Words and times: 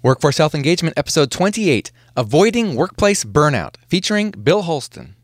Workforce 0.00 0.38
Health 0.38 0.54
Engagement, 0.54 0.96
Episode 0.96 1.28
28 1.28 1.90
Avoiding 2.16 2.76
Workplace 2.76 3.24
Burnout, 3.24 3.74
featuring 3.88 4.30
Bill 4.30 4.62
Holston. 4.62 5.16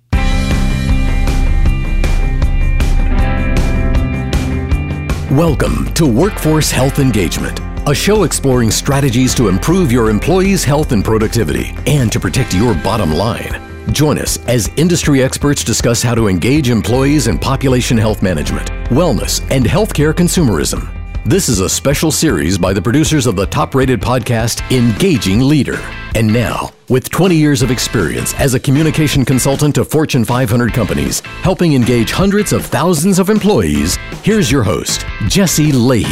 Welcome 5.30 5.94
to 5.94 6.06
Workforce 6.06 6.72
Health 6.72 6.98
Engagement, 6.98 7.60
a 7.88 7.94
show 7.94 8.24
exploring 8.24 8.72
strategies 8.72 9.32
to 9.36 9.46
improve 9.46 9.92
your 9.92 10.10
employees' 10.10 10.64
health 10.64 10.90
and 10.90 11.04
productivity 11.04 11.72
and 11.86 12.10
to 12.10 12.18
protect 12.18 12.52
your 12.52 12.74
bottom 12.74 13.12
line. 13.12 13.62
Join 13.92 14.18
us 14.18 14.44
as 14.48 14.72
industry 14.76 15.22
experts 15.22 15.62
discuss 15.62 16.02
how 16.02 16.16
to 16.16 16.26
engage 16.26 16.68
employees 16.68 17.28
in 17.28 17.38
population 17.38 17.96
health 17.96 18.22
management, 18.22 18.70
wellness, 18.90 19.40
and 19.52 19.64
healthcare 19.64 20.12
consumerism. 20.12 20.93
This 21.26 21.48
is 21.48 21.60
a 21.60 21.70
special 21.70 22.12
series 22.12 22.58
by 22.58 22.74
the 22.74 22.82
producers 22.82 23.26
of 23.26 23.34
the 23.34 23.46
top 23.46 23.74
rated 23.74 23.98
podcast, 23.98 24.60
Engaging 24.70 25.40
Leader. 25.40 25.78
And 26.14 26.30
now, 26.30 26.68
with 26.90 27.08
20 27.08 27.34
years 27.34 27.62
of 27.62 27.70
experience 27.70 28.34
as 28.34 28.52
a 28.52 28.60
communication 28.60 29.24
consultant 29.24 29.74
to 29.76 29.86
Fortune 29.86 30.26
500 30.26 30.74
companies, 30.74 31.20
helping 31.40 31.72
engage 31.72 32.10
hundreds 32.10 32.52
of 32.52 32.66
thousands 32.66 33.18
of 33.18 33.30
employees, 33.30 33.96
here's 34.22 34.52
your 34.52 34.64
host, 34.64 35.06
Jesse 35.26 35.72
Lahey. 35.72 36.04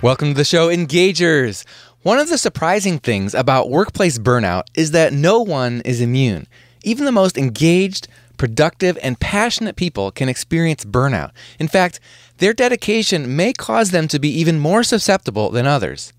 Welcome 0.00 0.28
to 0.28 0.34
the 0.34 0.42
show, 0.42 0.74
Engagers. 0.74 1.66
One 2.00 2.18
of 2.18 2.30
the 2.30 2.38
surprising 2.38 2.98
things 2.98 3.34
about 3.34 3.68
workplace 3.68 4.18
burnout 4.18 4.62
is 4.72 4.92
that 4.92 5.12
no 5.12 5.42
one 5.42 5.82
is 5.84 6.00
immune. 6.00 6.46
Even 6.82 7.04
the 7.04 7.12
most 7.12 7.36
engaged, 7.36 8.08
productive, 8.38 8.98
and 9.02 9.20
passionate 9.20 9.76
people 9.76 10.10
can 10.10 10.30
experience 10.30 10.86
burnout. 10.86 11.32
In 11.58 11.68
fact, 11.68 12.00
their 12.38 12.52
dedication 12.52 13.36
may 13.36 13.52
cause 13.52 13.90
them 13.90 14.08
to 14.08 14.18
be 14.18 14.28
even 14.28 14.58
more 14.58 14.82
susceptible 14.82 15.50
than 15.50 15.66
others. 15.66 16.12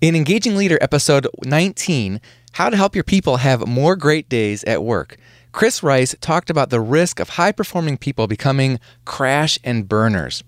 In 0.00 0.16
Engaging 0.16 0.56
Leader, 0.56 0.78
episode 0.80 1.26
19, 1.44 2.20
How 2.52 2.70
to 2.70 2.76
Help 2.76 2.94
Your 2.94 3.04
People 3.04 3.38
Have 3.38 3.66
More 3.66 3.96
Great 3.96 4.28
Days 4.28 4.64
at 4.64 4.82
Work, 4.82 5.18
Chris 5.52 5.82
Rice 5.82 6.14
talked 6.20 6.48
about 6.48 6.70
the 6.70 6.80
risk 6.80 7.20
of 7.20 7.30
high 7.30 7.52
performing 7.52 7.98
people 7.98 8.26
becoming 8.26 8.78
crash 9.04 9.58
and 9.64 9.88
burners. 9.88 10.44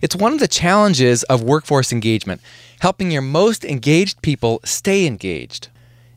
It's 0.00 0.16
one 0.16 0.32
of 0.32 0.40
the 0.40 0.48
challenges 0.48 1.22
of 1.24 1.42
workforce 1.42 1.92
engagement, 1.92 2.40
helping 2.80 3.10
your 3.10 3.22
most 3.22 3.64
engaged 3.64 4.22
people 4.22 4.60
stay 4.64 5.06
engaged. 5.06 5.68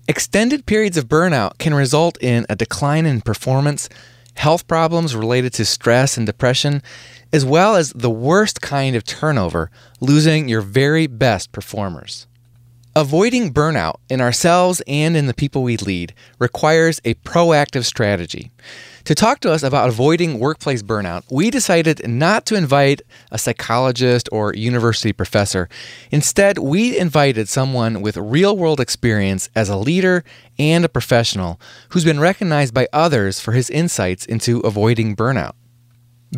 Extended 0.08 0.66
periods 0.66 0.98
of 0.98 1.08
burnout 1.08 1.58
can 1.60 1.73
result 1.73 2.18
in 2.22 2.46
a 2.50 2.56
decline 2.56 3.06
in 3.06 3.22
performance, 3.22 3.90
health 4.36 4.68
problems 4.68 5.16
related 5.16 5.54
to 5.54 5.66
stress 5.66 6.18
and 6.18 6.26
depression, 6.26 6.82
as 7.32 7.46
well 7.46 7.76
as 7.76 7.92
the 7.94 8.10
worst 8.10 8.62
kind 8.62 8.96
of 8.96 9.04
turnover, 9.04 9.70
losing 10.00 10.48
your 10.48 10.62
very 10.62 11.08
best 11.08 11.52
performers. 11.52 12.28
Avoiding 12.96 13.54
burnout 13.54 13.96
in 14.10 14.20
ourselves 14.20 14.82
and 14.88 15.16
in 15.16 15.28
the 15.28 15.34
people 15.34 15.64
we 15.64 15.78
lead 15.78 16.14
requires 16.40 17.00
a 17.06 17.14
proactive 17.14 17.86
strategy. 17.86 18.52
To 19.06 19.16
talk 19.16 19.40
to 19.42 19.52
us 19.52 19.64
about 19.64 19.90
avoiding 19.90 20.40
workplace 20.40 20.84
burnout, 20.84 21.24
we 21.32 21.50
decided 21.50 22.08
not 22.08 22.46
to 22.48 22.56
invite 22.56 23.02
a 23.32 23.38
psychologist 23.38 24.28
or 24.32 24.54
university 24.54 25.14
professor. 25.14 25.70
Instead, 26.12 26.58
we 26.58 26.98
invited 26.98 27.48
someone 27.48 28.02
with 28.02 28.18
real 28.18 28.58
world 28.58 28.80
experience 28.80 29.50
as 29.56 29.70
a 29.70 29.78
leader 29.78 30.24
and 30.58 30.84
a 30.84 30.90
professional 30.90 31.60
who's 31.90 32.04
been 32.04 32.20
recognized 32.20 32.74
by 32.74 32.88
others 32.92 33.40
for 33.40 33.54
his 33.54 33.70
insights 33.70 34.26
into 34.26 34.60
avoiding 34.60 35.16
burnout. 35.16 35.54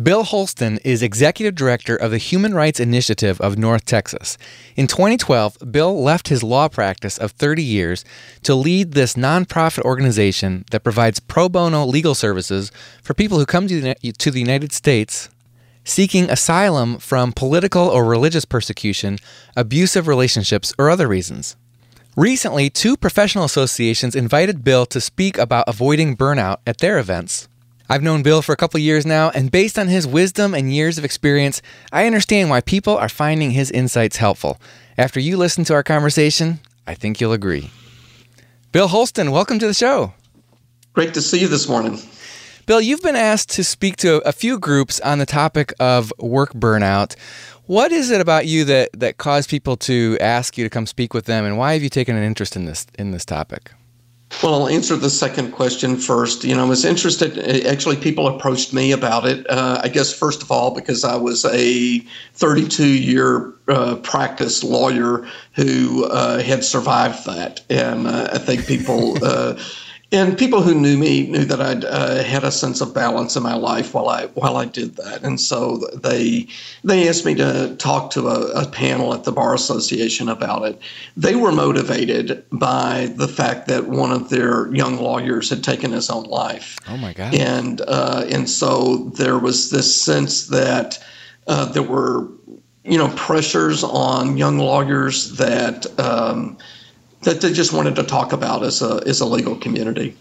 Bill 0.00 0.24
Holston 0.24 0.78
is 0.78 1.02
executive 1.02 1.54
director 1.54 1.94
of 1.94 2.12
the 2.12 2.18
Human 2.18 2.54
Rights 2.54 2.80
Initiative 2.80 3.38
of 3.42 3.58
North 3.58 3.84
Texas. 3.84 4.38
In 4.74 4.86
2012, 4.86 5.58
Bill 5.70 6.02
left 6.02 6.28
his 6.28 6.42
law 6.42 6.68
practice 6.68 7.18
of 7.18 7.32
30 7.32 7.62
years 7.62 8.02
to 8.42 8.54
lead 8.54 8.92
this 8.92 9.14
nonprofit 9.14 9.82
organization 9.82 10.64
that 10.70 10.82
provides 10.82 11.20
pro 11.20 11.50
bono 11.50 11.84
legal 11.84 12.14
services 12.14 12.72
for 13.02 13.12
people 13.12 13.38
who 13.38 13.44
come 13.44 13.68
to 13.68 13.82
the 13.82 14.40
United 14.40 14.72
States 14.72 15.28
seeking 15.84 16.30
asylum 16.30 16.96
from 16.96 17.32
political 17.32 17.86
or 17.86 18.06
religious 18.06 18.46
persecution, 18.46 19.18
abusive 19.56 20.08
relationships, 20.08 20.72
or 20.78 20.88
other 20.88 21.06
reasons. 21.06 21.54
Recently, 22.16 22.70
two 22.70 22.96
professional 22.96 23.44
associations 23.44 24.14
invited 24.14 24.64
Bill 24.64 24.86
to 24.86 25.02
speak 25.02 25.36
about 25.36 25.68
avoiding 25.68 26.16
burnout 26.16 26.58
at 26.66 26.78
their 26.78 26.98
events. 26.98 27.48
I've 27.88 28.02
known 28.02 28.22
Bill 28.22 28.42
for 28.42 28.52
a 28.52 28.56
couple 28.56 28.80
years 28.80 29.04
now, 29.04 29.30
and 29.30 29.50
based 29.50 29.78
on 29.78 29.88
his 29.88 30.06
wisdom 30.06 30.54
and 30.54 30.72
years 30.72 30.98
of 30.98 31.04
experience, 31.04 31.60
I 31.92 32.06
understand 32.06 32.48
why 32.48 32.60
people 32.60 32.96
are 32.96 33.08
finding 33.08 33.50
his 33.50 33.70
insights 33.70 34.16
helpful. 34.16 34.60
After 34.96 35.20
you 35.20 35.36
listen 35.36 35.64
to 35.64 35.74
our 35.74 35.82
conversation, 35.82 36.60
I 36.86 36.94
think 36.94 37.20
you'll 37.20 37.32
agree. 37.32 37.70
Bill 38.70 38.88
Holston, 38.88 39.30
welcome 39.30 39.58
to 39.58 39.66
the 39.66 39.74
show. 39.74 40.14
Great 40.92 41.14
to 41.14 41.20
see 41.20 41.40
you 41.40 41.48
this 41.48 41.68
morning. 41.68 41.98
Bill, 42.66 42.80
you've 42.80 43.02
been 43.02 43.16
asked 43.16 43.50
to 43.50 43.64
speak 43.64 43.96
to 43.98 44.26
a 44.26 44.32
few 44.32 44.58
groups 44.58 45.00
on 45.00 45.18
the 45.18 45.26
topic 45.26 45.74
of 45.80 46.12
work 46.18 46.52
burnout. 46.52 47.16
What 47.66 47.90
is 47.92 48.10
it 48.10 48.20
about 48.20 48.46
you 48.46 48.64
that, 48.66 48.90
that 48.94 49.18
caused 49.18 49.50
people 49.50 49.76
to 49.78 50.16
ask 50.20 50.56
you 50.56 50.64
to 50.64 50.70
come 50.70 50.86
speak 50.86 51.12
with 51.12 51.24
them, 51.24 51.44
and 51.44 51.58
why 51.58 51.72
have 51.72 51.82
you 51.82 51.88
taken 51.88 52.16
an 52.16 52.22
interest 52.22 52.54
in 52.54 52.64
this 52.64 52.86
in 52.98 53.10
this 53.10 53.24
topic? 53.24 53.72
Well, 54.40 54.54
I'll 54.54 54.68
answer 54.68 54.96
the 54.96 55.10
second 55.10 55.52
question 55.52 55.96
first. 55.96 56.42
You 56.42 56.56
know, 56.56 56.64
I 56.64 56.68
was 56.68 56.84
interested. 56.84 57.38
Actually, 57.66 57.96
people 57.96 58.26
approached 58.26 58.72
me 58.72 58.90
about 58.90 59.24
it. 59.24 59.48
Uh, 59.48 59.80
I 59.82 59.88
guess 59.88 60.12
first 60.12 60.42
of 60.42 60.50
all 60.50 60.74
because 60.74 61.04
I 61.04 61.16
was 61.16 61.44
a 61.44 61.98
32 62.34 62.86
year 62.86 63.52
uh, 63.68 63.96
practice 63.96 64.64
lawyer 64.64 65.26
who 65.54 66.06
uh, 66.06 66.40
had 66.40 66.64
survived 66.64 67.24
that, 67.26 67.60
and 67.70 68.06
uh, 68.06 68.30
I 68.32 68.38
think 68.38 68.66
people 68.66 69.16
uh, 69.24 69.56
and 70.12 70.36
people 70.36 70.60
who 70.60 70.74
knew 70.74 70.98
me 70.98 71.26
knew 71.26 71.44
that 71.46 71.60
I'd 71.60 71.84
uh, 71.86 72.22
had 72.22 72.44
a 72.44 72.52
sense 72.52 72.82
of 72.82 72.92
balance 72.92 73.34
in 73.34 73.42
my 73.42 73.54
life 73.54 73.94
while 73.94 74.08
I 74.08 74.26
while 74.26 74.58
I 74.58 74.66
did 74.66 74.96
that, 74.96 75.22
and 75.22 75.40
so 75.40 75.78
they 75.94 76.46
they 76.84 77.08
asked 77.08 77.24
me 77.24 77.34
to 77.36 77.74
talk 77.76 78.10
to 78.12 78.28
a, 78.28 78.62
a, 78.62 78.66
panel 78.68 79.14
at 79.14 79.24
the 79.24 79.32
bar 79.32 79.54
association 79.54 80.28
about 80.28 80.66
it. 80.66 80.80
They 81.16 81.34
were 81.34 81.50
motivated 81.50 82.44
by 82.52 83.12
the 83.16 83.26
fact 83.26 83.68
that 83.68 83.88
one 83.88 84.12
of 84.12 84.28
their 84.28 84.72
young 84.74 84.98
lawyers 84.98 85.48
had 85.48 85.64
taken 85.64 85.92
his 85.92 86.10
own 86.10 86.24
life. 86.24 86.78
Oh 86.88 86.98
my 86.98 87.14
God! 87.14 87.34
And 87.34 87.80
uh, 87.88 88.26
and 88.30 88.48
so 88.48 88.96
there 89.16 89.38
was 89.38 89.70
this 89.70 89.94
sense 89.94 90.48
that 90.48 91.02
uh, 91.46 91.64
there 91.72 91.82
were 91.82 92.28
you 92.84 92.98
know 92.98 93.08
pressures 93.16 93.82
on 93.82 94.36
young 94.36 94.58
lawyers 94.58 95.36
that. 95.38 95.86
Um, 95.98 96.58
that 97.22 97.40
they 97.40 97.52
just 97.52 97.72
wanted 97.72 97.96
to 97.96 98.02
talk 98.02 98.32
about 98.32 98.62
as 98.62 98.82
a 98.82 99.02
as 99.06 99.20
a 99.20 99.26
legal 99.26 99.56
community. 99.56 100.16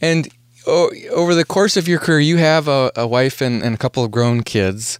And 0.00 0.28
oh, 0.66 0.90
over 1.10 1.34
the 1.34 1.44
course 1.44 1.76
of 1.76 1.86
your 1.86 1.98
career, 1.98 2.20
you 2.20 2.38
have 2.38 2.68
a, 2.68 2.90
a 2.96 3.06
wife 3.06 3.40
and, 3.40 3.62
and, 3.62 3.74
a 3.74 3.78
couple 3.78 4.02
of 4.02 4.10
grown 4.10 4.42
kids. 4.42 4.98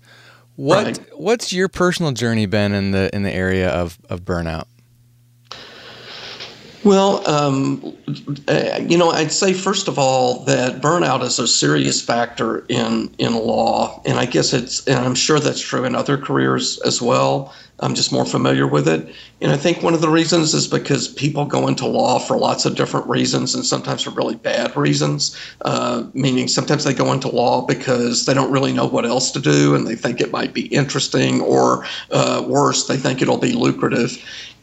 What 0.57 0.85
right. 0.85 1.01
what's 1.17 1.53
your 1.53 1.69
personal 1.69 2.13
journey 2.13 2.47
been 2.47 2.73
in 2.73 2.91
the 2.91 3.15
in 3.15 3.23
the 3.23 3.33
area 3.33 3.71
of, 3.71 3.99
of 4.11 4.23
burnout? 4.23 4.67
Well, 6.83 7.29
um, 7.29 7.95
uh, 8.49 8.81
you 8.81 8.97
know, 8.97 9.11
I'd 9.11 9.33
say 9.33 9.53
first 9.53 9.87
of 9.87 9.99
all 9.99 10.45
that 10.45 10.81
burnout 10.81 11.23
is 11.23 11.39
a 11.39 11.47
serious 11.47 12.01
factor 12.01 12.65
in 12.69 13.15
in 13.19 13.35
law, 13.35 14.01
and 14.07 14.19
I 14.19 14.25
guess 14.25 14.55
it's, 14.55 14.87
and 14.87 14.99
I'm 14.99 15.15
sure 15.15 15.39
that's 15.39 15.61
true 15.61 15.85
in 15.85 15.95
other 15.95 16.17
careers 16.17 16.81
as 16.81 17.03
well. 17.03 17.53
I'm 17.81 17.95
just 17.95 18.13
more 18.13 18.25
familiar 18.25 18.67
with 18.67 18.89
it, 18.89 19.15
and 19.43 19.53
I 19.53 19.59
think 19.59 19.83
one 19.83 19.93
of 19.93 20.01
the 20.01 20.09
reasons 20.09 20.55
is 20.55 20.67
because 20.67 21.09
people 21.09 21.45
go 21.45 21.69
into 21.69 21.87
law 21.87 22.19
for 22.19 22.39
lots 22.39 22.65
of 22.65 22.77
different 22.77 23.07
reasons, 23.07 23.55
and 23.55 23.65
sometimes 23.65 24.03
for 24.03 24.11
really 24.11 24.37
bad 24.37 24.75
reasons. 24.75 25.37
Uh, 25.63 26.05
meaning, 26.15 26.49
sometimes 26.49 26.85
they 26.85 26.95
go 26.95 27.13
into 27.13 27.29
law 27.29 27.61
because 27.61 28.25
they 28.25 28.33
don't 28.33 28.51
really 28.51 28.73
know 28.73 28.87
what 28.87 29.05
else 29.05 29.31
to 29.33 29.41
do, 29.41 29.75
and 29.75 29.87
they 29.87 29.97
think 29.97 30.19
it 30.19 30.31
might 30.31 30.55
be 30.55 30.67
interesting, 30.69 31.43
or 31.43 31.85
uh, 32.11 32.43
worse, 32.47 32.87
they 32.87 32.97
think 32.97 33.21
it'll 33.21 33.37
be 33.37 33.53
lucrative 33.53 34.17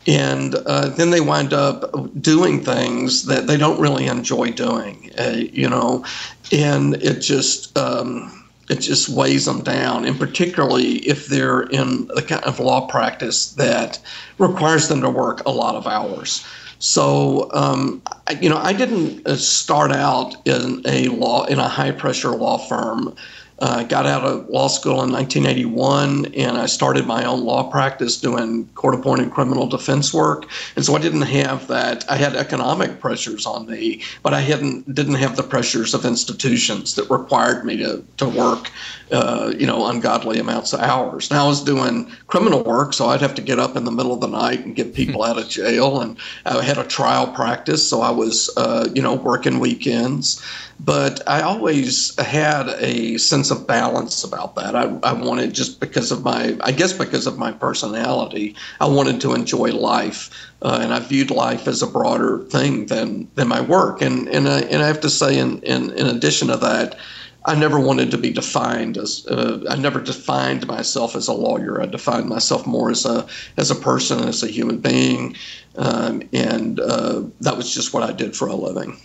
and 0.08 0.56
uh, 0.56 0.88
then 0.90 1.10
they 1.12 1.20
wind 1.20 1.54
up 1.54 1.92
doing 2.22 2.64
things 2.64 3.26
that 3.26 3.46
they 3.46 3.58
don't 3.58 3.80
really 3.80 4.08
enjoy 4.08 4.52
doing, 4.52 5.12
uh, 5.20 5.36
you 5.36 5.70
know, 5.70 6.06
and 6.52 6.96
it 7.04 7.20
just 7.20 7.78
um, 7.78 8.46
it 8.70 8.80
just 8.80 9.10
weighs 9.10 9.46
them 9.46 9.62
down, 9.62 10.06
and 10.06 10.18
particularly 10.18 10.98
if 11.00 11.28
they're 11.28 11.64
in 11.64 12.08
the 12.08 12.22
kind 12.22 12.44
of 12.46 12.60
law 12.60 12.88
practice 12.88 13.52
that 13.54 14.00
requires 14.38 14.88
them 14.88 15.02
to 15.02 15.10
work 15.10 15.46
a 15.46 15.52
lot 15.52 15.76
of 15.76 15.88
hours. 15.88 16.46
So, 16.80 17.50
um, 17.54 18.02
you 18.40 18.50
know, 18.50 18.58
I 18.58 18.72
didn't 18.72 19.26
uh, 19.28 19.36
start 19.36 19.92
out 19.92 20.36
in 20.46 20.84
a 20.86 21.08
law 21.08 21.46
in 21.46 21.60
a 21.60 21.68
high 21.68 21.92
pressure 21.92 22.32
law 22.32 22.58
firm 22.58 23.16
uh, 23.60 23.84
got 23.84 24.06
out 24.06 24.24
of 24.24 24.48
law 24.50 24.68
school 24.68 25.02
in 25.04 25.12
1981 25.12 26.34
and 26.36 26.58
I 26.58 26.68
started 26.68 27.08
my 27.08 27.26
own 27.26 27.44
law 27.44 27.70
practice 27.70 28.18
doing 28.18 28.68
court 28.76 28.94
appointed 28.94 29.32
criminal 29.32 29.68
defense 29.68 30.14
work. 30.14 30.46
And 30.76 30.86
so 30.86 30.96
I 30.96 31.00
didn't 31.00 31.24
have 31.24 31.68
that. 31.68 32.06
I 32.10 32.18
had 32.18 32.36
economic 32.36 33.00
pressures 33.00 33.46
on 33.46 33.66
me, 33.66 34.04
but 34.22 34.34
I 34.34 34.42
hadn't 34.42 34.94
didn't 34.94 35.16
have 35.16 35.36
the 35.36 35.44
pressures 35.44 35.94
of 35.94 36.06
institutions 36.06 36.96
that 36.96 37.10
required 37.10 37.66
me 37.66 37.78
to, 37.78 38.04
to 38.18 38.30
work, 38.30 38.70
uh, 39.12 39.54
you 39.58 39.66
know, 39.66 39.88
ungodly 39.88 40.40
amounts 40.40 40.74
of 40.74 40.80
hours. 40.82 41.32
Now 41.32 41.46
I 41.46 41.48
was 41.48 41.64
doing 41.64 42.12
criminal 42.28 42.64
work, 42.64 42.94
so 42.94 43.08
I'd 43.08 43.22
have 43.22 43.36
to 43.36 43.42
get 43.42 43.60
up 43.60 43.76
in 43.76 43.86
the 43.86 43.92
middle 43.92 44.14
of 44.14 44.22
the 44.22 44.28
night 44.28 44.66
and 44.66 44.76
get 44.76 44.94
people 44.94 45.24
out 45.24 45.40
of 45.40 45.50
jail. 45.50 46.02
And 46.02 46.18
I 46.46 46.62
had 46.64 46.78
a 46.78 46.84
trial 46.84 47.28
practice, 47.28 47.88
so 47.88 48.02
I 48.02 48.12
was, 48.12 48.52
uh, 48.56 48.88
you 48.94 49.02
know, 49.02 49.16
working 49.16 49.60
weekends. 49.60 50.44
But 50.80 51.28
I 51.28 51.42
always 51.42 52.16
had 52.20 52.70
a 52.80 53.18
sense 53.18 53.50
of 53.50 53.66
balance 53.66 54.24
about 54.24 54.56
that. 54.56 54.76
I, 54.76 54.84
I 55.02 55.12
wanted 55.14 55.54
just 55.54 55.80
because 55.80 56.12
of 56.12 56.24
my, 56.24 56.56
I 56.62 56.72
guess 56.72 56.94
because 56.94 57.26
of 57.26 57.38
my 57.38 57.52
personality, 57.52 58.56
I 58.80 58.86
wanted 58.86 59.20
to 59.22 59.34
enjoy 59.34 59.72
life, 59.72 60.30
uh, 60.62 60.80
and 60.82 60.94
I 60.94 61.00
viewed 61.00 61.32
life 61.32 61.68
as 61.68 61.82
a 61.82 61.88
broader 61.88 62.40
thing 62.50 62.86
than 62.86 63.28
than 63.34 63.48
my 63.48 63.62
work. 63.62 64.02
And 64.02 64.28
and 64.30 64.48
I, 64.48 64.62
and 64.62 64.84
I 64.84 64.88
have 64.88 65.02
to 65.02 65.10
say, 65.10 65.40
in, 65.40 65.60
in 65.62 65.92
in 65.92 66.08
addition 66.08 66.50
to 66.50 66.58
that. 66.58 66.98
I 67.46 67.56
never 67.56 67.80
wanted 67.80 68.12
to 68.12 68.18
be 68.18 68.32
defined 68.32 68.98
as 68.98 69.26
uh, 69.28 69.64
I 69.70 69.78
never 69.78 70.02
defined 70.02 70.68
myself 70.68 71.16
as 71.16 71.30
a 71.30 71.34
lawyer. 71.34 71.82
I 71.82 71.86
defined 71.86 72.28
myself 72.28 72.68
more 72.68 72.92
as 72.92 73.06
a 73.06 73.26
as 73.56 73.72
a 73.72 73.76
person, 73.76 74.28
as 74.28 74.44
a 74.44 74.48
human 74.48 74.80
being, 74.80 75.38
um, 75.78 76.24
and 76.34 76.82
uh, 76.82 77.24
that 77.40 77.56
was 77.56 77.74
just 77.74 77.94
what 77.94 78.04
I 78.04 78.12
did 78.12 78.36
for 78.36 78.50
a 78.50 78.56
living. 78.56 79.00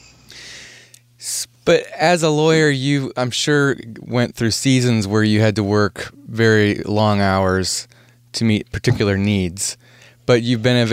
But 1.65 1.87
as 1.97 2.23
a 2.23 2.31
lawyer, 2.31 2.69
you, 2.69 3.13
I'm 3.17 3.31
sure, 3.31 3.77
went 4.01 4.35
through 4.35 4.51
seasons 4.51 5.07
where 5.07 5.23
you 5.23 5.41
had 5.41 5.57
to 5.57 5.65
work 5.65 6.11
very 6.27 6.83
long 6.83 7.21
hours 7.21 7.87
to 8.33 8.45
meet 8.45 8.73
particular 8.73 9.17
needs. 9.17 9.77
But 10.27 10.43
you've 10.43 10.63
been 10.63 10.89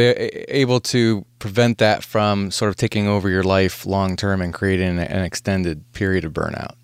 able 0.50 0.80
to 0.82 1.26
prevent 1.40 1.78
that 1.78 2.04
from 2.04 2.52
sort 2.52 2.70
of 2.70 2.76
taking 2.76 3.08
over 3.08 3.30
your 3.30 3.44
life 3.44 3.86
long 3.86 4.16
term 4.16 4.42
and 4.42 4.54
creating 4.54 5.00
an 5.00 5.24
extended 5.24 5.92
period 5.94 6.26
of 6.26 6.34
burnout. 6.34 6.76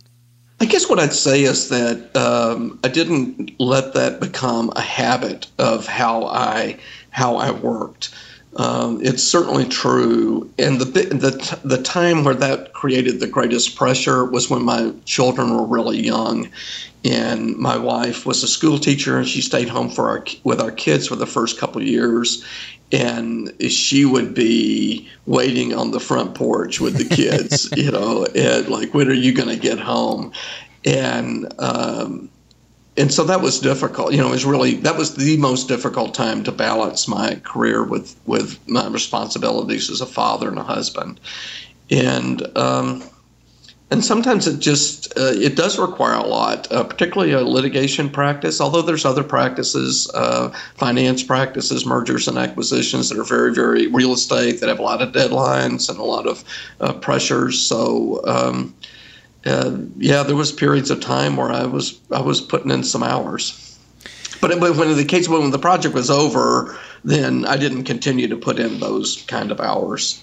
I 0.59 0.65
guess 0.65 0.89
what 0.89 0.99
I'd 0.99 1.13
say 1.13 1.43
is 1.43 1.69
that 1.69 2.15
um, 2.15 2.79
I 2.83 2.87
didn't 2.87 3.59
let 3.59 3.93
that 3.93 4.19
become 4.19 4.71
a 4.75 4.81
habit 4.81 5.47
of 5.57 5.85
how 5.85 6.25
I 6.25 6.77
how 7.09 7.35
I 7.35 7.51
worked. 7.51 8.13
Um, 8.57 8.99
it's 9.03 9.23
certainly 9.23 9.65
true. 9.65 10.49
And 10.57 10.79
the, 10.79 10.85
the, 10.85 11.59
the 11.63 11.81
time 11.81 12.23
where 12.23 12.33
that 12.35 12.73
created 12.73 13.19
the 13.19 13.27
greatest 13.27 13.75
pressure 13.75 14.23
was 14.23 14.49
when 14.49 14.63
my 14.63 14.93
children 15.03 15.55
were 15.55 15.65
really 15.65 16.01
young. 16.01 16.49
And 17.03 17.55
my 17.57 17.77
wife 17.77 18.25
was 18.25 18.41
a 18.41 18.47
school 18.47 18.79
teacher, 18.79 19.17
and 19.17 19.27
she 19.27 19.41
stayed 19.41 19.69
home 19.69 19.89
for 19.89 20.09
our 20.09 20.25
with 20.43 20.59
our 20.59 20.71
kids 20.71 21.07
for 21.07 21.15
the 21.15 21.27
first 21.27 21.59
couple 21.59 21.79
of 21.79 21.87
years. 21.87 22.43
And 22.91 23.53
she 23.69 24.05
would 24.05 24.33
be 24.33 25.07
waiting 25.27 25.73
on 25.73 25.91
the 25.91 25.99
front 25.99 26.33
porch 26.33 26.79
with 26.79 26.97
the 26.97 27.15
kids, 27.15 27.69
you 27.75 27.91
know, 27.91 28.25
and 28.35 28.69
like, 28.69 28.93
when 28.93 29.07
are 29.07 29.13
you 29.13 29.33
going 29.33 29.49
to 29.49 29.55
get 29.55 29.79
home? 29.79 30.31
And 30.83 31.51
um, 31.59 32.29
and 32.97 33.13
so 33.13 33.23
that 33.25 33.41
was 33.41 33.59
difficult. 33.59 34.13
You 34.13 34.19
know, 34.19 34.27
it 34.27 34.31
was 34.31 34.45
really 34.45 34.75
that 34.75 34.97
was 34.97 35.15
the 35.15 35.37
most 35.37 35.67
difficult 35.67 36.13
time 36.13 36.43
to 36.43 36.51
balance 36.51 37.07
my 37.07 37.35
career 37.43 37.83
with 37.83 38.15
with 38.25 38.59
my 38.67 38.87
responsibilities 38.87 39.89
as 39.89 40.01
a 40.01 40.05
father 40.05 40.47
and 40.47 40.57
a 40.57 40.63
husband, 40.63 41.19
and 41.91 42.45
um, 42.57 43.03
and 43.91 44.03
sometimes 44.03 44.47
it 44.47 44.59
just 44.59 45.11
uh, 45.17 45.33
it 45.33 45.57
does 45.57 45.77
require 45.77 46.15
a 46.15 46.25
lot, 46.25 46.71
uh, 46.71 46.83
particularly 46.85 47.33
a 47.33 47.41
litigation 47.41 48.09
practice. 48.09 48.61
Although 48.61 48.81
there's 48.81 49.05
other 49.05 49.23
practices, 49.23 50.09
uh, 50.13 50.49
finance 50.75 51.21
practices, 51.21 51.85
mergers 51.85 52.29
and 52.29 52.37
acquisitions 52.37 53.09
that 53.09 53.19
are 53.19 53.25
very 53.25 53.53
very 53.53 53.87
real 53.87 54.13
estate 54.13 54.61
that 54.61 54.69
have 54.69 54.79
a 54.79 54.83
lot 54.83 55.01
of 55.01 55.11
deadlines 55.11 55.89
and 55.89 55.99
a 55.99 56.03
lot 56.03 56.27
of 56.27 56.43
uh, 56.79 56.93
pressures. 56.93 57.61
So. 57.61 58.21
Um, 58.25 58.73
uh, 59.45 59.77
yeah, 59.97 60.23
there 60.23 60.35
was 60.35 60.51
periods 60.51 60.89
of 60.89 60.99
time 61.01 61.37
where 61.37 61.51
I 61.51 61.65
was 61.65 61.99
I 62.11 62.21
was 62.21 62.41
putting 62.41 62.71
in 62.71 62.83
some 62.83 63.03
hours. 63.03 63.61
But 64.41 64.59
when 64.59 64.95
the 64.95 65.05
case 65.05 65.29
when 65.29 65.51
the 65.51 65.59
project 65.59 65.93
was 65.93 66.09
over, 66.09 66.77
then 67.03 67.45
I 67.45 67.57
didn't 67.57 67.83
continue 67.83 68.27
to 68.27 68.35
put 68.35 68.59
in 68.59 68.79
those 68.79 69.23
kind 69.27 69.51
of 69.51 69.59
hours. 69.59 70.21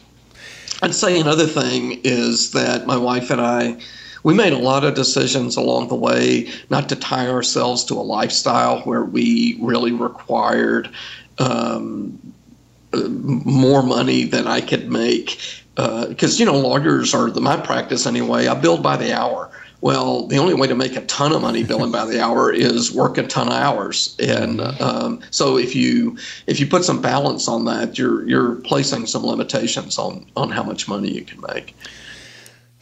I'd 0.82 0.94
say 0.94 1.20
another 1.20 1.46
thing 1.46 2.00
is 2.02 2.50
that 2.52 2.86
my 2.86 2.96
wife 2.96 3.30
and 3.30 3.40
I 3.40 3.78
we 4.24 4.34
made 4.34 4.52
a 4.52 4.58
lot 4.58 4.84
of 4.84 4.94
decisions 4.94 5.56
along 5.56 5.88
the 5.88 5.96
way 5.96 6.48
not 6.70 6.88
to 6.88 6.96
tie 6.96 7.28
ourselves 7.28 7.84
to 7.84 7.94
a 7.94 8.02
lifestyle 8.02 8.80
where 8.82 9.04
we 9.04 9.58
really 9.60 9.92
required 9.92 10.90
um, 11.38 12.18
more 12.92 13.82
money 13.82 14.24
than 14.24 14.46
I 14.46 14.60
could 14.60 14.90
make 14.90 15.40
because 15.74 16.36
uh, 16.36 16.38
you 16.38 16.44
know 16.44 16.58
lawyers 16.58 17.14
are 17.14 17.30
the, 17.30 17.40
my 17.40 17.56
practice 17.56 18.06
anyway. 18.06 18.46
I 18.46 18.54
bill 18.54 18.78
by 18.78 18.96
the 18.96 19.16
hour. 19.16 19.50
Well, 19.80 20.28
the 20.28 20.38
only 20.38 20.54
way 20.54 20.68
to 20.68 20.76
make 20.76 20.94
a 20.94 21.04
ton 21.06 21.32
of 21.32 21.42
money 21.42 21.64
billing 21.64 21.90
by 21.90 22.04
the 22.04 22.22
hour 22.22 22.52
is 22.52 22.92
work 22.92 23.18
a 23.18 23.26
ton 23.26 23.48
of 23.48 23.54
hours, 23.54 24.16
and 24.20 24.60
um, 24.80 25.20
so 25.30 25.58
if 25.58 25.74
you 25.74 26.16
if 26.46 26.60
you 26.60 26.66
put 26.66 26.84
some 26.84 27.02
balance 27.02 27.48
on 27.48 27.64
that, 27.64 27.98
you're 27.98 28.28
you're 28.28 28.54
placing 28.56 29.06
some 29.06 29.24
limitations 29.26 29.98
on 29.98 30.26
on 30.36 30.50
how 30.50 30.62
much 30.62 30.86
money 30.86 31.10
you 31.10 31.24
can 31.24 31.40
make. 31.52 31.74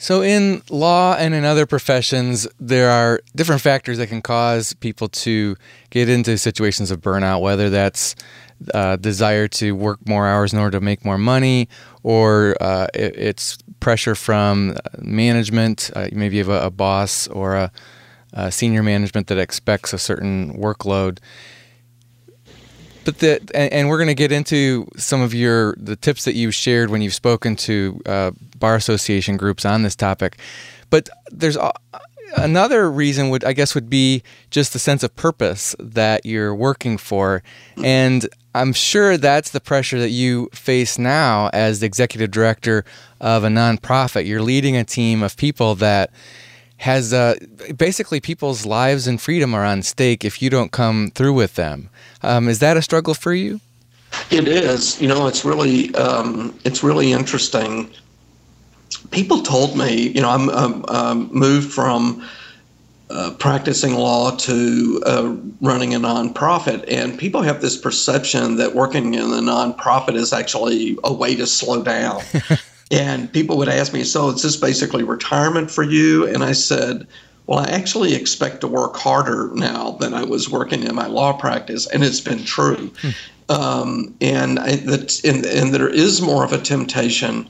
So, 0.00 0.22
in 0.22 0.62
law 0.70 1.14
and 1.18 1.34
in 1.34 1.44
other 1.44 1.66
professions, 1.66 2.48
there 2.58 2.90
are 2.90 3.20
different 3.36 3.60
factors 3.60 3.98
that 3.98 4.06
can 4.06 4.22
cause 4.22 4.72
people 4.72 5.08
to 5.08 5.56
get 5.90 6.08
into 6.08 6.38
situations 6.38 6.90
of 6.90 7.02
burnout, 7.02 7.42
whether 7.42 7.68
that's 7.68 8.14
uh, 8.74 8.96
desire 8.96 9.48
to 9.48 9.72
work 9.72 9.98
more 10.06 10.26
hours 10.26 10.52
in 10.52 10.58
order 10.58 10.78
to 10.78 10.84
make 10.84 11.04
more 11.04 11.18
money, 11.18 11.68
or 12.02 12.56
uh, 12.60 12.86
it, 12.94 13.16
it's 13.16 13.58
pressure 13.80 14.14
from 14.14 14.76
management. 14.98 15.90
Uh, 15.94 16.08
maybe 16.12 16.36
you 16.36 16.44
have 16.44 16.62
a, 16.62 16.66
a 16.66 16.70
boss 16.70 17.26
or 17.28 17.56
a, 17.56 17.72
a, 18.32 18.52
senior 18.52 18.82
management 18.82 19.26
that 19.28 19.38
expects 19.38 19.92
a 19.92 19.98
certain 19.98 20.54
workload. 20.54 21.18
But 23.04 23.18
the 23.18 23.40
and, 23.54 23.72
and 23.72 23.88
we're 23.88 23.96
going 23.96 24.08
to 24.08 24.14
get 24.14 24.30
into 24.30 24.86
some 24.96 25.22
of 25.22 25.32
your 25.32 25.74
the 25.78 25.96
tips 25.96 26.24
that 26.24 26.34
you've 26.34 26.54
shared 26.54 26.90
when 26.90 27.00
you've 27.00 27.14
spoken 27.14 27.56
to 27.56 28.00
uh, 28.04 28.30
bar 28.58 28.76
association 28.76 29.36
groups 29.36 29.64
on 29.64 29.82
this 29.82 29.96
topic. 29.96 30.38
But 30.90 31.08
there's 31.30 31.56
another 32.36 32.90
reason 32.90 33.30
would 33.30 33.44
I 33.44 33.52
guess 33.52 33.74
would 33.74 33.90
be 33.90 34.22
just 34.50 34.72
the 34.72 34.78
sense 34.78 35.02
of 35.02 35.14
purpose 35.16 35.74
that 35.78 36.26
you're 36.26 36.54
working 36.54 36.98
for, 36.98 37.42
and 37.82 38.28
I'm 38.54 38.72
sure 38.72 39.16
that's 39.16 39.50
the 39.50 39.60
pressure 39.60 39.98
that 40.00 40.10
you 40.10 40.48
face 40.52 40.98
now 40.98 41.50
as 41.52 41.80
the 41.80 41.86
executive 41.86 42.30
director 42.30 42.84
of 43.20 43.44
a 43.44 43.48
nonprofit. 43.48 44.26
You're 44.26 44.42
leading 44.42 44.76
a 44.76 44.84
team 44.84 45.22
of 45.22 45.36
people 45.36 45.76
that 45.76 46.10
has 46.78 47.12
uh, 47.12 47.34
basically 47.76 48.20
people's 48.20 48.66
lives 48.66 49.06
and 49.06 49.20
freedom 49.20 49.54
are 49.54 49.64
on 49.64 49.82
stake 49.82 50.24
if 50.24 50.40
you 50.42 50.50
don't 50.50 50.72
come 50.72 51.10
through 51.14 51.34
with 51.34 51.54
them. 51.54 51.90
Um, 52.22 52.48
is 52.48 52.58
that 52.60 52.76
a 52.76 52.82
struggle 52.82 53.14
for 53.14 53.34
you? 53.34 53.60
It 54.30 54.48
is. 54.48 55.00
You 55.00 55.06
know, 55.06 55.26
it's 55.26 55.44
really 55.44 55.94
um, 55.94 56.58
it's 56.64 56.82
really 56.82 57.12
interesting. 57.12 57.90
People 59.10 59.42
told 59.42 59.76
me, 59.76 60.08
you 60.08 60.20
know, 60.20 60.30
I'm, 60.30 60.50
I'm 60.50 60.84
um, 60.88 61.30
moved 61.32 61.72
from 61.72 62.26
uh, 63.10 63.32
practicing 63.38 63.94
law 63.94 64.30
to 64.36 65.02
uh, 65.04 65.34
running 65.60 65.94
a 65.94 66.00
nonprofit. 66.00 66.84
And 66.88 67.18
people 67.18 67.42
have 67.42 67.60
this 67.60 67.76
perception 67.76 68.56
that 68.56 68.74
working 68.74 69.14
in 69.14 69.20
a 69.20 69.40
nonprofit 69.40 70.14
is 70.14 70.32
actually 70.32 70.96
a 71.02 71.12
way 71.12 71.34
to 71.34 71.46
slow 71.46 71.82
down. 71.82 72.22
and 72.90 73.32
people 73.32 73.56
would 73.58 73.68
ask 73.68 73.92
me, 73.92 74.04
So 74.04 74.30
is 74.30 74.42
this 74.42 74.56
basically 74.56 75.02
retirement 75.02 75.70
for 75.70 75.82
you? 75.82 76.26
And 76.26 76.44
I 76.44 76.52
said, 76.52 77.06
Well, 77.46 77.58
I 77.58 77.64
actually 77.70 78.14
expect 78.14 78.60
to 78.60 78.68
work 78.68 78.96
harder 78.96 79.50
now 79.54 79.92
than 79.92 80.14
I 80.14 80.22
was 80.22 80.48
working 80.48 80.84
in 80.84 80.94
my 80.94 81.06
law 81.06 81.32
practice. 81.32 81.86
And 81.88 82.04
it's 82.04 82.20
been 82.20 82.44
true. 82.44 82.92
Hmm. 83.00 83.10
Um, 83.48 84.14
and, 84.20 84.60
I, 84.60 84.76
that, 84.76 85.24
and, 85.24 85.44
and 85.44 85.74
there 85.74 85.88
is 85.88 86.22
more 86.22 86.44
of 86.44 86.52
a 86.52 86.58
temptation 86.58 87.48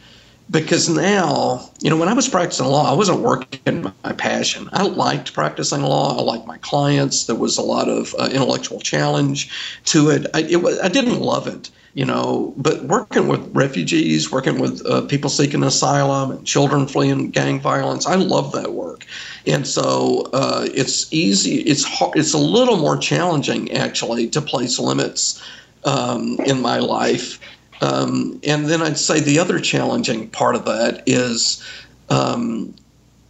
because 0.51 0.89
now, 0.89 1.71
you 1.81 1.91
know, 1.91 1.97
when 1.97 2.09
I 2.09 2.15
was 2.15 2.29
practicing 2.29 2.67
law, 2.67 2.91
I 2.91 2.95
wasn't 2.95 3.21
working 3.21 3.83
my 3.83 4.13
passion. 4.13 4.69
I 4.73 4.83
liked 4.83 5.33
practicing 5.33 5.83
law. 5.83 6.19
I 6.19 6.23
liked 6.23 6.47
my 6.47 6.59
clients. 6.59 7.27
There 7.27 7.37
was 7.37 7.57
a 7.57 7.63
lot 7.63 7.89
of 7.89 8.15
uh, 8.19 8.29
intellectual 8.33 8.81
challenge 8.81 9.51
to 9.87 10.11
it. 10.11 10.27
I, 10.35 10.43
it 10.43 10.63
was, 10.63 10.81
I 10.81 10.89
didn't 10.89 11.21
love 11.21 11.47
it, 11.47 11.71
you 11.95 12.05
know, 12.05 12.53
but 12.57 12.83
working 12.85 13.29
with 13.29 13.49
refugees, 13.55 14.33
working 14.33 14.59
with 14.59 14.85
uh, 14.87 15.03
people 15.03 15.31
seeking 15.31 15.63
asylum 15.63 16.33
and 16.33 16.45
children 16.45 16.89
fleeing 16.89 17.31
gang 17.31 17.61
violence, 17.61 18.07
I 18.07 18.17
love 18.17 18.51
that 18.53 18.73
work. 18.73 19.07
And 19.47 19.67
so 19.67 20.29
uh, 20.33 20.67
it's 20.75 21.13
easy. 21.13 21.61
It's 21.61 21.85
hard, 21.85 22.17
It's 22.17 22.35
a 22.35 22.39
little 22.39 22.77
more 22.77 22.97
challenging 22.97 23.71
actually 23.73 24.29
to 24.31 24.41
place 24.41 24.81
limits 24.81 25.41
um, 25.85 26.39
in 26.45 26.61
my 26.61 26.79
life 26.79 27.39
um, 27.81 28.41
and 28.45 28.67
then 28.67 28.83
I'd 28.83 28.99
say 28.99 29.21
the 29.21 29.39
other 29.39 29.59
challenging 29.61 30.29
part 30.31 30.55
of 30.55 30.65
that 30.67 31.03
is 31.07 31.65
um, 32.09 32.75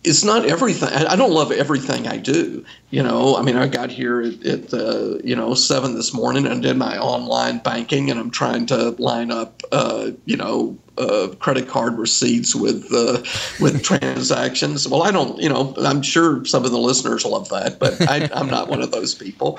it's 0.02 0.24
not 0.24 0.46
everything. 0.46 0.88
I 0.88 1.14
don't 1.14 1.32
love 1.32 1.52
everything 1.52 2.08
I 2.08 2.16
do. 2.16 2.64
You 2.88 3.02
know, 3.02 3.36
I 3.36 3.42
mean, 3.42 3.56
I 3.56 3.68
got 3.68 3.90
here 3.90 4.22
at, 4.22 4.44
at 4.46 4.72
uh, 4.72 5.18
you 5.22 5.36
know 5.36 5.52
seven 5.54 5.94
this 5.94 6.14
morning 6.14 6.46
and 6.46 6.62
did 6.62 6.76
my 6.76 6.98
online 6.98 7.58
banking, 7.58 8.10
and 8.10 8.18
I'm 8.18 8.30
trying 8.30 8.64
to 8.66 8.90
line 8.92 9.30
up, 9.30 9.62
uh, 9.72 10.12
you 10.24 10.38
know, 10.38 10.78
uh, 10.96 11.28
credit 11.38 11.68
card 11.68 11.98
receipts 11.98 12.54
with 12.54 12.90
uh, 12.92 13.22
with 13.62 13.82
transactions. 13.84 14.88
Well, 14.88 15.02
I 15.02 15.10
don't, 15.10 15.38
you 15.38 15.50
know, 15.50 15.74
I'm 15.78 16.00
sure 16.00 16.46
some 16.46 16.64
of 16.64 16.70
the 16.70 16.78
listeners 16.78 17.26
love 17.26 17.50
that, 17.50 17.78
but 17.78 18.00
I, 18.08 18.28
am 18.32 18.46
not 18.46 18.68
one 18.68 18.80
of 18.80 18.92
those 18.92 19.14
people, 19.14 19.58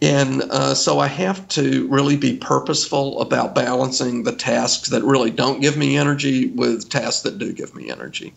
and 0.00 0.42
uh, 0.44 0.74
so 0.74 1.00
I 1.00 1.06
have 1.08 1.46
to 1.48 1.86
really 1.88 2.16
be 2.16 2.38
purposeful 2.38 3.20
about 3.20 3.54
balancing 3.54 4.22
the 4.22 4.32
tasks 4.32 4.88
that 4.88 5.02
really 5.02 5.30
don't 5.30 5.60
give 5.60 5.76
me 5.76 5.98
energy 5.98 6.46
with 6.48 6.88
tasks 6.88 7.22
that 7.22 7.36
do 7.36 7.52
give 7.52 7.74
me 7.74 7.90
energy. 7.90 8.32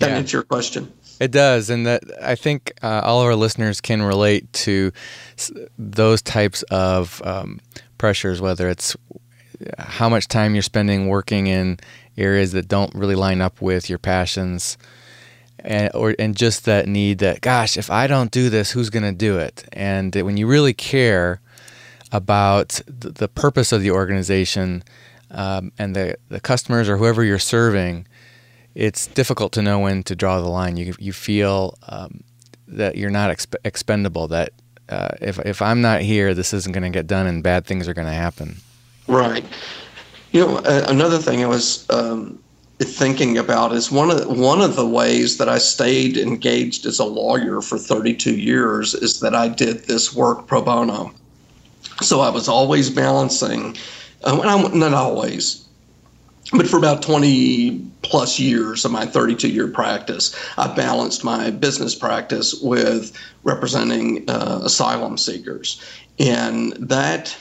That 0.00 0.10
yeah. 0.10 0.16
answer 0.16 0.38
your 0.38 0.44
question. 0.44 0.92
It 1.20 1.30
does, 1.30 1.68
and 1.68 1.86
that 1.86 2.02
I 2.22 2.34
think 2.34 2.72
uh, 2.82 3.02
all 3.04 3.20
of 3.20 3.26
our 3.26 3.34
listeners 3.34 3.82
can 3.82 4.00
relate 4.00 4.50
to 4.54 4.90
those 5.78 6.22
types 6.22 6.62
of 6.70 7.20
um, 7.24 7.60
pressures, 7.98 8.40
whether 8.40 8.70
it's 8.70 8.96
how 9.78 10.08
much 10.08 10.28
time 10.28 10.54
you're 10.54 10.62
spending 10.62 11.08
working 11.08 11.46
in 11.46 11.78
areas 12.16 12.52
that 12.52 12.68
don't 12.68 12.94
really 12.94 13.14
line 13.14 13.42
up 13.42 13.60
with 13.60 13.90
your 13.90 13.98
passions, 13.98 14.78
and 15.58 15.90
or 15.94 16.14
and 16.18 16.34
just 16.34 16.64
that 16.64 16.88
need 16.88 17.18
that 17.18 17.42
gosh, 17.42 17.76
if 17.76 17.90
I 17.90 18.06
don't 18.06 18.30
do 18.30 18.48
this, 18.48 18.70
who's 18.70 18.88
going 18.88 19.02
to 19.02 19.12
do 19.12 19.36
it? 19.36 19.68
And 19.74 20.14
when 20.14 20.38
you 20.38 20.46
really 20.46 20.72
care 20.72 21.42
about 22.10 22.80
the, 22.86 23.10
the 23.10 23.28
purpose 23.28 23.72
of 23.72 23.82
the 23.82 23.90
organization 23.90 24.82
um, 25.30 25.70
and 25.78 25.94
the 25.94 26.16
the 26.30 26.40
customers 26.40 26.88
or 26.88 26.96
whoever 26.96 27.22
you're 27.22 27.38
serving 27.38 28.06
it's 28.74 29.06
difficult 29.06 29.52
to 29.52 29.62
know 29.62 29.80
when 29.80 30.02
to 30.04 30.16
draw 30.16 30.40
the 30.40 30.48
line. 30.48 30.76
You 30.76 30.94
you 30.98 31.12
feel 31.12 31.78
um, 31.88 32.22
that 32.68 32.96
you're 32.96 33.10
not 33.10 33.30
exp- 33.30 33.56
expendable. 33.64 34.28
That 34.28 34.50
uh, 34.88 35.08
if 35.20 35.38
if 35.40 35.62
I'm 35.62 35.80
not 35.80 36.02
here, 36.02 36.34
this 36.34 36.52
isn't 36.52 36.72
going 36.72 36.84
to 36.84 36.90
get 36.90 37.06
done, 37.06 37.26
and 37.26 37.42
bad 37.42 37.66
things 37.66 37.88
are 37.88 37.94
going 37.94 38.08
to 38.08 38.14
happen. 38.14 38.56
Right. 39.06 39.44
You 40.32 40.46
know, 40.46 40.58
another 40.64 41.18
thing 41.18 41.42
I 41.42 41.48
was 41.48 41.88
um, 41.90 42.38
thinking 42.78 43.36
about 43.36 43.72
is 43.72 43.90
one 43.90 44.10
of 44.10 44.26
one 44.38 44.60
of 44.60 44.76
the 44.76 44.86
ways 44.86 45.38
that 45.38 45.48
I 45.48 45.58
stayed 45.58 46.16
engaged 46.16 46.86
as 46.86 46.98
a 46.98 47.04
lawyer 47.04 47.60
for 47.60 47.78
32 47.78 48.36
years 48.36 48.94
is 48.94 49.20
that 49.20 49.34
I 49.34 49.48
did 49.48 49.84
this 49.84 50.14
work 50.14 50.46
pro 50.46 50.62
bono. 50.62 51.12
So 52.02 52.20
I 52.20 52.30
was 52.30 52.48
always 52.48 52.88
balancing. 52.88 53.76
Uh, 54.22 54.68
not 54.72 54.94
always, 54.94 55.66
but 56.52 56.66
for 56.66 56.78
about 56.78 57.02
20 57.02 57.86
plus 58.02 58.38
years 58.40 58.84
of 58.84 58.90
my 58.90 59.06
32 59.06 59.48
year 59.48 59.68
practice, 59.68 60.34
I 60.56 60.74
balanced 60.74 61.22
my 61.22 61.50
business 61.50 61.94
practice 61.94 62.60
with 62.60 63.16
representing 63.44 64.28
uh, 64.28 64.60
asylum 64.64 65.16
seekers. 65.18 65.82
And 66.18 66.72
that 66.72 67.36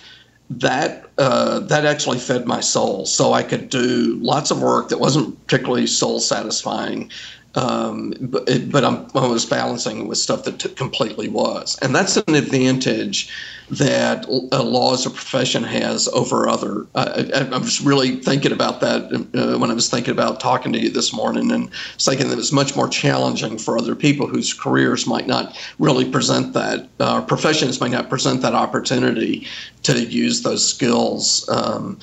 that 0.52 1.10
uh, 1.18 1.60
that 1.60 1.86
actually 1.86 2.18
fed 2.18 2.48
my 2.48 2.60
soul. 2.60 3.06
So 3.06 3.34
I 3.34 3.44
could 3.44 3.70
do 3.70 4.18
lots 4.22 4.52
of 4.52 4.62
work 4.62 4.90
that 4.90 5.00
wasn't 5.00 5.40
particularly 5.46 5.86
soul 5.86 6.20
satisfying, 6.20 7.12
um, 7.56 8.14
but, 8.22 8.48
it, 8.48 8.72
but 8.72 8.84
i 8.84 9.28
was 9.28 9.46
balancing 9.46 10.08
with 10.08 10.18
stuff 10.18 10.44
that 10.44 10.60
t- 10.60 10.70
completely 10.70 11.28
was, 11.28 11.78
and 11.82 11.96
that's 11.96 12.18
an 12.18 12.36
advantage 12.36 13.32
that 13.72 14.26
uh, 14.28 14.64
law 14.64 14.94
as 14.94 15.06
a 15.06 15.10
profession 15.10 15.64
has 15.64 16.08
over 16.10 16.50
other. 16.50 16.88
I, 16.96 17.48
I, 17.52 17.58
was 17.58 17.82
really 17.82 18.18
thinking 18.18 18.52
about 18.52 18.82
that 18.82 19.14
uh, 19.14 19.58
when 19.60 19.70
I 19.70 19.74
was 19.74 19.90
thinking 19.90 20.12
about 20.12 20.40
talking 20.40 20.74
to 20.74 20.80
you 20.80 20.90
this 20.90 21.14
morning, 21.14 21.52
and 21.52 21.72
thinking 22.00 22.30
that 22.30 22.40
it's 22.40 22.52
much 22.52 22.76
more 22.76 22.88
challenging 22.88 23.58
for 23.58 23.78
other 23.78 23.96
people 23.96 24.28
whose 24.28 24.54
careers 24.54 25.06
might 25.06 25.28
not 25.28 25.58
really 25.78 26.10
present 26.10 26.54
that, 26.54 26.88
uh, 27.00 27.22
professions 27.22 27.80
might 27.80 27.92
not 27.92 28.10
present 28.10 28.42
that 28.42 28.56
opportunity 28.56 29.48
to 29.84 30.00
use 30.04 30.42
those 30.42 30.68
skills. 30.68 31.48
Um, 31.50 32.00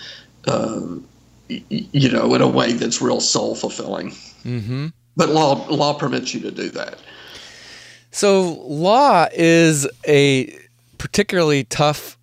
uh, 0.47 0.81
you 1.49 2.11
know, 2.11 2.35
in 2.35 2.43
a 2.43 2.49
way 2.49 2.73
that's 2.73 3.01
real 3.01 3.21
soul 3.21 3.55
fulfilling. 3.55 4.11
Mm-hmm. 4.45 4.89
But 5.17 5.31
law 5.31 5.67
law 5.69 5.95
permits 5.95 6.35
you 6.35 6.41
to 6.41 6.51
do 6.51 6.69
that. 6.71 6.99
So 8.11 8.63
law 8.65 9.27
is 9.33 9.89
a 10.07 10.59
particularly 10.99 11.65
tough 11.65 12.17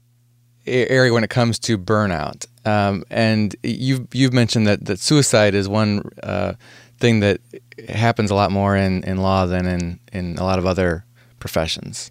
area 0.65 1.13
when 1.13 1.23
it 1.23 1.29
comes 1.29 1.59
to 1.59 1.77
burnout. 1.77 2.45
Um, 2.65 3.03
and 3.09 3.55
you've 3.63 4.07
you've 4.13 4.33
mentioned 4.33 4.67
that 4.67 4.85
that 4.85 4.99
suicide 4.99 5.53
is 5.53 5.67
one 5.67 6.09
uh, 6.21 6.53
thing 6.99 7.19
that 7.19 7.41
happens 7.89 8.31
a 8.31 8.35
lot 8.35 8.51
more 8.51 8.75
in, 8.75 9.03
in 9.03 9.17
law 9.17 9.45
than 9.45 9.65
in, 9.65 9.99
in 10.13 10.37
a 10.37 10.43
lot 10.43 10.59
of 10.59 10.65
other 10.65 11.05
professions. 11.39 12.09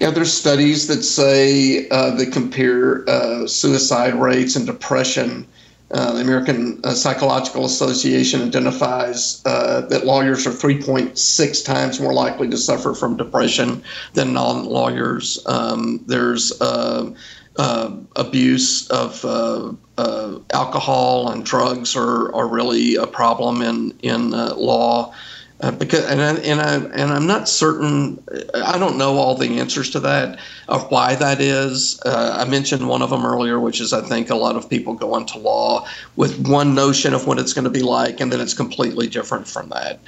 Yeah, 0.00 0.10
there's 0.10 0.32
studies 0.32 0.86
that 0.88 1.02
say 1.02 1.88
uh, 1.88 2.14
that 2.16 2.32
compare 2.32 3.08
uh, 3.08 3.46
suicide 3.46 4.14
rates 4.14 4.54
and 4.54 4.66
depression 4.66 5.48
uh, 5.90 6.12
the 6.12 6.20
American 6.20 6.80
uh, 6.84 6.92
Psychological 6.92 7.64
Association 7.64 8.42
identifies 8.42 9.42
uh, 9.46 9.82
that 9.82 10.04
lawyers 10.04 10.46
are 10.46 10.50
3.6 10.50 11.64
times 11.64 11.98
more 11.98 12.12
likely 12.12 12.48
to 12.50 12.58
suffer 12.58 12.92
from 12.92 13.16
depression 13.16 13.82
than 14.12 14.34
non 14.34 14.66
lawyers. 14.66 15.38
Um, 15.46 16.04
there's 16.06 16.60
uh, 16.60 17.10
uh, 17.56 17.96
abuse 18.16 18.86
of 18.90 19.24
uh, 19.24 20.38
alcohol 20.52 21.30
and 21.30 21.44
drugs 21.44 21.96
are, 21.96 22.34
are 22.34 22.48
really 22.48 22.96
a 22.96 23.06
problem 23.06 23.62
in, 23.62 23.98
in 24.02 24.30
law. 24.30 25.14
Uh, 25.60 25.72
because 25.72 26.04
and 26.04 26.22
I, 26.22 26.34
and 26.36 26.60
I 26.60 26.74
and 26.74 27.12
I'm 27.12 27.26
not 27.26 27.48
certain. 27.48 28.22
I 28.54 28.78
don't 28.78 28.96
know 28.96 29.16
all 29.16 29.34
the 29.34 29.58
answers 29.58 29.90
to 29.90 30.00
that 30.00 30.38
of 30.68 30.88
why 30.92 31.16
that 31.16 31.40
is. 31.40 32.00
Uh, 32.06 32.36
I 32.40 32.48
mentioned 32.48 32.88
one 32.88 33.02
of 33.02 33.10
them 33.10 33.26
earlier, 33.26 33.58
which 33.58 33.80
is 33.80 33.92
I 33.92 34.00
think 34.00 34.30
a 34.30 34.36
lot 34.36 34.54
of 34.54 34.70
people 34.70 34.94
go 34.94 35.16
into 35.16 35.36
law 35.36 35.84
with 36.14 36.46
one 36.46 36.76
notion 36.76 37.12
of 37.12 37.26
what 37.26 37.40
it's 37.40 37.52
going 37.52 37.64
to 37.64 37.70
be 37.70 37.82
like, 37.82 38.20
and 38.20 38.32
then 38.32 38.40
it's 38.40 38.54
completely 38.54 39.08
different 39.08 39.48
from 39.48 39.70
that. 39.70 39.98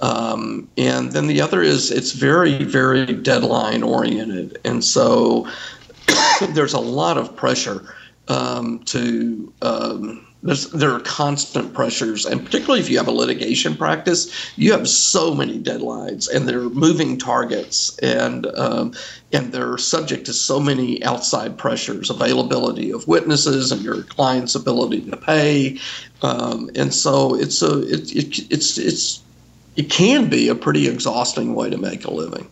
Um, 0.00 0.68
and 0.78 1.10
then 1.10 1.26
the 1.26 1.40
other 1.40 1.60
is 1.60 1.90
it's 1.90 2.12
very 2.12 2.62
very 2.62 3.06
deadline 3.06 3.82
oriented, 3.82 4.58
and 4.64 4.84
so 4.84 5.48
there's 6.50 6.74
a 6.74 6.80
lot 6.80 7.18
of 7.18 7.34
pressure 7.34 7.94
um, 8.28 8.78
to. 8.84 9.52
Um, 9.60 10.26
there's, 10.42 10.70
there 10.70 10.92
are 10.92 11.00
constant 11.00 11.74
pressures, 11.74 12.24
and 12.24 12.44
particularly 12.44 12.80
if 12.80 12.88
you 12.88 12.96
have 12.96 13.08
a 13.08 13.12
litigation 13.12 13.76
practice, 13.76 14.50
you 14.56 14.72
have 14.72 14.88
so 14.88 15.34
many 15.34 15.58
deadlines, 15.58 16.32
and 16.32 16.48
they're 16.48 16.70
moving 16.70 17.18
targets, 17.18 17.98
and 17.98 18.46
um, 18.56 18.94
and 19.32 19.52
they're 19.52 19.76
subject 19.76 20.24
to 20.26 20.32
so 20.32 20.58
many 20.58 21.02
outside 21.04 21.58
pressures, 21.58 22.08
availability 22.08 22.90
of 22.90 23.06
witnesses, 23.06 23.70
and 23.70 23.82
your 23.82 24.02
client's 24.04 24.54
ability 24.54 25.02
to 25.10 25.16
pay, 25.16 25.78
um, 26.22 26.70
and 26.74 26.94
so 26.94 27.34
it's 27.34 27.60
a 27.60 27.82
it, 27.82 28.16
it, 28.16 28.38
it's 28.50 28.78
it's 28.78 29.22
it 29.76 29.90
can 29.90 30.30
be 30.30 30.48
a 30.48 30.54
pretty 30.54 30.88
exhausting 30.88 31.54
way 31.54 31.68
to 31.68 31.76
make 31.76 32.04
a 32.06 32.10
living. 32.10 32.48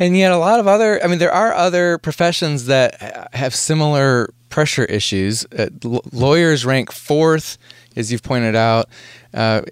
And 0.00 0.16
yet, 0.16 0.32
a 0.32 0.38
lot 0.38 0.60
of 0.60 0.66
other, 0.66 1.02
I 1.04 1.08
mean, 1.08 1.18
there 1.18 1.32
are 1.32 1.52
other 1.52 1.98
professions 1.98 2.66
that 2.66 3.28
have 3.34 3.54
similar 3.54 4.32
pressure 4.50 4.84
issues. 4.84 5.46
Uh, 5.56 5.68
l- 5.84 6.02
lawyers 6.12 6.66
rank 6.66 6.92
fourth, 6.92 7.56
as 7.96 8.12
you've 8.12 8.22
pointed 8.22 8.54
out, 8.54 8.88
uh, 9.32 9.62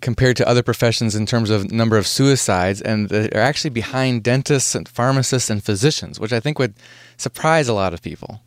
compared 0.00 0.36
to 0.38 0.48
other 0.48 0.62
professions 0.62 1.14
in 1.14 1.26
terms 1.26 1.50
of 1.50 1.70
number 1.70 1.96
of 1.96 2.06
suicides, 2.06 2.80
and 2.80 3.08
they're 3.08 3.36
actually 3.36 3.70
behind 3.70 4.22
dentists 4.22 4.74
and 4.74 4.88
pharmacists 4.88 5.50
and 5.50 5.62
physicians, 5.62 6.18
which 6.18 6.32
I 6.32 6.40
think 6.40 6.58
would 6.58 6.74
surprise 7.16 7.68
a 7.68 7.74
lot 7.74 7.92
of 7.92 8.02
people. 8.02 8.40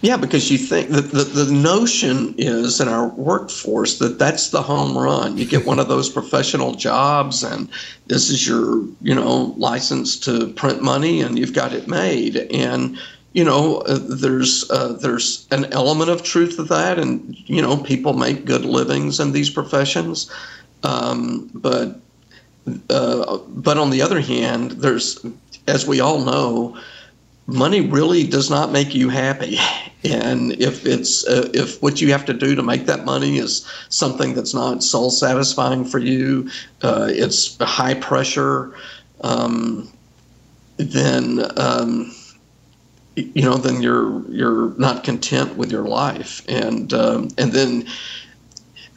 Yeah, 0.00 0.16
because 0.16 0.50
you 0.50 0.58
think 0.58 0.90
that 0.90 1.10
the, 1.10 1.24
the 1.24 1.52
notion 1.52 2.34
is 2.38 2.80
in 2.80 2.88
our 2.88 3.08
workforce 3.08 3.98
that 3.98 4.18
that's 4.18 4.50
the 4.50 4.62
home 4.62 4.96
run. 4.96 5.36
You 5.36 5.44
get 5.44 5.66
one 5.66 5.78
of 5.78 5.88
those 5.88 6.08
professional 6.18 6.74
jobs, 6.74 7.42
and 7.42 7.68
this 8.06 8.30
is 8.30 8.46
your, 8.46 8.84
you 9.00 9.14
know, 9.14 9.54
license 9.56 10.18
to 10.20 10.48
print 10.54 10.82
money, 10.82 11.20
and 11.20 11.38
you've 11.38 11.52
got 11.52 11.72
it 11.72 11.88
made. 11.88 12.36
And 12.36 12.98
you 13.32 13.44
know, 13.44 13.78
uh, 13.78 13.98
there's 14.02 14.70
uh, 14.70 14.92
there's 14.92 15.46
an 15.50 15.72
element 15.72 16.10
of 16.10 16.22
truth 16.22 16.56
to 16.56 16.64
that, 16.64 16.98
and 16.98 17.36
you 17.48 17.62
know, 17.62 17.76
people 17.78 18.12
make 18.12 18.44
good 18.44 18.64
livings 18.64 19.20
in 19.20 19.32
these 19.32 19.48
professions, 19.48 20.30
um, 20.82 21.50
but 21.54 21.98
uh, 22.90 23.38
but 23.48 23.78
on 23.78 23.90
the 23.90 24.02
other 24.02 24.20
hand, 24.20 24.72
there's, 24.72 25.24
as 25.66 25.86
we 25.86 26.00
all 26.00 26.20
know, 26.20 26.78
money 27.46 27.80
really 27.80 28.26
does 28.26 28.50
not 28.50 28.70
make 28.70 28.94
you 28.94 29.08
happy, 29.08 29.56
and 30.04 30.52
if 30.60 30.84
it's 30.84 31.26
uh, 31.26 31.48
if 31.54 31.82
what 31.82 32.02
you 32.02 32.12
have 32.12 32.26
to 32.26 32.34
do 32.34 32.54
to 32.54 32.62
make 32.62 32.84
that 32.84 33.06
money 33.06 33.38
is 33.38 33.66
something 33.88 34.34
that's 34.34 34.52
not 34.52 34.82
soul 34.82 35.10
satisfying 35.10 35.86
for 35.86 35.98
you, 35.98 36.50
uh, 36.82 37.08
it's 37.08 37.56
high 37.62 37.94
pressure, 37.94 38.74
um, 39.22 39.90
then. 40.76 41.46
Um, 41.56 42.14
you 43.16 43.42
know, 43.42 43.56
then 43.56 43.82
you're 43.82 44.22
you're 44.30 44.70
not 44.78 45.04
content 45.04 45.56
with 45.56 45.70
your 45.70 45.84
life, 45.84 46.42
and 46.48 46.92
um, 46.92 47.28
and 47.38 47.52
then 47.52 47.86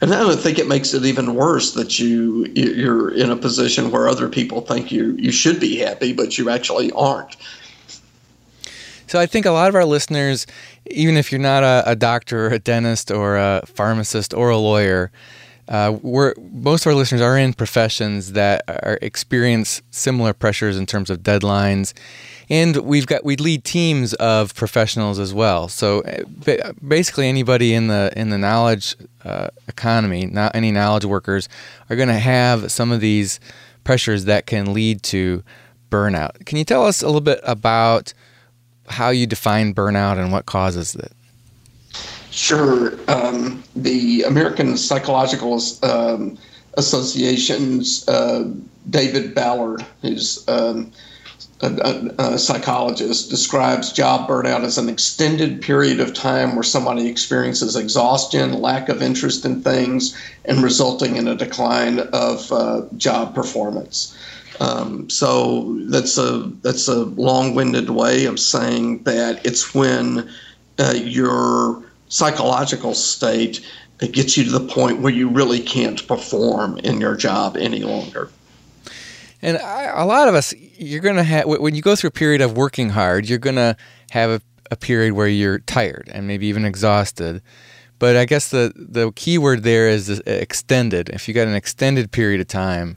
and 0.00 0.12
I 0.12 0.20
don't 0.20 0.38
think 0.38 0.58
it 0.58 0.68
makes 0.68 0.92
it 0.94 1.04
even 1.04 1.34
worse 1.34 1.72
that 1.74 1.98
you 1.98 2.46
you're 2.54 3.14
in 3.14 3.30
a 3.30 3.36
position 3.36 3.90
where 3.90 4.08
other 4.08 4.28
people 4.28 4.60
think 4.60 4.92
you 4.92 5.12
you 5.18 5.32
should 5.32 5.60
be 5.60 5.78
happy, 5.78 6.12
but 6.12 6.38
you 6.38 6.50
actually 6.50 6.92
aren't. 6.92 7.36
So 9.06 9.20
I 9.20 9.26
think 9.26 9.46
a 9.46 9.52
lot 9.52 9.68
of 9.68 9.74
our 9.76 9.84
listeners, 9.84 10.46
even 10.86 11.16
if 11.16 11.30
you're 11.30 11.40
not 11.40 11.62
a, 11.62 11.84
a 11.86 11.94
doctor 11.96 12.46
or 12.46 12.50
a 12.50 12.58
dentist 12.58 13.10
or 13.10 13.36
a 13.36 13.62
pharmacist 13.64 14.34
or 14.34 14.50
a 14.50 14.56
lawyer, 14.56 15.12
uh, 15.68 15.96
we're, 16.02 16.34
most 16.52 16.84
of 16.84 16.90
our 16.90 16.94
listeners 16.94 17.20
are 17.20 17.38
in 17.38 17.52
professions 17.52 18.32
that 18.32 18.62
are, 18.68 18.98
experience 19.02 19.80
similar 19.90 20.32
pressures 20.32 20.76
in 20.76 20.86
terms 20.86 21.08
of 21.08 21.20
deadlines, 21.20 21.92
and 22.48 22.76
we've 22.76 23.06
got 23.06 23.24
we 23.24 23.36
lead 23.36 23.64
teams 23.64 24.14
of 24.14 24.54
professionals 24.54 25.18
as 25.18 25.34
well. 25.34 25.68
So 25.68 26.02
uh, 26.02 26.72
basically, 26.86 27.28
anybody 27.28 27.74
in 27.74 27.88
the 27.88 28.12
in 28.16 28.30
the 28.30 28.38
knowledge 28.38 28.96
uh, 29.24 29.48
economy, 29.68 30.26
not 30.26 30.54
any 30.54 30.70
knowledge 30.70 31.04
workers, 31.04 31.48
are 31.90 31.96
going 31.96 32.08
to 32.08 32.14
have 32.14 32.70
some 32.70 32.92
of 32.92 33.00
these 33.00 33.40
pressures 33.84 34.24
that 34.24 34.46
can 34.46 34.72
lead 34.72 35.02
to 35.04 35.42
burnout. 35.90 36.44
Can 36.46 36.58
you 36.58 36.64
tell 36.64 36.84
us 36.84 37.02
a 37.02 37.06
little 37.06 37.20
bit 37.20 37.40
about 37.42 38.12
how 38.88 39.10
you 39.10 39.26
define 39.26 39.74
burnout 39.74 40.18
and 40.18 40.32
what 40.32 40.46
causes 40.46 40.94
it? 40.94 41.12
Sure. 42.30 42.92
Um, 43.08 43.64
the 43.74 44.22
American 44.22 44.76
Psychological 44.76 45.60
um, 45.82 46.36
Association's 46.74 48.06
uh, 48.08 48.50
David 48.90 49.34
Ballard, 49.34 49.84
who's 50.02 50.46
um, 50.48 50.92
a, 51.60 52.14
a, 52.18 52.38
psychologist, 52.38 53.30
describes 53.30 53.92
job 53.92 54.28
burnout 54.28 54.62
as 54.62 54.76
an 54.76 54.88
extended 54.88 55.62
period 55.62 56.00
of 56.00 56.12
time 56.12 56.54
where 56.54 56.62
somebody 56.62 57.08
experiences 57.08 57.76
exhaustion, 57.76 58.60
lack 58.60 58.88
of 58.88 59.02
interest 59.02 59.44
in 59.44 59.62
things, 59.62 60.16
and 60.44 60.62
resulting 60.62 61.16
in 61.16 61.26
a 61.28 61.34
decline 61.34 62.00
of 62.12 62.52
uh, 62.52 62.82
job 62.96 63.34
performance. 63.34 64.16
Um, 64.60 65.08
so 65.10 65.78
that's 65.86 66.18
a 66.18 66.50
that's 66.62 66.88
a 66.88 67.04
long-winded 67.04 67.90
way 67.90 68.24
of 68.24 68.38
saying 68.38 69.02
that 69.04 69.44
it's 69.44 69.74
when 69.74 70.30
uh, 70.78 70.94
your 70.96 71.82
psychological 72.08 72.94
state 72.94 73.66
gets 74.12 74.36
you 74.36 74.44
to 74.44 74.50
the 74.50 74.66
point 74.66 75.00
where 75.00 75.12
you 75.12 75.28
really 75.28 75.60
can't 75.60 76.06
perform 76.06 76.78
in 76.78 77.00
your 77.00 77.16
job 77.16 77.56
any 77.56 77.82
longer. 77.82 78.30
And 79.46 79.58
I, 79.58 79.84
a 79.84 80.04
lot 80.04 80.26
of 80.26 80.34
us, 80.34 80.52
you're 80.76 81.00
going 81.00 81.14
to 81.14 81.22
have, 81.22 81.46
when 81.46 81.76
you 81.76 81.80
go 81.80 81.94
through 81.94 82.08
a 82.08 82.10
period 82.10 82.40
of 82.40 82.56
working 82.56 82.90
hard, 82.90 83.28
you're 83.28 83.38
going 83.38 83.54
to 83.54 83.76
have 84.10 84.28
a, 84.28 84.40
a, 84.72 84.76
period 84.76 85.12
where 85.12 85.28
you're 85.28 85.60
tired 85.60 86.10
and 86.12 86.26
maybe 86.26 86.48
even 86.48 86.64
exhausted. 86.64 87.40
But 88.00 88.16
I 88.16 88.24
guess 88.24 88.48
the, 88.48 88.72
the 88.76 89.12
key 89.12 89.38
word 89.38 89.62
there 89.62 89.88
is 89.88 90.18
extended. 90.26 91.10
If 91.10 91.28
you 91.28 91.32
got 91.32 91.46
an 91.46 91.54
extended 91.54 92.10
period 92.10 92.40
of 92.40 92.48
time, 92.48 92.96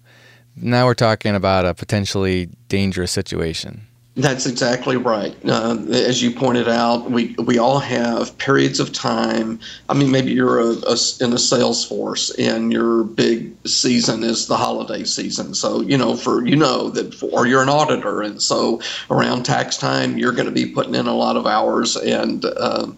now 0.55 0.87
we're 0.87 0.95
talking 0.95 1.35
about 1.35 1.67
a 1.67 1.75
potentially 1.75 2.49
dangerous 2.67 3.11
situation. 3.11 3.85
That's 4.19 4.45
exactly 4.45 4.97
right. 4.97 5.33
Uh, 5.45 5.77
as 5.91 6.21
you 6.21 6.31
pointed 6.31 6.67
out, 6.67 7.09
we 7.09 7.35
we 7.35 7.57
all 7.57 7.79
have 7.79 8.37
periods 8.37 8.81
of 8.81 8.91
time. 8.91 9.61
I 9.87 9.93
mean, 9.93 10.11
maybe 10.11 10.33
you're 10.33 10.59
a, 10.59 10.73
a, 10.73 10.97
in 11.21 11.31
a 11.31 11.37
sales 11.37 11.85
force 11.85 12.29
and 12.31 12.69
your 12.69 13.05
big 13.05 13.55
season 13.65 14.23
is 14.23 14.47
the 14.47 14.57
holiday 14.57 15.05
season. 15.05 15.53
So 15.53 15.81
you 15.81 15.97
know, 15.97 16.17
for 16.17 16.45
you 16.45 16.57
know 16.57 16.89
that, 16.89 17.13
for, 17.13 17.27
or 17.27 17.47
you're 17.47 17.63
an 17.63 17.69
auditor, 17.69 18.21
and 18.21 18.41
so 18.41 18.81
around 19.09 19.43
tax 19.43 19.77
time, 19.77 20.17
you're 20.17 20.33
going 20.33 20.47
to 20.47 20.51
be 20.51 20.65
putting 20.65 20.95
in 20.95 21.07
a 21.07 21.15
lot 21.15 21.37
of 21.37 21.47
hours 21.47 21.95
and. 21.95 22.43
Um, 22.59 22.97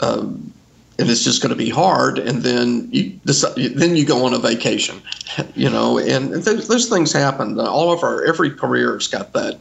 um, 0.00 0.52
and 0.98 1.10
it's 1.10 1.24
just 1.24 1.42
going 1.42 1.50
to 1.50 1.56
be 1.56 1.68
hard. 1.68 2.18
And 2.18 2.42
then 2.42 2.88
you 2.90 3.20
decide, 3.26 3.54
then 3.56 3.96
you 3.96 4.06
go 4.06 4.24
on 4.24 4.32
a 4.32 4.38
vacation, 4.38 5.02
you 5.54 5.68
know, 5.68 5.98
and 5.98 6.32
those, 6.32 6.88
things 6.88 7.12
happen. 7.12 7.60
All 7.60 7.92
of 7.92 8.02
our 8.02 8.24
every 8.24 8.50
career's 8.50 9.06
got 9.06 9.34
that 9.34 9.58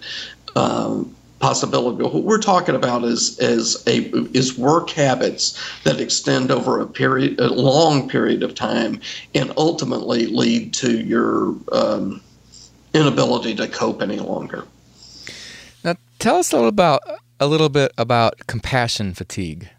um, 0.55 1.15
possibility. 1.39 2.01
What 2.03 2.23
we're 2.23 2.39
talking 2.39 2.75
about 2.75 3.03
is 3.03 3.37
is 3.39 3.83
a 3.87 4.09
is 4.35 4.57
work 4.57 4.89
habits 4.89 5.61
that 5.83 5.99
extend 5.99 6.51
over 6.51 6.79
a 6.79 6.87
period, 6.87 7.39
a 7.39 7.49
long 7.49 8.09
period 8.09 8.43
of 8.43 8.55
time, 8.55 9.01
and 9.33 9.51
ultimately 9.57 10.27
lead 10.27 10.73
to 10.75 10.99
your 10.99 11.55
um, 11.71 12.21
inability 12.93 13.55
to 13.55 13.67
cope 13.67 14.01
any 14.01 14.19
longer. 14.19 14.65
Now, 15.83 15.95
tell 16.19 16.37
us 16.37 16.51
a 16.51 16.55
little 16.55 16.69
about 16.69 17.01
a 17.39 17.47
little 17.47 17.69
bit 17.69 17.91
about 17.97 18.47
compassion 18.47 19.13
fatigue. 19.13 19.69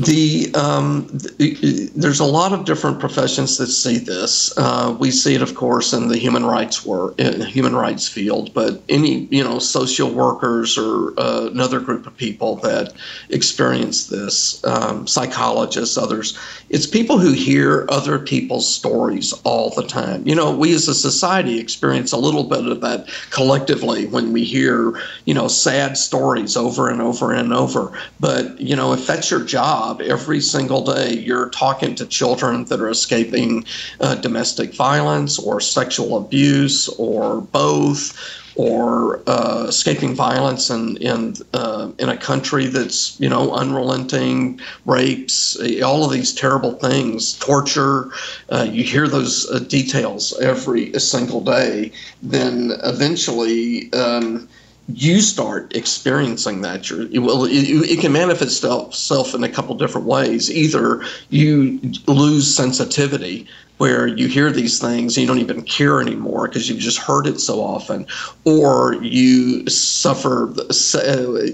The, 0.00 0.50
um, 0.54 1.08
the, 1.08 1.90
there's 1.94 2.20
a 2.20 2.24
lot 2.24 2.52
of 2.52 2.64
different 2.64 3.00
professions 3.00 3.58
that 3.58 3.66
see 3.66 3.98
this. 3.98 4.56
Uh, 4.56 4.96
we 4.98 5.10
see 5.10 5.34
it, 5.34 5.42
of 5.42 5.54
course, 5.54 5.92
in 5.92 6.08
the 6.08 6.16
human 6.16 6.46
rights 6.46 6.86
work, 6.86 7.18
in 7.18 7.42
human 7.42 7.74
rights 7.74 8.08
field. 8.08 8.54
But 8.54 8.80
any 8.88 9.26
you 9.30 9.44
know 9.44 9.58
social 9.58 10.10
workers 10.10 10.78
or 10.78 11.12
uh, 11.20 11.48
another 11.52 11.80
group 11.80 12.06
of 12.06 12.16
people 12.16 12.56
that 12.56 12.94
experience 13.28 14.06
this, 14.06 14.64
um, 14.64 15.06
psychologists, 15.06 15.98
others, 15.98 16.38
it's 16.70 16.86
people 16.86 17.18
who 17.18 17.32
hear 17.32 17.86
other 17.90 18.18
people's 18.18 18.72
stories 18.72 19.34
all 19.44 19.70
the 19.70 19.86
time. 19.86 20.26
You 20.26 20.34
know, 20.34 20.56
we 20.56 20.72
as 20.72 20.88
a 20.88 20.94
society 20.94 21.58
experience 21.58 22.12
a 22.12 22.16
little 22.16 22.44
bit 22.44 22.64
of 22.66 22.80
that 22.80 23.08
collectively 23.30 24.06
when 24.06 24.32
we 24.32 24.44
hear 24.44 24.98
you 25.26 25.34
know 25.34 25.48
sad 25.48 25.98
stories 25.98 26.56
over 26.56 26.88
and 26.88 27.02
over 27.02 27.32
and 27.32 27.52
over. 27.52 27.92
But 28.18 28.58
you 28.60 28.76
know, 28.76 28.94
if 28.94 29.06
that's 29.06 29.30
your 29.30 29.44
job 29.44 29.89
job 29.90 30.00
every 30.02 30.40
single 30.40 30.84
day. 30.84 31.14
You're 31.14 31.50
talking 31.50 31.94
to 31.96 32.06
children 32.06 32.64
that 32.66 32.80
are 32.80 32.90
escaping 32.90 33.64
uh, 34.00 34.16
domestic 34.16 34.74
violence 34.74 35.38
or 35.38 35.60
sexual 35.60 36.16
abuse 36.16 36.88
or 36.88 37.40
both 37.40 38.16
or 38.56 39.22
uh, 39.26 39.66
escaping 39.68 40.14
violence 40.14 40.70
in 40.70 40.96
in 40.98 41.34
uh, 41.54 41.90
in 41.98 42.08
a 42.08 42.16
country 42.16 42.66
that's 42.66 43.18
you 43.20 43.28
know 43.28 43.52
unrelenting 43.52 44.60
rapes, 44.86 45.56
all 45.82 46.04
of 46.04 46.10
these 46.12 46.34
terrible 46.34 46.72
things, 46.72 47.34
torture. 47.38 48.10
Uh, 48.50 48.66
you 48.70 48.82
hear 48.84 49.08
those 49.08 49.48
uh, 49.50 49.60
details 49.60 50.38
every 50.40 50.92
single 50.98 51.40
day. 51.40 51.92
Then 52.22 52.72
eventually. 52.82 53.92
Um, 53.92 54.48
you 54.94 55.20
start 55.20 55.74
experiencing 55.74 56.62
that. 56.62 56.90
You're, 56.90 57.06
well, 57.22 57.44
it, 57.44 57.52
it, 57.52 58.00
can 58.00 58.12
manifest 58.12 58.64
itself 58.64 59.34
in 59.34 59.44
a 59.44 59.48
couple 59.48 59.74
different 59.74 60.06
ways. 60.06 60.50
Either 60.50 61.02
you 61.28 61.80
lose 62.06 62.54
sensitivity, 62.54 63.46
where 63.80 64.06
you 64.06 64.28
hear 64.28 64.52
these 64.52 64.78
things 64.78 65.16
and 65.16 65.22
you 65.22 65.26
don't 65.26 65.38
even 65.38 65.62
care 65.62 66.02
anymore 66.02 66.46
because 66.46 66.68
you've 66.68 66.78
just 66.78 66.98
heard 66.98 67.26
it 67.26 67.40
so 67.40 67.62
often, 67.62 68.06
or 68.44 68.94
you 69.02 69.66
suffer. 69.70 70.52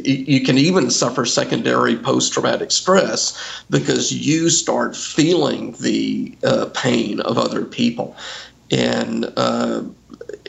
You 0.04 0.40
can 0.40 0.58
even 0.58 0.90
suffer 0.90 1.24
secondary 1.24 1.96
post-traumatic 1.96 2.72
stress 2.72 3.62
because 3.70 4.10
you 4.10 4.50
start 4.50 4.96
feeling 4.96 5.76
the 5.78 6.36
uh, 6.42 6.66
pain 6.74 7.20
of 7.20 7.38
other 7.38 7.64
people, 7.64 8.16
and. 8.72 9.32
Uh, 9.36 9.82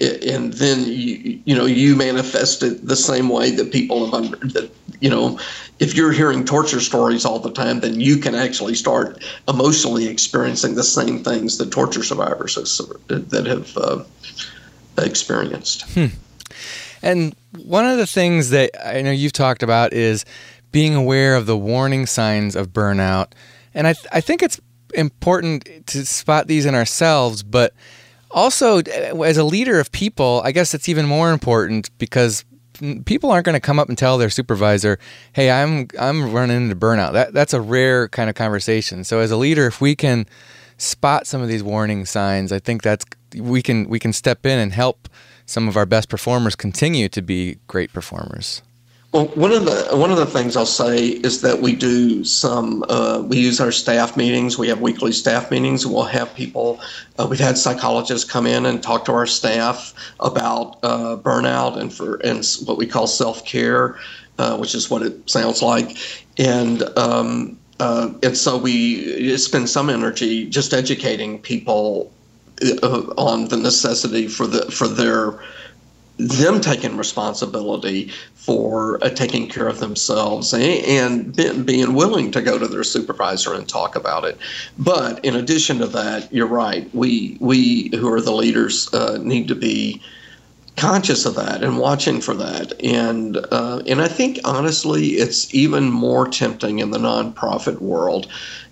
and 0.01 0.53
then 0.53 0.85
you, 0.85 1.41
you 1.45 1.55
know 1.55 1.65
you 1.65 1.95
manifest 1.95 2.63
it 2.63 2.85
the 2.85 2.95
same 2.95 3.29
way 3.29 3.51
that 3.51 3.71
people 3.71 4.05
have 4.05 4.13
under 4.13 4.37
that 4.47 4.71
you 4.99 5.09
know 5.09 5.39
if 5.79 5.95
you're 5.95 6.11
hearing 6.11 6.45
torture 6.45 6.79
stories 6.79 7.25
all 7.25 7.39
the 7.39 7.51
time 7.51 7.79
then 7.79 7.99
you 7.99 8.17
can 8.17 8.35
actually 8.35 8.75
start 8.75 9.23
emotionally 9.47 10.07
experiencing 10.07 10.75
the 10.75 10.83
same 10.83 11.23
things 11.23 11.57
that 11.57 11.71
torture 11.71 12.03
survivors 12.03 12.55
that 13.07 13.45
have 13.45 13.77
uh, 13.77 14.03
experienced 14.97 15.83
hmm. 15.91 16.07
and 17.01 17.35
one 17.63 17.85
of 17.85 17.97
the 17.97 18.07
things 18.07 18.49
that 18.49 18.69
i 18.85 19.01
know 19.01 19.11
you've 19.11 19.33
talked 19.33 19.63
about 19.63 19.93
is 19.93 20.25
being 20.71 20.95
aware 20.95 21.35
of 21.35 21.45
the 21.45 21.57
warning 21.57 22.05
signs 22.05 22.55
of 22.55 22.69
burnout 22.69 23.31
and 23.73 23.87
i, 23.87 23.93
th- 23.93 24.07
I 24.11 24.21
think 24.21 24.43
it's 24.43 24.59
important 24.93 25.87
to 25.87 26.05
spot 26.05 26.47
these 26.47 26.65
in 26.65 26.75
ourselves 26.75 27.43
but 27.43 27.73
also, 28.31 28.79
eh, 28.79 29.13
as 29.25 29.37
a 29.37 29.43
leader 29.43 29.79
of 29.79 29.91
people, 29.91 30.41
I 30.43 30.51
guess 30.51 30.73
it's 30.73 30.89
even 30.89 31.05
more 31.05 31.31
important 31.31 31.89
because 31.97 32.45
people 33.05 33.31
aren't 33.31 33.45
going 33.45 33.53
to 33.53 33.59
come 33.59 33.79
up 33.79 33.89
and 33.89 33.97
tell 33.97 34.17
their 34.17 34.29
supervisor, 34.29 34.99
"Hey, 35.33 35.49
I'm 35.49 35.87
I'm 35.99 36.31
running 36.31 36.57
into 36.57 36.75
burnout." 36.75 37.13
That 37.13 37.33
that's 37.33 37.53
a 37.53 37.61
rare 37.61 38.07
kind 38.09 38.29
of 38.29 38.35
conversation. 38.35 39.03
So, 39.03 39.19
as 39.19 39.31
a 39.31 39.37
leader, 39.37 39.67
if 39.67 39.81
we 39.81 39.95
can 39.95 40.25
spot 40.77 41.25
some 41.27 41.41
of 41.41 41.47
these 41.47 41.63
warning 41.63 42.05
signs, 42.05 42.51
I 42.51 42.59
think 42.59 42.83
that's 42.83 43.05
we 43.35 43.61
can 43.61 43.89
we 43.89 43.99
can 43.99 44.13
step 44.13 44.45
in 44.45 44.59
and 44.59 44.73
help 44.73 45.09
some 45.45 45.67
of 45.67 45.77
our 45.77 45.85
best 45.85 46.09
performers 46.09 46.55
continue 46.55 47.09
to 47.09 47.21
be 47.21 47.57
great 47.67 47.93
performers. 47.93 48.61
Well, 49.17 49.29
one 49.29 49.51
of 49.51 49.65
the 49.65 49.97
one 49.97 50.11
of 50.11 50.17
the 50.17 50.27
things 50.27 50.55
I'll 50.55 50.67
say 50.67 51.07
is 51.07 51.41
that 51.41 51.59
we 51.59 51.73
do 51.73 52.23
some 52.23 52.85
uh, 52.87 53.23
we 53.27 53.39
use 53.39 53.59
our 53.59 53.71
staff 53.71 54.15
meetings. 54.15 54.59
We 54.59 54.67
have 54.67 54.79
weekly 54.79 55.11
staff 55.11 55.49
meetings. 55.49 55.87
We'll 55.87 56.03
have 56.03 56.35
people. 56.35 56.79
Uh, 57.17 57.25
we've 57.27 57.39
had 57.39 57.57
psychologists 57.57 58.29
come 58.29 58.45
in 58.45 58.67
and 58.67 58.83
talk 58.83 59.05
to 59.05 59.13
our 59.13 59.25
staff 59.25 59.95
about 60.19 60.77
uh, 60.83 61.17
burnout 61.17 61.77
and 61.79 61.91
for 61.91 62.17
and 62.17 62.45
what 62.67 62.77
we 62.77 62.85
call 62.85 63.07
self 63.07 63.43
care, 63.43 63.97
uh, 64.37 64.55
which 64.57 64.75
is 64.75 64.91
what 64.91 65.01
it 65.01 65.27
sounds 65.27 65.63
like. 65.63 65.97
And 66.37 66.83
um, 66.95 67.57
uh, 67.79 68.13
and 68.21 68.37
so 68.37 68.55
we 68.55 69.35
spend 69.37 69.67
some 69.67 69.89
energy 69.89 70.47
just 70.47 70.75
educating 70.75 71.39
people 71.41 72.13
uh, 72.83 73.13
on 73.17 73.47
the 73.47 73.57
necessity 73.57 74.27
for 74.27 74.45
the 74.45 74.69
for 74.69 74.87
their 74.87 75.39
them 76.17 76.59
taking 76.59 76.97
responsibility 76.97 78.11
for 78.33 79.03
uh, 79.03 79.09
taking 79.09 79.47
care 79.47 79.67
of 79.67 79.79
themselves 79.79 80.53
and, 80.53 81.35
and, 81.37 81.65
being 81.65 81.93
willing 81.93 82.31
to 82.31 82.41
go 82.41 82.57
to 82.57 82.67
their 82.67 82.83
supervisor 82.83 83.53
and 83.53 83.67
talk 83.67 83.95
about 83.95 84.23
it. 84.23 84.37
But 84.79 85.23
in 85.23 85.35
addition 85.35 85.77
to 85.79 85.87
that, 85.87 86.31
you're 86.33 86.47
right. 86.47 86.89
We 86.95 87.37
we 87.39 87.89
who 87.89 88.11
are 88.11 88.21
the 88.21 88.31
leaders 88.31 88.91
uh, 88.93 89.17
need 89.21 89.47
to 89.49 89.55
be 89.55 90.01
conscious 90.75 91.25
of 91.25 91.35
that 91.35 91.63
and 91.63 91.77
watching 91.77 92.21
for 92.21 92.33
that. 92.35 92.73
And 92.83 93.37
uh, 93.51 93.83
and 93.85 94.01
I 94.01 94.07
think 94.07 94.39
honestly, 94.43 95.07
it's 95.07 95.53
even 95.53 95.89
more 95.89 96.27
tempting 96.27 96.79
in 96.79 96.91
the 96.91 96.99
nonprofit 96.99 97.79
world. 97.79 98.27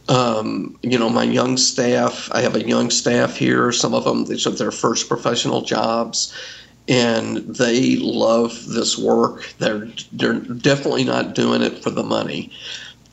Um, 0.07 0.79
you 0.83 0.97
know, 0.97 1.09
my 1.09 1.23
young 1.23 1.57
staff. 1.57 2.29
I 2.31 2.41
have 2.41 2.55
a 2.55 2.67
young 2.67 2.89
staff 2.89 3.35
here. 3.35 3.71
Some 3.71 3.93
of 3.93 4.03
them 4.03 4.25
these 4.25 4.47
are 4.47 4.51
their 4.51 4.71
first 4.71 5.07
professional 5.07 5.61
jobs 5.61 6.33
and 6.87 7.37
they 7.37 7.95
love 7.97 8.67
this 8.67 8.97
work. 8.97 9.53
They're 9.57 9.87
they're 10.11 10.39
definitely 10.39 11.03
not 11.03 11.35
doing 11.35 11.61
it 11.61 11.81
for 11.81 11.89
the 11.89 12.03
money, 12.03 12.51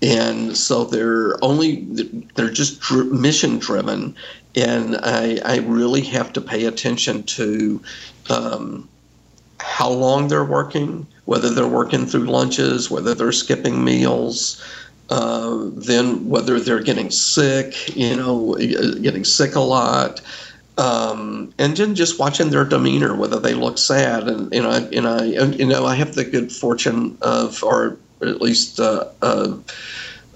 and 0.02 0.56
so 0.56 0.84
they're 0.84 1.42
only 1.42 1.82
they're 2.34 2.50
just 2.50 2.90
mission 2.92 3.58
driven. 3.58 4.14
And 4.54 4.96
I 5.02 5.40
I 5.44 5.58
really 5.58 6.02
have 6.02 6.32
to 6.34 6.40
pay 6.40 6.66
attention 6.66 7.22
to 7.24 7.82
um, 8.28 8.88
how 9.60 9.88
long 9.88 10.28
they're 10.28 10.44
working, 10.44 11.06
whether 11.24 11.48
they're 11.48 11.66
working 11.66 12.04
through 12.04 12.24
lunches, 12.24 12.90
whether 12.90 13.14
they're 13.14 13.32
skipping 13.32 13.82
meals. 13.84 14.62
Uh, 15.10 15.68
then 15.72 16.26
whether 16.26 16.58
they're 16.58 16.80
getting 16.80 17.10
sick, 17.10 17.94
you 17.94 18.16
know, 18.16 18.54
getting 19.02 19.24
sick 19.24 19.54
a 19.54 19.60
lot, 19.60 20.22
um, 20.82 21.54
and 21.58 21.76
then 21.76 21.94
just 21.94 22.18
watching 22.18 22.50
their 22.50 22.64
demeanor, 22.64 23.14
whether 23.14 23.38
they 23.38 23.54
look 23.54 23.78
sad, 23.78 24.26
and 24.26 24.52
you 24.52 24.60
know, 24.60 24.70
and 24.70 25.06
I, 25.06 25.26
and, 25.26 25.56
you 25.56 25.66
know, 25.66 25.86
I 25.86 25.94
have 25.94 26.16
the 26.16 26.24
good 26.24 26.50
fortune 26.50 27.16
of, 27.22 27.62
or 27.62 27.98
at 28.20 28.42
least 28.42 28.80
uh, 28.80 29.04
uh, 29.22 29.56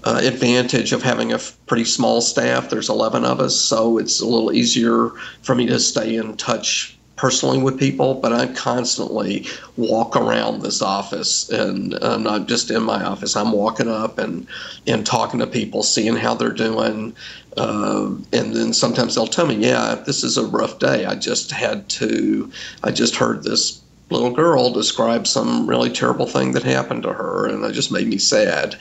uh, 0.05 0.21
advantage 0.23 0.93
of 0.93 1.03
having 1.03 1.33
a 1.33 1.39
pretty 1.65 1.83
small 1.83 2.21
staff. 2.21 2.69
There's 2.69 2.87
11 2.87 3.25
of 3.25 3.41
us, 3.41 3.59
so 3.59 3.97
it's 3.97 4.21
a 4.21 4.25
little 4.25 4.53
easier 4.53 5.09
for 5.41 5.53
me 5.53 5.65
to 5.65 5.81
stay 5.81 6.15
in 6.15 6.37
touch 6.37 6.96
personally 7.17 7.57
with 7.57 7.79
people, 7.79 8.13
but 8.13 8.31
I 8.31 8.47
constantly 8.53 9.45
walk 9.75 10.15
around 10.15 10.61
this 10.61 10.81
office, 10.81 11.49
and 11.49 11.95
I'm 11.95 12.23
not 12.23 12.47
just 12.47 12.71
in 12.71 12.83
my 12.83 13.03
office. 13.03 13.35
I'm 13.35 13.51
walking 13.51 13.89
up 13.89 14.17
and 14.17 14.47
and 14.85 15.05
talking 15.05 15.39
to 15.39 15.47
people, 15.47 15.83
seeing 15.83 16.15
how 16.15 16.35
they're 16.35 16.51
doing, 16.51 17.15
uh, 17.57 18.11
and 18.31 18.55
then 18.55 18.71
sometimes 18.73 19.15
they'll 19.15 19.27
tell 19.27 19.47
me, 19.47 19.55
"Yeah, 19.55 19.95
this 20.05 20.23
is 20.23 20.37
a 20.37 20.45
rough 20.45 20.79
day. 20.79 21.05
I 21.05 21.15
just 21.15 21.51
had 21.51 21.89
to. 21.89 22.49
I 22.83 22.91
just 22.91 23.15
heard 23.17 23.43
this." 23.43 23.81
Little 24.09 24.31
girl 24.31 24.69
describe 24.71 25.27
some 25.27 25.67
really 25.67 25.89
terrible 25.89 26.27
thing 26.27 26.53
that 26.53 26.63
happened 26.63 27.03
to 27.03 27.11
her, 27.11 27.45
and 27.45 27.65
it 27.65 27.73
just 27.73 27.91
made 27.91 28.07
me 28.07 28.17
sad 28.17 28.77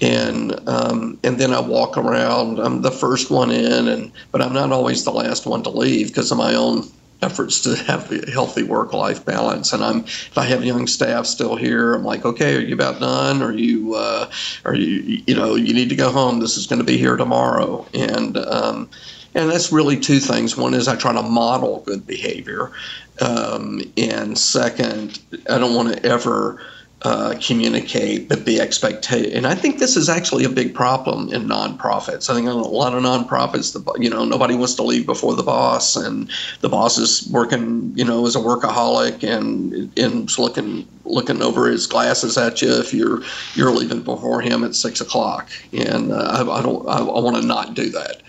and 0.00 0.58
um, 0.68 1.18
and 1.22 1.38
then 1.38 1.52
I 1.52 1.60
walk 1.60 1.98
around. 1.98 2.58
I'm 2.58 2.80
the 2.80 2.90
first 2.90 3.30
one 3.30 3.50
in, 3.50 3.86
and 3.86 4.10
but 4.32 4.40
I'm 4.40 4.54
not 4.54 4.72
always 4.72 5.04
the 5.04 5.12
last 5.12 5.46
one 5.46 5.62
to 5.64 5.70
leave 5.70 6.08
because 6.08 6.32
of 6.32 6.38
my 6.38 6.54
own 6.54 6.84
efforts 7.22 7.60
to 7.62 7.76
have 7.84 8.10
a 8.10 8.30
healthy 8.30 8.62
work 8.62 8.92
life 8.92 9.24
balance. 9.24 9.72
And 9.72 9.82
I'm 9.82 10.00
if 10.04 10.36
I 10.36 10.44
have 10.44 10.64
young 10.64 10.86
staff 10.86 11.26
still 11.26 11.56
here, 11.56 11.94
I'm 11.94 12.04
like, 12.04 12.24
okay, 12.24 12.56
are 12.56 12.60
you 12.60 12.74
about 12.74 13.00
done? 13.00 13.42
Are 13.42 13.52
you 13.52 13.94
uh, 13.94 14.30
are 14.64 14.74
you 14.74 15.22
you 15.26 15.34
know 15.34 15.54
you 15.54 15.72
need 15.72 15.88
to 15.88 15.96
go 15.96 16.10
home? 16.10 16.40
This 16.40 16.56
is 16.56 16.66
going 16.66 16.80
to 16.80 16.84
be 16.84 16.98
here 16.98 17.16
tomorrow. 17.16 17.86
And 17.94 18.36
um, 18.36 18.90
and 19.34 19.50
that's 19.50 19.72
really 19.72 19.98
two 19.98 20.18
things. 20.18 20.56
One 20.56 20.74
is 20.74 20.88
I 20.88 20.96
try 20.96 21.12
to 21.12 21.22
model 21.22 21.82
good 21.86 22.06
behavior, 22.06 22.72
um, 23.20 23.80
and 23.96 24.36
second, 24.36 25.20
I 25.48 25.58
don't 25.58 25.74
want 25.74 25.94
to 25.94 26.04
ever 26.04 26.60
uh, 27.04 27.34
communicate, 27.44 28.28
but 28.28 28.44
be 28.44 28.60
expectation. 28.60 29.32
And 29.32 29.46
I 29.46 29.54
think 29.54 29.78
this 29.78 29.96
is 29.96 30.08
actually 30.08 30.44
a 30.44 30.48
big 30.48 30.72
problem 30.72 31.32
in 31.32 31.48
nonprofits. 31.48 32.30
I 32.30 32.34
think 32.34 32.46
a 32.46 32.52
lot 32.52 32.94
of 32.94 33.02
nonprofits, 33.02 33.72
the 33.72 34.00
you 34.00 34.08
know, 34.08 34.24
nobody 34.24 34.54
wants 34.54 34.74
to 34.74 34.82
leave 34.82 35.04
before 35.04 35.34
the 35.34 35.42
boss, 35.42 35.96
and 35.96 36.30
the 36.60 36.68
boss 36.68 36.98
is 36.98 37.28
working, 37.30 37.92
you 37.96 38.04
know, 38.04 38.24
as 38.26 38.36
a 38.36 38.38
workaholic 38.38 39.24
and 39.24 39.98
and 39.98 40.38
looking 40.38 40.86
looking 41.04 41.42
over 41.42 41.68
his 41.68 41.88
glasses 41.88 42.38
at 42.38 42.62
you 42.62 42.72
if 42.78 42.94
you're 42.94 43.22
you're 43.54 43.72
leaving 43.72 44.02
before 44.02 44.40
him 44.40 44.62
at 44.62 44.76
six 44.76 45.00
o'clock. 45.00 45.50
And 45.72 46.12
uh, 46.12 46.44
I, 46.46 46.58
I, 46.58 46.62
don't, 46.62 46.88
I, 46.88 46.98
I 46.98 47.20
want 47.20 47.36
to 47.36 47.42
not 47.42 47.74
do 47.74 47.90
that. 47.90 48.22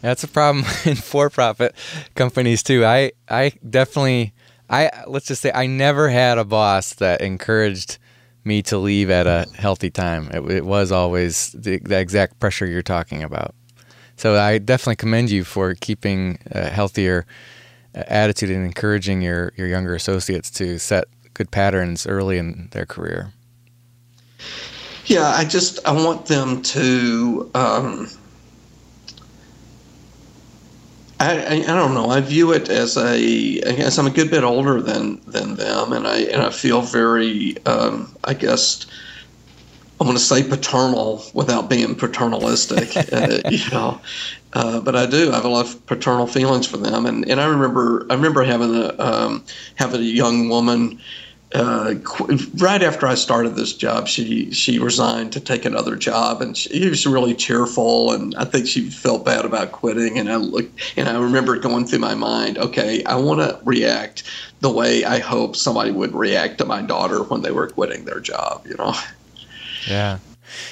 That's 0.00 0.24
a 0.24 0.28
problem 0.28 0.64
in 0.86 0.96
for-profit 0.96 1.74
companies 2.14 2.62
too. 2.62 2.84
I 2.84 3.12
I 3.28 3.52
definitely 3.68 4.32
I 4.70 4.90
let's 5.06 5.26
just 5.26 5.42
say 5.42 5.50
I 5.52 5.66
never 5.66 6.08
had 6.08 6.38
a 6.38 6.44
boss 6.44 6.94
that 6.94 7.20
encouraged 7.20 7.98
me 8.44 8.62
to 8.62 8.78
leave 8.78 9.10
at 9.10 9.26
a 9.26 9.46
healthy 9.56 9.90
time. 9.90 10.30
It, 10.32 10.50
it 10.50 10.64
was 10.64 10.92
always 10.92 11.52
the, 11.52 11.78
the, 11.78 11.98
exact 11.98 12.38
pressure 12.40 12.66
you're 12.66 12.82
talking 12.82 13.22
about. 13.22 13.54
So 14.16 14.38
I 14.38 14.58
definitely 14.58 14.96
commend 14.96 15.30
you 15.30 15.44
for 15.44 15.74
keeping 15.74 16.38
a 16.50 16.70
healthier 16.70 17.26
uh, 17.94 18.04
attitude 18.06 18.50
and 18.50 18.64
encouraging 18.64 19.20
your, 19.20 19.52
your 19.56 19.66
younger 19.66 19.94
associates 19.94 20.50
to 20.52 20.78
set 20.78 21.04
good 21.34 21.50
patterns 21.50 22.06
early 22.06 22.38
in 22.38 22.68
their 22.72 22.86
career. 22.86 23.32
Yeah, 25.04 25.28
I 25.28 25.44
just 25.44 25.86
I 25.86 25.92
want 25.92 26.26
them 26.26 26.62
to 26.62 27.50
um, 27.54 28.08
I, 31.20 31.58
I, 31.58 31.76
don't 31.76 31.92
know. 31.92 32.08
I 32.08 32.22
view 32.22 32.52
it 32.52 32.70
as 32.70 32.96
a. 32.96 33.12
I 33.12 33.72
guess 33.72 33.98
I'm 33.98 34.06
a 34.06 34.10
good 34.10 34.30
bit 34.30 34.42
older 34.42 34.80
than 34.80 35.20
than 35.26 35.54
them, 35.54 35.92
and 35.92 36.06
I 36.06 36.20
and 36.20 36.40
I 36.40 36.48
feel 36.48 36.80
very. 36.80 37.58
Um, 37.66 38.16
I 38.24 38.32
guess 38.32 38.86
I 40.00 40.04
want 40.04 40.16
to 40.16 40.24
say 40.24 40.42
paternal 40.42 41.22
without 41.34 41.68
being 41.68 41.94
paternalistic. 41.94 42.96
uh, 43.12 43.50
you 43.50 43.70
know, 43.70 44.00
uh, 44.54 44.80
but 44.80 44.96
I 44.96 45.04
do. 45.04 45.30
I 45.30 45.34
have 45.34 45.44
a 45.44 45.48
lot 45.48 45.66
of 45.66 45.84
paternal 45.84 46.26
feelings 46.26 46.66
for 46.66 46.78
them, 46.78 47.04
and, 47.04 47.28
and 47.28 47.38
I 47.38 47.44
remember 47.44 48.06
I 48.08 48.14
remember 48.14 48.42
having 48.42 48.74
a 48.74 48.98
um, 48.98 49.44
having 49.74 50.00
a 50.00 50.04
young 50.04 50.48
woman 50.48 51.00
uh, 51.52 51.94
right 52.58 52.82
after 52.82 53.06
I 53.06 53.14
started 53.14 53.56
this 53.56 53.72
job, 53.72 54.06
she 54.06 54.52
she 54.52 54.78
resigned 54.78 55.32
to 55.32 55.40
take 55.40 55.64
another 55.64 55.96
job, 55.96 56.40
and 56.40 56.56
she 56.56 56.88
was 56.88 57.04
really 57.06 57.34
cheerful, 57.34 58.12
and 58.12 58.34
I 58.36 58.44
think 58.44 58.68
she 58.68 58.88
felt 58.88 59.24
bad 59.24 59.44
about 59.44 59.72
quitting. 59.72 60.18
And 60.18 60.30
I 60.30 60.36
looked, 60.36 60.80
and 60.96 61.08
I 61.08 61.18
remember 61.18 61.58
going 61.58 61.86
through 61.86 61.98
my 61.98 62.14
mind, 62.14 62.58
okay, 62.58 63.02
I 63.04 63.16
want 63.16 63.40
to 63.40 63.58
react 63.64 64.22
the 64.60 64.70
way 64.70 65.04
I 65.04 65.18
hope 65.18 65.56
somebody 65.56 65.90
would 65.90 66.14
react 66.14 66.58
to 66.58 66.64
my 66.64 66.82
daughter 66.82 67.24
when 67.24 67.42
they 67.42 67.50
were 67.50 67.68
quitting 67.68 68.04
their 68.04 68.20
job, 68.20 68.64
you 68.66 68.76
know. 68.76 68.94
Yeah. 69.88 70.18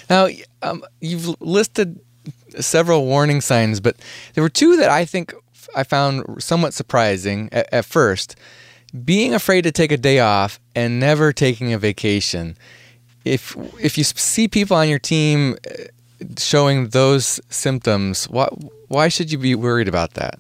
Now 0.09 0.29
um, 0.63 0.85
you've 1.01 1.41
listed 1.41 1.99
several 2.61 3.05
warning 3.05 3.41
signs, 3.41 3.81
but 3.81 3.97
there 4.35 4.43
were 4.43 4.49
two 4.49 4.77
that 4.77 4.91
I 4.91 5.05
think 5.05 5.35
I 5.75 5.83
found 5.83 6.43
somewhat 6.43 6.75
surprising 6.75 7.49
at, 7.53 7.73
at 7.73 7.85
first 7.85 8.37
being 9.05 9.35
afraid 9.35 9.63
to 9.63 9.73
take 9.73 9.93
a 9.93 9.97
day 9.97 10.21
off 10.21 10.61
and 10.75 11.01
never 11.01 11.33
taking 11.33 11.73
a 11.73 11.79
vacation. 11.79 12.57
If 13.25 13.57
if 13.81 13.99
you 13.99 14.05
see 14.05 14.49
people 14.49 14.77
on 14.77 14.89
your 14.89 14.99
team 14.99 15.57
uh, 15.71 15.85
showing 16.39 16.89
those 16.89 17.41
symptoms, 17.51 18.25
why 18.29 18.49
why 18.89 19.09
should 19.09 19.31
you 19.31 19.39
be 19.39 19.55
worried 19.55 19.89
about 19.89 20.15
that? 20.15 20.39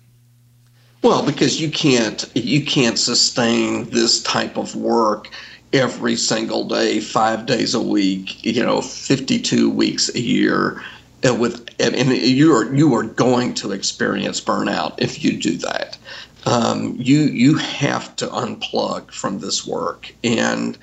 Well, 1.02 1.24
because 1.24 1.60
you 1.60 1.70
can't 1.70 2.24
you 2.34 2.64
can't 2.64 2.98
sustain 2.98 3.90
this 3.90 4.22
type 4.22 4.56
of 4.56 4.74
work 4.74 5.28
every 5.72 6.16
single 6.16 6.64
day, 6.64 6.98
five 7.00 7.46
days 7.46 7.74
a 7.74 7.82
week, 7.82 8.42
you 8.44 8.64
know, 8.64 8.80
52 8.80 9.70
weeks 9.70 10.12
a 10.14 10.20
year. 10.20 10.82
Uh, 11.28 11.34
with 11.34 11.68
and 11.80 12.12
you 12.12 12.54
are 12.54 12.72
you 12.72 12.94
are 12.94 13.02
going 13.02 13.52
to 13.52 13.72
experience 13.72 14.40
burnout 14.40 14.94
if 14.98 15.24
you 15.24 15.36
do 15.36 15.56
that 15.56 15.98
um, 16.46 16.94
you 16.98 17.20
you 17.20 17.56
have 17.56 18.14
to 18.16 18.26
unplug 18.28 19.10
from 19.10 19.40
this 19.40 19.66
work. 19.66 20.14
And 20.24 20.78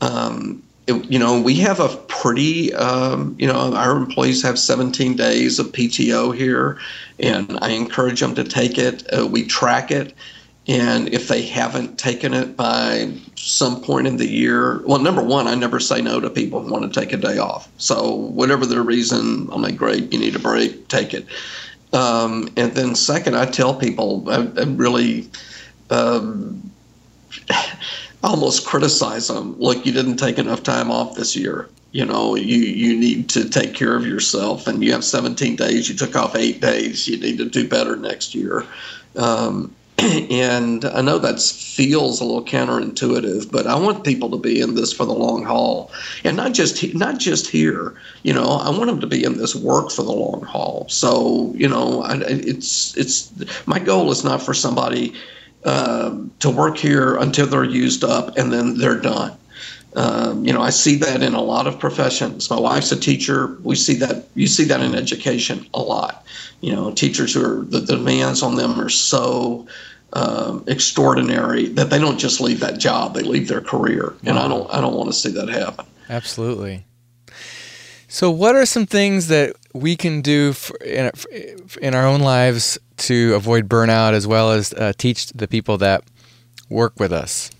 um, 0.00 0.62
it, 0.86 1.04
you 1.10 1.18
know 1.18 1.40
we 1.40 1.54
have 1.56 1.80
a 1.80 1.96
pretty 2.08 2.74
um, 2.74 3.36
you 3.38 3.46
know 3.46 3.74
our 3.74 3.96
employees 3.96 4.42
have 4.42 4.58
17 4.58 5.16
days 5.16 5.58
of 5.58 5.66
PTO 5.68 6.34
here 6.34 6.78
and 7.18 7.58
I 7.62 7.70
encourage 7.70 8.20
them 8.20 8.34
to 8.34 8.44
take 8.44 8.78
it. 8.78 9.06
Uh, 9.16 9.26
we 9.26 9.46
track 9.46 9.90
it. 9.90 10.14
And 10.66 11.12
if 11.12 11.28
they 11.28 11.42
haven't 11.42 11.98
taken 11.98 12.32
it 12.32 12.56
by 12.56 13.12
some 13.34 13.82
point 13.82 14.06
in 14.06 14.16
the 14.16 14.28
year 14.28 14.82
well 14.86 14.98
number 14.98 15.22
one 15.22 15.46
I 15.46 15.54
never 15.54 15.78
say 15.78 16.00
no 16.00 16.20
to 16.20 16.30
people 16.30 16.62
who 16.62 16.72
want 16.72 16.92
to 16.92 17.00
take 17.00 17.12
a 17.12 17.18
day 17.18 17.38
off. 17.38 17.68
So 17.78 18.14
whatever 18.14 18.66
their 18.66 18.82
reason 18.82 19.48
I'm 19.52 19.62
like 19.62 19.76
great 19.76 20.12
you 20.12 20.18
need 20.18 20.36
a 20.36 20.38
break 20.38 20.88
take 20.88 21.14
it 21.14 21.26
um, 21.94 22.48
and 22.56 22.72
then 22.72 22.94
second, 22.94 23.36
I 23.36 23.46
tell 23.46 23.74
people 23.74 24.28
I, 24.28 24.48
I 24.60 24.64
really 24.64 25.28
um, 25.90 26.70
almost 28.22 28.66
criticize 28.66 29.28
them. 29.28 29.54
Look, 29.58 29.86
you 29.86 29.92
didn't 29.92 30.16
take 30.16 30.38
enough 30.38 30.62
time 30.62 30.90
off 30.90 31.14
this 31.14 31.36
year. 31.36 31.68
You 31.92 32.04
know, 32.04 32.34
you 32.34 32.56
you 32.56 32.98
need 32.98 33.28
to 33.30 33.48
take 33.48 33.74
care 33.74 33.94
of 33.94 34.04
yourself, 34.04 34.66
and 34.66 34.82
you 34.82 34.92
have 34.92 35.04
17 35.04 35.54
days. 35.54 35.88
You 35.88 35.94
took 35.94 36.16
off 36.16 36.34
eight 36.34 36.60
days. 36.60 37.06
You 37.06 37.18
need 37.18 37.38
to 37.38 37.48
do 37.48 37.68
better 37.68 37.94
next 37.94 38.34
year. 38.34 38.66
Um, 39.14 39.72
and 39.98 40.84
I 40.84 41.00
know 41.02 41.18
that 41.18 41.40
feels 41.40 42.20
a 42.20 42.24
little 42.24 42.44
counterintuitive, 42.44 43.50
but 43.50 43.66
I 43.66 43.78
want 43.78 44.04
people 44.04 44.30
to 44.30 44.38
be 44.38 44.60
in 44.60 44.74
this 44.74 44.92
for 44.92 45.04
the 45.04 45.12
long 45.12 45.44
haul, 45.44 45.92
and 46.24 46.36
not 46.36 46.52
just 46.52 46.94
not 46.94 47.18
just 47.18 47.48
here. 47.48 47.94
You 48.22 48.34
know, 48.34 48.44
I 48.44 48.70
want 48.70 48.86
them 48.86 49.00
to 49.00 49.06
be 49.06 49.22
in 49.22 49.38
this 49.38 49.54
work 49.54 49.90
for 49.90 50.02
the 50.02 50.12
long 50.12 50.42
haul. 50.42 50.86
So 50.88 51.52
you 51.56 51.68
know, 51.68 52.02
I, 52.02 52.16
it's 52.26 52.96
it's 52.96 53.32
my 53.66 53.78
goal 53.78 54.10
is 54.10 54.24
not 54.24 54.42
for 54.42 54.52
somebody 54.54 55.14
um, 55.64 56.30
to 56.40 56.50
work 56.50 56.76
here 56.76 57.16
until 57.16 57.46
they're 57.46 57.64
used 57.64 58.04
up 58.04 58.36
and 58.36 58.52
then 58.52 58.76
they're 58.78 59.00
done. 59.00 59.36
Um, 59.96 60.44
you 60.44 60.52
know, 60.52 60.60
I 60.60 60.70
see 60.70 60.96
that 60.96 61.22
in 61.22 61.34
a 61.34 61.42
lot 61.42 61.66
of 61.66 61.78
professions. 61.78 62.50
My 62.50 62.58
wife's 62.58 62.90
a 62.90 62.98
teacher. 62.98 63.56
We 63.62 63.76
see 63.76 63.94
that. 63.96 64.26
You 64.34 64.46
see 64.46 64.64
that 64.64 64.80
in 64.80 64.94
education 64.94 65.66
a 65.72 65.80
lot. 65.80 66.26
You 66.60 66.74
know, 66.74 66.92
teachers 66.92 67.34
who 67.34 67.44
are 67.44 67.64
the, 67.64 67.80
demands 67.80 68.42
on 68.42 68.56
them 68.56 68.80
are 68.80 68.88
so 68.88 69.66
um, 70.14 70.64
extraordinary 70.66 71.66
that 71.68 71.90
they 71.90 71.98
don't 71.98 72.18
just 72.18 72.40
leave 72.40 72.60
that 72.60 72.78
job; 72.78 73.14
they 73.14 73.22
leave 73.22 73.46
their 73.46 73.60
career. 73.60 74.14
And 74.24 74.38
I 74.38 74.48
don't. 74.48 74.68
I 74.72 74.80
don't 74.80 74.94
want 74.94 75.10
to 75.10 75.16
see 75.16 75.30
that 75.30 75.48
happen. 75.48 75.86
Absolutely. 76.08 76.86
So, 78.08 78.30
what 78.30 78.54
are 78.56 78.66
some 78.66 78.86
things 78.86 79.28
that 79.28 79.56
we 79.72 79.96
can 79.96 80.22
do 80.22 80.52
for, 80.52 80.76
in, 80.84 81.10
in 81.82 81.94
our 81.94 82.06
own 82.06 82.20
lives 82.20 82.78
to 82.96 83.34
avoid 83.34 83.68
burnout, 83.68 84.12
as 84.12 84.26
well 84.26 84.52
as 84.52 84.72
uh, 84.72 84.92
teach 84.96 85.28
the 85.28 85.48
people 85.48 85.78
that 85.78 86.04
work 86.68 86.98
with 86.98 87.12
us? 87.12 87.50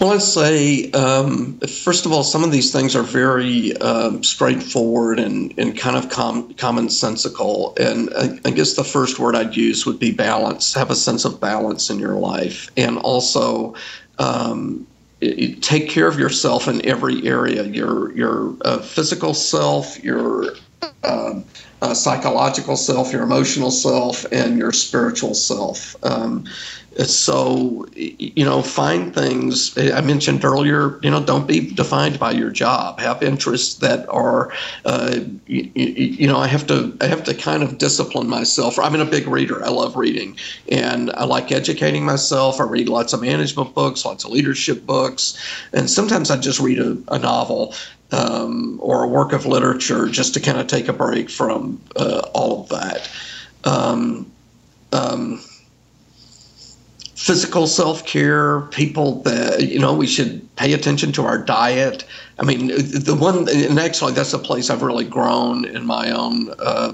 Well, 0.00 0.12
I'd 0.14 0.22
say, 0.22 0.90
um, 0.92 1.58
first 1.60 2.06
of 2.06 2.12
all, 2.12 2.24
some 2.24 2.42
of 2.42 2.50
these 2.50 2.72
things 2.72 2.96
are 2.96 3.02
very 3.02 3.76
um, 3.76 4.24
straightforward 4.24 5.20
and, 5.20 5.54
and 5.58 5.76
kind 5.76 5.96
of 5.96 6.10
com- 6.10 6.52
commonsensical. 6.54 7.78
And 7.78 8.10
I, 8.16 8.48
I, 8.48 8.50
guess 8.50 8.74
the 8.74 8.84
first 8.84 9.20
word 9.20 9.36
I'd 9.36 9.56
use 9.56 9.86
would 9.86 10.00
be 10.00 10.10
balance. 10.10 10.74
Have 10.74 10.90
a 10.90 10.96
sense 10.96 11.24
of 11.24 11.40
balance 11.40 11.88
in 11.88 12.00
your 12.00 12.14
life. 12.14 12.68
And 12.76 12.98
also, 12.98 13.74
um, 14.18 14.86
take 15.60 15.88
care 15.88 16.08
of 16.08 16.18
yourself 16.18 16.66
in 16.66 16.84
every 16.84 17.24
area 17.26 17.62
your, 17.62 18.12
your 18.12 18.56
uh, 18.64 18.78
physical 18.78 19.34
self, 19.34 20.02
your 20.02 20.54
um, 21.04 21.44
uh, 21.82 21.92
psychological 21.92 22.76
self, 22.76 23.12
your 23.12 23.22
emotional 23.22 23.70
self, 23.70 24.24
and 24.32 24.56
your 24.56 24.72
spiritual 24.72 25.34
self. 25.34 25.96
Um, 26.04 26.44
so, 27.06 27.86
you 27.96 28.44
know, 28.44 28.62
find 28.62 29.14
things. 29.14 29.76
I 29.78 30.00
mentioned 30.02 30.44
earlier, 30.44 31.00
you 31.02 31.10
know, 31.10 31.24
don't 31.24 31.46
be 31.46 31.70
defined 31.70 32.18
by 32.18 32.32
your 32.32 32.50
job. 32.50 33.00
Have 33.00 33.22
interests 33.22 33.76
that 33.76 34.08
are, 34.10 34.52
uh, 34.84 35.20
you, 35.46 35.70
you, 35.74 36.26
know, 36.26 36.36
I 36.36 36.46
have 36.46 36.66
to, 36.66 36.96
I 37.00 37.06
have 37.06 37.24
to 37.24 37.34
kind 37.34 37.62
of 37.62 37.78
discipline 37.78 38.28
myself. 38.28 38.78
I'm 38.78 38.94
a 38.94 39.04
big 39.04 39.26
reader. 39.26 39.64
I 39.64 39.70
love 39.70 39.96
reading, 39.96 40.36
and 40.70 41.10
I 41.12 41.24
like 41.24 41.50
educating 41.50 42.04
myself. 42.04 42.60
I 42.60 42.64
read 42.64 42.88
lots 42.88 43.12
of 43.12 43.22
management 43.22 43.74
books, 43.74 44.04
lots 44.04 44.24
of 44.24 44.30
leadership 44.30 44.86
books, 44.86 45.36
and 45.72 45.90
sometimes 45.90 46.30
I 46.30 46.36
just 46.36 46.60
read 46.60 46.78
a, 46.78 46.96
a 47.08 47.18
novel 47.18 47.74
um, 48.12 48.78
or 48.82 49.04
a 49.04 49.08
work 49.08 49.32
of 49.32 49.46
literature 49.46 50.06
just 50.08 50.34
to 50.34 50.40
kind 50.40 50.58
of 50.58 50.66
take 50.66 50.88
a 50.88 50.92
break 50.92 51.30
from 51.30 51.80
uh, 51.96 52.28
all 52.34 52.62
of 52.62 52.68
that. 52.68 53.10
Um, 53.64 54.30
um, 54.92 55.42
physical 57.22 57.68
self 57.68 58.04
care, 58.04 58.62
people 58.72 59.22
that, 59.22 59.68
you 59.68 59.78
know, 59.78 59.94
we 59.94 60.08
should 60.08 60.44
pay 60.56 60.72
attention 60.72 61.12
to 61.12 61.24
our 61.24 61.38
diet. 61.38 62.04
I 62.40 62.44
mean, 62.44 62.66
the 62.66 63.16
one, 63.16 63.48
and 63.48 63.78
actually, 63.78 64.12
that's 64.12 64.32
a 64.32 64.40
place 64.40 64.70
I've 64.70 64.82
really 64.82 65.04
grown 65.04 65.64
in 65.64 65.86
my 65.86 66.10
own 66.10 66.50
uh, 66.58 66.92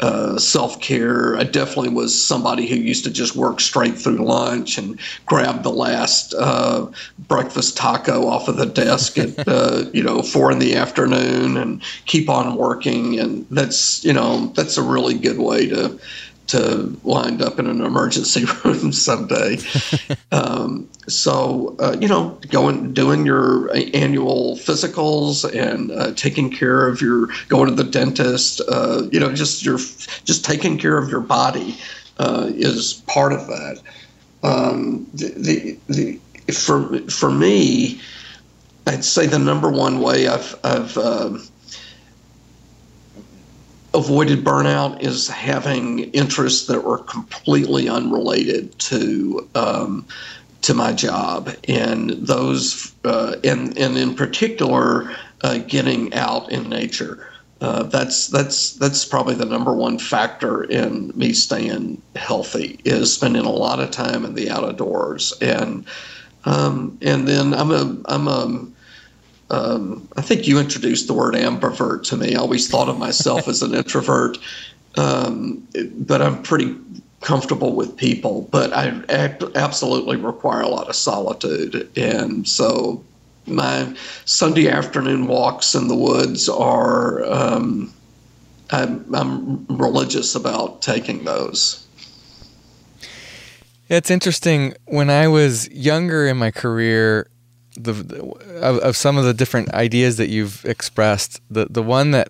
uh, 0.00 0.38
self 0.38 0.80
care. 0.80 1.36
I 1.36 1.44
definitely 1.44 1.90
was 1.90 2.10
somebody 2.20 2.66
who 2.66 2.74
used 2.74 3.04
to 3.04 3.12
just 3.12 3.36
work 3.36 3.60
straight 3.60 3.96
through 3.96 4.24
lunch 4.24 4.76
and 4.76 4.98
grab 5.26 5.62
the 5.62 5.70
last 5.70 6.34
uh, 6.34 6.88
breakfast 7.28 7.76
taco 7.76 8.26
off 8.26 8.48
of 8.48 8.56
the 8.56 8.66
desk 8.66 9.18
at, 9.18 9.34
uh, 9.46 9.84
you 9.92 10.02
know, 10.02 10.20
four 10.20 10.50
in 10.50 10.58
the 10.58 10.74
afternoon 10.74 11.56
and 11.56 11.80
keep 12.06 12.28
on 12.28 12.56
working. 12.56 13.20
And 13.20 13.46
that's, 13.50 14.04
you 14.04 14.12
know, 14.12 14.46
that's 14.56 14.76
a 14.76 14.82
really 14.82 15.14
good 15.14 15.38
way 15.38 15.68
to 15.68 15.96
to 16.50 16.98
wind 17.04 17.42
up 17.42 17.58
in 17.58 17.66
an 17.66 17.80
emergency 17.80 18.44
room 18.64 18.92
someday. 18.92 19.58
um, 20.32 20.88
so, 21.06 21.76
uh, 21.78 21.96
you 22.00 22.08
know, 22.08 22.38
going 22.48 22.92
doing 22.92 23.24
your 23.24 23.70
annual 23.94 24.56
physicals 24.56 25.44
and 25.56 25.90
uh, 25.90 26.12
taking 26.14 26.50
care 26.50 26.86
of 26.86 27.00
your 27.00 27.28
going 27.48 27.68
to 27.68 27.74
the 27.74 27.88
dentist. 27.88 28.60
Uh, 28.68 29.08
you 29.10 29.20
know, 29.20 29.32
just 29.32 29.64
your 29.64 29.78
just 29.78 30.44
taking 30.44 30.78
care 30.78 30.98
of 30.98 31.08
your 31.08 31.20
body 31.20 31.76
uh, 32.18 32.50
is 32.54 33.02
part 33.06 33.32
of 33.32 33.46
that. 33.46 33.80
Um, 34.42 35.06
the, 35.14 35.78
the, 35.88 36.20
the 36.46 36.52
for 36.52 36.98
for 37.10 37.30
me, 37.30 38.00
I'd 38.86 39.04
say 39.04 39.26
the 39.26 39.38
number 39.38 39.70
one 39.70 40.00
way 40.00 40.28
I've 40.28 40.54
I've 40.64 40.96
um, 40.98 41.42
avoided 43.94 44.44
burnout 44.44 45.02
is 45.02 45.28
having 45.28 46.00
interests 46.10 46.66
that 46.66 46.84
were 46.84 46.98
completely 46.98 47.88
unrelated 47.88 48.78
to 48.78 49.48
um, 49.54 50.06
to 50.62 50.74
my 50.74 50.92
job, 50.92 51.50
and 51.68 52.10
those 52.10 52.92
uh, 53.04 53.36
and 53.44 53.76
and 53.78 53.96
in 53.96 54.14
particular, 54.14 55.14
uh, 55.42 55.58
getting 55.58 56.12
out 56.14 56.50
in 56.52 56.68
nature. 56.68 57.26
Uh, 57.60 57.82
that's 57.84 58.28
that's 58.28 58.74
that's 58.74 59.04
probably 59.04 59.34
the 59.34 59.44
number 59.44 59.74
one 59.74 59.98
factor 59.98 60.64
in 60.64 61.12
me 61.14 61.32
staying 61.32 62.00
healthy 62.16 62.80
is 62.84 63.12
spending 63.12 63.44
a 63.44 63.50
lot 63.50 63.80
of 63.80 63.90
time 63.90 64.24
in 64.24 64.34
the 64.34 64.48
outdoors 64.48 65.34
and 65.42 65.84
um, 66.46 66.96
and 67.02 67.28
then 67.28 67.52
I'm 67.52 67.70
a 67.70 67.98
I'm 68.06 68.28
a 68.28 68.66
um, 69.50 70.08
I 70.16 70.22
think 70.22 70.46
you 70.46 70.58
introduced 70.58 71.06
the 71.06 71.14
word 71.14 71.34
ambivert 71.34 72.04
to 72.04 72.16
me. 72.16 72.34
I 72.34 72.38
always 72.38 72.68
thought 72.68 72.88
of 72.88 72.98
myself 72.98 73.48
as 73.48 73.62
an 73.62 73.74
introvert, 73.74 74.38
um, 74.96 75.66
but 75.94 76.22
I'm 76.22 76.42
pretty 76.42 76.76
comfortable 77.20 77.74
with 77.74 77.96
people. 77.96 78.42
But 78.50 78.72
I 78.72 79.02
absolutely 79.54 80.16
require 80.16 80.62
a 80.62 80.68
lot 80.68 80.88
of 80.88 80.96
solitude, 80.96 81.90
and 81.96 82.46
so 82.48 83.04
my 83.46 83.94
Sunday 84.24 84.68
afternoon 84.68 85.26
walks 85.26 85.74
in 85.74 85.88
the 85.88 85.96
woods 85.96 86.48
are. 86.48 87.24
Um, 87.24 87.92
I'm, 88.72 89.12
I'm 89.12 89.66
religious 89.66 90.36
about 90.36 90.80
taking 90.80 91.24
those. 91.24 91.84
It's 93.88 94.12
interesting. 94.12 94.74
When 94.84 95.10
I 95.10 95.26
was 95.26 95.68
younger 95.70 96.28
in 96.28 96.36
my 96.36 96.52
career, 96.52 97.28
the, 97.82 98.22
of, 98.62 98.78
of, 98.78 98.96
some 98.96 99.16
of 99.16 99.24
the 99.24 99.34
different 99.34 99.72
ideas 99.72 100.16
that 100.16 100.28
you've 100.28 100.64
expressed, 100.64 101.40
the 101.50 101.66
the 101.70 101.82
one 101.82 102.10
that 102.12 102.28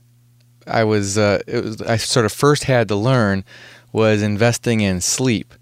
I 0.66 0.84
was, 0.84 1.18
uh, 1.18 1.40
was 1.46 1.82
I 1.82 1.96
sort 1.96 2.26
of 2.26 2.32
first 2.32 2.64
had 2.64 2.88
to 2.88 2.96
learn 2.96 3.44
was 3.92 4.22
investing 4.22 4.80
in 4.80 5.00
sleep. 5.00 5.54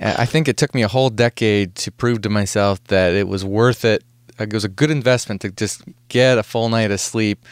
I 0.00 0.24
think 0.24 0.46
it 0.46 0.56
took 0.56 0.74
me 0.74 0.82
a 0.82 0.88
whole 0.88 1.10
decade 1.10 1.74
to 1.76 1.90
prove 1.90 2.22
to 2.22 2.28
myself 2.28 2.82
that 2.84 3.12
it 3.12 3.26
was 3.26 3.44
worth 3.44 3.84
it. 3.84 4.04
It 4.38 4.52
was 4.52 4.64
a 4.64 4.68
good 4.68 4.90
investment 4.90 5.40
to 5.42 5.50
just 5.50 5.82
get 6.08 6.38
a 6.38 6.42
full 6.42 6.68
night 6.68 6.90
of 6.90 7.00
sleep 7.00 7.44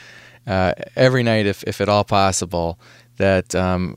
uh, 0.47 0.73
every 0.97 1.23
night, 1.23 1.47
if 1.47 1.63
if 1.65 1.81
at 1.81 1.89
all 1.89 2.05
possible 2.05 2.79
that 3.19 3.55
um, 3.55 3.97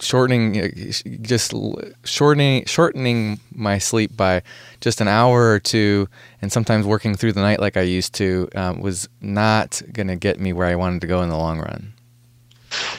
shortening 0.00 0.72
just 1.22 1.54
shortening 2.04 2.64
shortening 2.66 3.40
my 3.54 3.78
sleep 3.78 4.16
by 4.16 4.42
just 4.80 5.00
an 5.00 5.08
hour 5.08 5.50
or 5.50 5.60
two 5.60 6.08
and 6.40 6.50
sometimes 6.50 6.86
working 6.86 7.14
through 7.14 7.32
the 7.32 7.40
night 7.40 7.60
like 7.60 7.76
I 7.76 7.82
used 7.82 8.14
to 8.14 8.48
um, 8.54 8.80
was 8.80 9.08
not 9.20 9.80
going 9.92 10.08
to 10.08 10.16
get 10.16 10.40
me 10.40 10.52
where 10.52 10.66
I 10.66 10.74
wanted 10.74 11.00
to 11.02 11.06
go 11.06 11.22
in 11.22 11.28
the 11.28 11.36
long 11.36 11.58
run. 11.58 11.92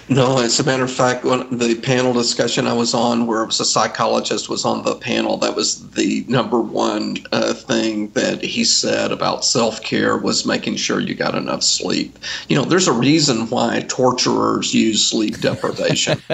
No, 0.09 0.39
as 0.39 0.59
a 0.59 0.63
matter 0.63 0.83
of 0.83 0.91
fact, 0.91 1.23
the 1.23 1.79
panel 1.81 2.13
discussion 2.13 2.67
I 2.67 2.73
was 2.73 2.93
on, 2.93 3.25
where 3.25 3.43
it 3.43 3.47
was 3.47 3.59
a 3.59 3.65
psychologist 3.65 4.49
was 4.49 4.65
on 4.65 4.83
the 4.83 4.95
panel, 4.95 5.38
that 5.38 5.55
was 5.55 5.89
the 5.91 6.25
number 6.27 6.59
one 6.59 7.17
uh, 7.31 7.53
thing 7.53 8.09
that 8.09 8.43
he 8.43 8.63
said 8.63 9.12
about 9.12 9.45
self 9.45 9.81
care 9.81 10.17
was 10.17 10.45
making 10.45 10.75
sure 10.75 10.99
you 10.99 11.15
got 11.15 11.36
enough 11.36 11.63
sleep. 11.63 12.19
You 12.49 12.55
know, 12.55 12.65
there's 12.65 12.88
a 12.88 12.93
reason 12.93 13.49
why 13.49 13.86
torturers 13.88 14.73
use 14.73 15.07
sleep 15.07 15.39
deprivation. 15.39 16.21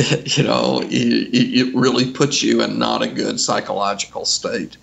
you 0.24 0.42
know, 0.44 0.82
it, 0.84 0.90
it 0.90 1.74
really 1.74 2.10
puts 2.12 2.42
you 2.42 2.62
in 2.62 2.78
not 2.78 3.02
a 3.02 3.08
good 3.08 3.40
psychological 3.40 4.24
state. 4.24 4.76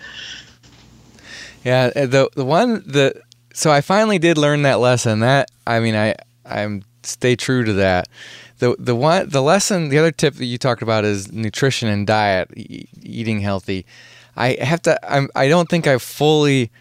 Yeah, 1.63 1.91
uh, 1.96 2.06
the 2.06 2.30
the 2.36 2.46
one 2.46 2.84
that 2.88 3.22
so 3.54 3.72
I 3.72 3.82
finally 3.82 4.20
did 4.20 4.38
learn 4.38 4.62
that 4.63 4.80
lesson. 4.80 5.20
That 5.20 5.50
I 5.65 5.80
mean, 5.80 5.96
I 5.96 6.15
I'm 6.46 6.84
stay 7.08 7.36
true 7.36 7.63
to 7.63 7.74
that. 7.74 8.08
The 8.60 8.76
the 8.80 8.96
one 8.96 9.30
the 9.30 9.41
lesson 9.41 9.89
the 9.89 9.98
other 9.98 10.12
tip 10.12 10.36
that 10.36 10.46
you 10.46 10.58
talked 10.58 10.82
about 10.82 11.06
is 11.06 11.32
nutrition 11.32 11.88
and 11.88 12.08
diet, 12.08 12.50
e- 12.56 12.88
eating 13.02 13.39
healthy. 13.41 13.86
I 14.36 14.58
have 14.62 14.82
to. 14.84 15.00
I'm. 15.12 15.30
I 15.36 15.48
don't 15.48 15.70
think 15.70 15.88
I've 15.88 16.02
fully 16.02 16.72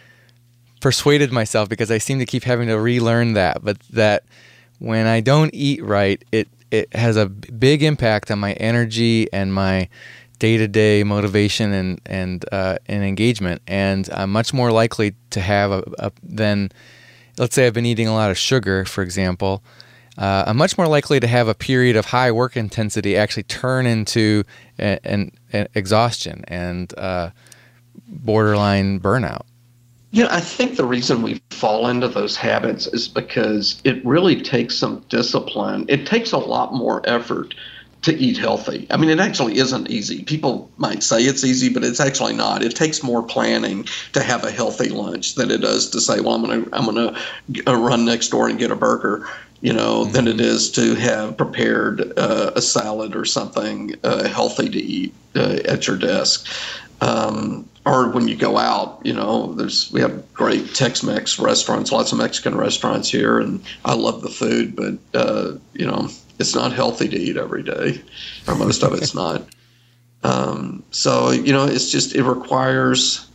persuaded 0.81 1.33
myself 1.33 1.69
because 1.69 1.91
I 1.91 1.99
seem 1.99 2.19
to 2.19 2.27
keep 2.27 2.45
having 2.45 2.69
to 2.69 2.79
relearn 2.79 3.33
that. 3.33 3.65
But 3.65 3.81
that 3.91 4.25
when 4.79 5.07
I 5.07 5.21
don't 5.21 5.51
eat 5.55 5.83
right, 5.83 6.23
it 6.33 6.49
it 6.71 6.95
has 6.95 7.17
a 7.17 7.27
big 7.27 7.83
impact 7.83 8.31
on 8.31 8.39
my 8.39 8.53
energy 8.55 9.33
and 9.33 9.53
my 9.53 9.89
day 10.39 10.57
to 10.59 10.69
day 10.69 11.03
motivation 11.03 11.73
and 11.73 12.01
and 12.07 12.45
uh, 12.53 12.77
and 12.87 13.05
engagement. 13.05 13.63
And 13.67 14.09
I'm 14.13 14.31
much 14.33 14.53
more 14.53 14.71
likely 14.71 15.15
to 15.31 15.41
have 15.41 15.71
a, 15.71 15.83
a 15.99 16.13
than 16.23 16.71
let's 17.39 17.55
say 17.55 17.67
I've 17.67 17.75
been 17.75 17.87
eating 17.87 18.09
a 18.09 18.15
lot 18.15 18.31
of 18.31 18.39
sugar, 18.39 18.85
for 18.85 19.03
example. 19.03 19.63
Uh, 20.19 20.45
I'm 20.47 20.57
much 20.57 20.79
more 20.79 20.89
likely 20.89 21.21
to 21.21 21.27
have 21.27 21.49
a 21.49 21.55
period 21.55 21.97
of 21.97 22.07
high 22.07 22.33
work 22.33 22.57
intensity 22.57 23.17
actually 23.17 23.43
turn 23.45 23.87
into 23.87 24.45
an, 24.79 25.33
an 25.53 25.69
exhaustion 25.75 26.45
and 26.49 26.97
uh, 26.99 27.31
borderline 28.09 29.01
burnout. 29.01 29.43
Yeah, 30.13 30.29
I 30.31 30.41
think 30.41 30.77
the 30.77 30.85
reason 30.85 31.21
we 31.21 31.43
fall 31.51 31.89
into 31.89 32.09
those 32.09 32.37
habits 32.37 32.87
is 32.87 33.09
because 33.09 33.81
it 33.85 34.05
really 34.07 34.41
takes 34.41 34.75
some 34.77 35.05
discipline. 35.09 35.85
It 35.89 36.07
takes 36.07 36.33
a 36.33 36.39
lot 36.39 36.73
more 36.73 37.03
effort 37.05 37.55
to 38.03 38.15
eat 38.15 38.39
healthy. 38.39 38.87
I 38.91 38.97
mean, 38.99 39.11
it 39.11 39.19
actually 39.19 39.59
isn't 39.59 39.91
easy. 39.91 40.23
People 40.23 40.71
might 40.77 41.03
say 41.03 41.23
it's 41.23 41.43
easy, 41.45 41.69
but 41.69 41.83
it's 41.83 41.99
actually 41.99 42.35
not. 42.35 42.63
It 42.63 42.77
takes 42.77 43.03
more 43.03 43.23
planning 43.23 43.87
to 44.13 44.23
have 44.23 44.45
a 44.45 44.51
healthy 44.51 44.89
lunch 44.89 45.35
than 45.35 45.51
it 45.51 45.61
does 45.61 45.91
to 45.91 46.01
say, 46.01 46.21
"Well, 46.21 46.35
I'm 46.35 46.45
going 46.45 46.65
to 46.65 46.77
I'm 46.77 46.85
going 46.85 47.15
to 47.15 47.71
uh, 47.71 47.75
run 47.75 48.05
next 48.05 48.29
door 48.29 48.49
and 48.49 48.59
get 48.59 48.71
a 48.71 48.77
burger." 48.77 49.29
You 49.61 49.73
know, 49.73 50.03
mm-hmm. 50.03 50.13
than 50.13 50.29
it 50.29 50.41
is 50.41 50.71
to 50.73 50.95
have 50.97 51.37
prepared 51.37 52.13
uh, 52.19 52.53
a 52.55 52.63
salad 52.63 53.17
or 53.17 53.25
something 53.25 53.95
uh, 54.05 54.29
healthy 54.29 54.69
to 54.69 54.79
eat 54.79 55.15
uh, 55.35 55.59
at 55.65 55.87
your 55.87 55.97
desk. 55.97 56.47
Um, 57.01 57.69
or 57.85 58.11
when 58.11 58.27
you 58.27 58.37
go 58.37 58.59
out, 58.59 59.01
you 59.05 59.13
know, 59.13 59.53
there's 59.53 59.91
we 59.93 60.01
have 60.01 60.33
great 60.35 60.75
Tex-Mex 60.75 61.39
restaurants, 61.39 61.93
lots 61.93 62.11
of 62.11 62.19
Mexican 62.19 62.57
restaurants 62.57 63.09
here, 63.09 63.39
and 63.39 63.65
I 63.85 63.95
love 63.95 64.23
the 64.23 64.29
food, 64.29 64.75
but 64.75 64.99
uh, 65.19 65.53
you 65.73 65.87
know, 65.87 66.09
it's 66.39 66.55
not 66.55 66.73
healthy 66.73 67.09
to 67.09 67.17
eat 67.17 67.37
every 67.37 67.63
day, 67.63 68.03
or 68.49 68.57
most 68.57 68.83
of 68.83 68.93
it's 68.93 69.15
not. 69.15 69.43
Um, 70.25 70.83
so 70.91 71.31
you 71.31 71.53
know, 71.53 71.65
it's 71.65 71.91
just 71.91 72.15
it 72.15 72.25
requires. 72.25 73.29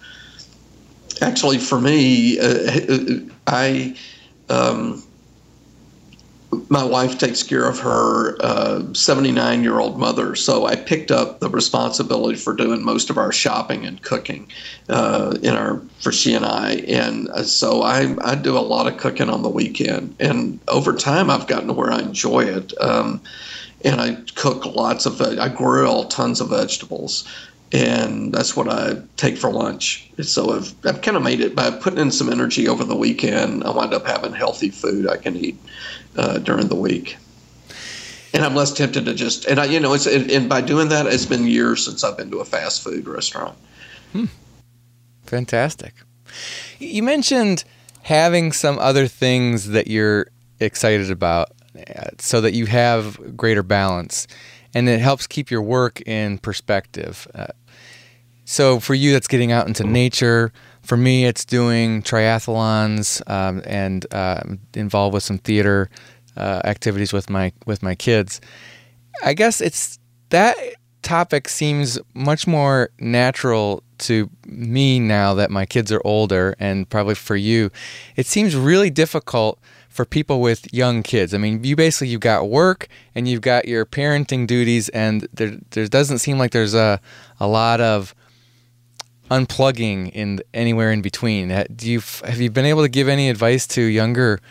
Actually, 1.22 1.60
for 1.60 1.80
me, 1.80 2.40
uh, 2.40 3.20
I 3.48 3.96
um, 4.50 5.04
my 6.70 6.84
wife 6.84 7.18
takes 7.18 7.44
care 7.44 7.68
of 7.68 7.80
her 7.80 8.94
79 8.94 9.60
uh, 9.60 9.62
year 9.62 9.80
old 9.80 9.98
mother, 9.98 10.36
so 10.36 10.66
I 10.66 10.76
picked 10.76 11.12
up 11.12 11.40
the 11.40 11.50
responsibility 11.50 12.38
for 12.38 12.54
doing 12.54 12.84
most 12.84 13.10
of 13.10 13.18
our 13.18 13.32
shopping 13.32 13.86
and 13.86 14.02
cooking 14.02 14.50
uh, 14.90 15.38
in 15.42 15.56
our 15.56 15.82
for 16.00 16.12
she 16.12 16.34
and 16.34 16.46
I, 16.46 16.84
and 16.88 17.30
uh, 17.30 17.44
so 17.44 17.84
I 17.84 18.16
I 18.22 18.36
do 18.36 18.58
a 18.58 18.60
lot 18.60 18.88
of 18.88 18.98
cooking 18.98 19.30
on 19.30 19.44
the 19.44 19.50
weekend, 19.50 20.16
and 20.20 20.60
over 20.68 20.94
time 20.94 21.30
I've 21.30 21.48
gotten 21.48 21.68
to 21.68 21.74
where 21.74 21.92
I 21.92 22.00
enjoy 22.00 22.42
it. 22.42 22.74
Um, 22.82 23.22
and 23.84 24.00
I 24.00 24.16
cook 24.36 24.64
lots 24.66 25.08
of 25.08 25.22
I 25.22 25.50
grill 25.50 26.06
tons 26.06 26.40
of 26.40 26.50
vegetables, 26.50 27.28
and 27.72 28.34
that's 28.34 28.56
what 28.56 28.68
I 28.68 29.02
take 29.16 29.38
for 29.38 29.50
lunch. 29.50 30.10
So 30.22 30.58
I've, 30.58 30.74
I've 30.86 31.02
kind 31.02 31.16
of 31.16 31.24
made 31.24 31.40
it 31.40 31.56
by 31.56 31.72
putting 31.72 32.00
in 32.00 32.12
some 32.12 32.30
energy 32.30 32.68
over 32.68 32.84
the 32.84 32.96
weekend. 32.96 33.64
I 33.64 33.72
wind 33.72 33.94
up 33.94 34.06
having 34.06 34.34
healthy 34.34 34.70
food 34.70 35.08
I 35.08 35.18
can 35.18 35.38
eat 35.38 35.58
uh, 36.18 36.40
during 36.40 36.68
the 36.68 36.76
week. 36.76 37.18
And 38.34 38.44
I'm 38.44 38.56
less 38.56 38.72
tempted 38.74 39.06
to 39.06 39.14
just 39.14 39.46
and 39.46 39.60
I 39.60 39.66
you 39.66 39.80
know 39.80 39.94
it's 39.94 40.06
and, 40.06 40.32
and, 40.32 40.48
by 40.48 40.62
doing 40.62 40.88
that 40.88 41.06
it's 41.06 41.26
been 41.26 41.48
years 41.48 41.84
since 41.84 42.02
I've 42.02 42.16
been 42.16 42.32
to 42.32 42.40
a 42.40 42.46
fast 42.46 42.82
food 42.82 43.06
restaurant. 43.08 43.58
Hmm. 44.14 44.26
Fantastic. 45.26 45.94
You 46.80 47.04
mentioned 47.04 47.66
having 48.04 48.54
some 48.54 48.80
other 48.80 49.08
things 49.08 49.70
that 49.70 49.88
you're 49.88 50.28
excited 50.62 51.12
about 51.12 51.50
uh, 51.76 52.12
so 52.20 52.40
that 52.40 52.54
you 52.54 52.68
have 52.68 53.36
greater 53.36 53.64
balance 53.64 54.28
and 54.74 54.88
it 54.88 55.00
helps 55.00 55.28
keep 55.28 55.52
your 55.52 55.62
work 55.62 56.02
in 56.02 56.38
perspective. 56.38 57.28
Uh, 57.36 57.48
so 58.46 58.80
for 58.80 58.94
you, 58.94 59.14
that's 59.14 59.28
getting 59.28 59.52
out 59.52 59.68
into 59.68 59.84
nature. 59.84 60.52
For 60.82 60.98
me, 60.98 61.26
it's 61.26 61.46
doing 61.46 62.02
triathlons 62.02 63.22
um, 63.30 63.62
and 63.66 64.06
uh, 64.14 64.42
involved 64.74 65.14
with 65.14 65.24
some 65.24 65.38
theater 65.38 65.90
uh, 66.36 66.62
activities 66.64 67.14
with 67.14 67.30
my 67.30 67.54
with 67.66 67.84
my 67.84 67.96
kids. 67.96 68.42
I 69.24 69.34
guess 69.34 69.62
it's 69.62 70.00
that 70.30 70.58
topic 71.02 71.48
seems 71.50 72.00
much 72.14 72.48
more 72.48 72.90
natural 73.00 73.84
to 74.00 74.30
me 74.46 75.00
now 75.00 75.34
that 75.36 75.52
my 75.52 75.66
kids 75.66 75.92
are 75.92 76.02
older, 76.04 76.56
and 76.60 76.90
probably 76.90 77.16
for 77.16 77.36
you, 77.36 77.70
it 78.16 78.26
seems 78.26 78.56
really 78.56 78.90
difficult 78.90 79.60
for 79.90 80.06
people 80.06 80.40
with 80.42 80.74
young 80.74 81.04
kids. 81.04 81.34
I 81.34 81.38
mean, 81.38 81.64
you 81.64 81.76
basically 81.76 82.08
you've 82.08 82.22
got 82.22 82.50
work 82.50 82.88
and 83.14 83.28
you've 83.28 83.42
got 83.42 83.68
your 83.68 83.86
parenting 83.86 84.48
duties, 84.48 84.90
and 84.90 85.28
there 85.34 85.58
there 85.72 85.88
doesn't 85.88 86.20
seem 86.20 86.40
like 86.40 86.52
there's 86.52 86.74
a 86.74 87.00
a 87.40 87.48
lot 87.48 87.82
of 87.82 88.16
unplugging 89.32 90.12
in 90.12 90.42
anywhere 90.54 90.92
in 90.92 91.02
between. 91.02 91.48
Do 91.74 91.90
you 91.90 92.02
have 92.26 92.40
you 92.40 92.52
been 92.52 92.66
able 92.66 92.84
to 92.84 92.90
give 92.90 93.08
any 93.08 93.30
advice 93.30 93.66
to 93.68 93.82
younger 93.82 94.42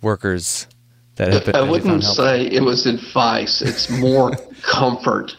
workers 0.00 0.68
that 1.16 1.32
have 1.32 1.44
been? 1.44 1.56
I 1.56 1.62
wouldn't 1.62 2.04
say 2.04 2.46
it 2.46 2.62
was 2.62 2.86
advice. 2.86 3.60
It's 3.60 3.90
more 3.90 4.30
comfort. 4.62 5.36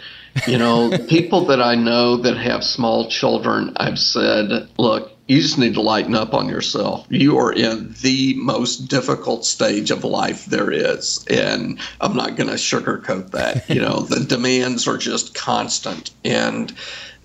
You 0.47 0.57
know, 0.57 0.91
people 1.07 1.45
that 1.45 1.61
I 1.61 1.75
know 1.75 2.17
that 2.17 2.37
have 2.37 2.63
small 2.63 3.09
children, 3.09 3.73
I've 3.77 3.97
said, 3.97 4.69
look, 4.77 5.11
you 5.27 5.41
just 5.41 5.57
need 5.57 5.73
to 5.73 5.81
lighten 5.81 6.15
up 6.15 6.33
on 6.33 6.47
yourself. 6.47 7.05
You 7.09 7.37
are 7.37 7.51
in 7.51 7.93
the 8.01 8.35
most 8.35 8.87
difficult 8.87 9.45
stage 9.45 9.91
of 9.91 10.03
life 10.03 10.45
there 10.45 10.71
is. 10.71 11.25
And 11.29 11.79
I'm 12.01 12.15
not 12.15 12.35
going 12.35 12.49
to 12.49 12.55
sugarcoat 12.55 13.31
that. 13.31 13.69
You 13.69 13.81
know, 13.81 14.01
the 14.01 14.23
demands 14.23 14.87
are 14.87 14.97
just 14.97 15.35
constant. 15.35 16.11
And, 16.23 16.73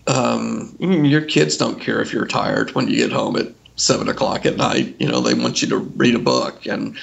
um, 0.06 0.76
your 0.78 1.22
kids 1.22 1.56
don't 1.56 1.80
care 1.80 2.00
if 2.00 2.12
you're 2.12 2.26
tired 2.26 2.74
when 2.74 2.88
you 2.88 2.96
get 2.96 3.12
home 3.12 3.36
at 3.36 3.48
seven 3.76 4.08
o'clock 4.08 4.46
at 4.46 4.56
night. 4.56 4.94
You 4.98 5.08
know, 5.08 5.20
they 5.20 5.34
want 5.34 5.62
you 5.62 5.68
to 5.68 5.78
read 5.78 6.14
a 6.14 6.18
book. 6.18 6.66
And 6.66 6.96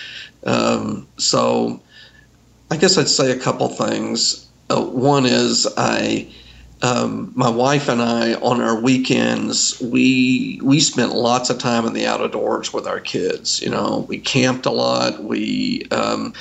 um, 0.46 1.08
so 1.18 1.82
I 2.70 2.78
guess 2.78 2.98
I'd 2.98 3.08
say 3.10 3.32
a 3.32 3.40
couple 3.40 3.68
things. 3.70 4.48
Uh, 4.70 4.84
one 4.86 5.26
is 5.26 5.68
I, 5.78 6.32
um, 6.82 7.32
my 7.36 7.50
wife 7.50 7.90
and 7.90 8.02
I, 8.02 8.36
on 8.36 8.62
our 8.62 8.80
weekends, 8.80 9.80
we 9.82 10.60
we 10.64 10.80
spent 10.80 11.14
lots 11.14 11.50
of 11.50 11.60
time 11.60 11.86
in 11.86 11.94
the 11.94 12.08
outdoors 12.08 12.74
with 12.74 12.88
our 12.88 13.00
kids. 13.00 13.62
You 13.62 13.70
know, 13.70 14.06
we 14.08 14.18
camped 14.18 14.66
a 14.66 14.72
lot. 14.72 15.24
We 15.24 15.84
um, 15.92 16.34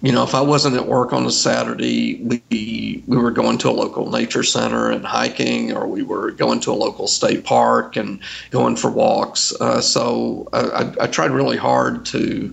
you 0.00 0.12
know, 0.12 0.22
if 0.22 0.34
I 0.34 0.40
wasn't 0.40 0.76
at 0.76 0.86
work 0.86 1.12
on 1.12 1.26
a 1.26 1.30
Saturday, 1.30 2.22
we 2.22 3.02
we 3.06 3.16
were 3.16 3.32
going 3.32 3.58
to 3.58 3.70
a 3.70 3.72
local 3.72 4.10
nature 4.10 4.44
center 4.44 4.90
and 4.90 5.04
hiking, 5.04 5.72
or 5.76 5.88
we 5.88 6.02
were 6.02 6.30
going 6.30 6.60
to 6.60 6.70
a 6.70 6.74
local 6.74 7.08
state 7.08 7.44
park 7.44 7.96
and 7.96 8.20
going 8.50 8.76
for 8.76 8.90
walks. 8.90 9.52
Uh, 9.60 9.80
so 9.80 10.48
I, 10.52 10.92
I, 11.00 11.06
tried 11.08 11.32
really 11.32 11.56
hard 11.56 12.06
to, 12.06 12.52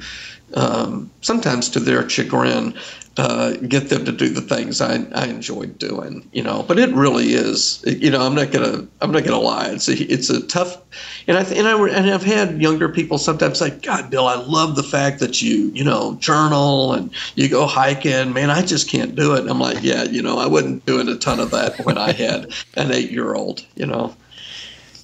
um, 0.55 1.11
sometimes 1.21 1.69
to 1.69 1.79
their 1.79 2.09
chagrin, 2.09 2.73
uh, 3.17 3.51
get 3.53 3.89
them 3.89 4.03
to 4.03 4.11
do 4.11 4.27
the 4.29 4.41
things 4.41 4.81
I, 4.81 5.05
I 5.13 5.27
enjoyed 5.27 5.79
doing, 5.79 6.27
you 6.33 6.43
know. 6.43 6.63
But 6.63 6.79
it 6.79 6.93
really 6.93 7.33
is, 7.33 7.81
you 7.85 8.09
know. 8.09 8.21
I'm 8.21 8.35
not 8.35 8.51
gonna 8.51 8.85
I'm 8.99 9.11
not 9.11 9.23
gonna 9.23 9.39
lie. 9.39 9.69
It's 9.69 9.87
a, 9.87 9.93
it's 10.11 10.29
a 10.29 10.45
tough, 10.47 10.81
and 11.27 11.37
I 11.37 11.43
and 11.43 11.67
I 11.67 11.79
and 11.89 12.11
I've 12.11 12.23
had 12.23 12.61
younger 12.61 12.89
people 12.89 13.17
sometimes 13.17 13.59
say, 13.59 13.69
God, 13.69 14.09
Bill, 14.09 14.27
I 14.27 14.35
love 14.35 14.75
the 14.75 14.83
fact 14.83 15.19
that 15.21 15.41
you 15.41 15.71
you 15.73 15.83
know 15.83 16.15
journal 16.15 16.93
and 16.93 17.09
you 17.35 17.47
go 17.47 17.65
hiking. 17.65 18.33
Man, 18.33 18.49
I 18.49 18.61
just 18.61 18.89
can't 18.89 19.15
do 19.15 19.33
it. 19.35 19.41
And 19.41 19.49
I'm 19.49 19.61
like, 19.61 19.81
yeah, 19.81 20.03
you 20.03 20.21
know, 20.21 20.37
I 20.37 20.47
wasn't 20.47 20.85
doing 20.85 21.07
a 21.07 21.15
ton 21.15 21.39
of 21.39 21.51
that 21.51 21.85
when 21.85 21.97
I 21.97 22.11
had 22.11 22.51
an 22.75 22.91
eight 22.91 23.11
year 23.11 23.33
old, 23.33 23.65
you 23.75 23.85
know. 23.85 24.15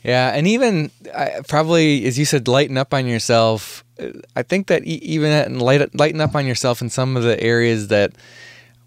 Yeah, 0.03 0.31
and 0.33 0.47
even 0.47 0.91
probably 1.47 2.05
as 2.05 2.17
you 2.17 2.25
said, 2.25 2.47
lighten 2.47 2.77
up 2.77 2.93
on 2.93 3.05
yourself 3.05 3.83
I 4.35 4.43
think 4.43 4.67
that 4.67 4.83
even 4.83 5.59
light, 5.59 5.93
lighten 5.95 6.21
up 6.21 6.35
on 6.35 6.45
yourself 6.45 6.81
in 6.81 6.89
some 6.89 7.17
of 7.17 7.23
the 7.23 7.41
areas 7.41 7.89
that 7.89 8.13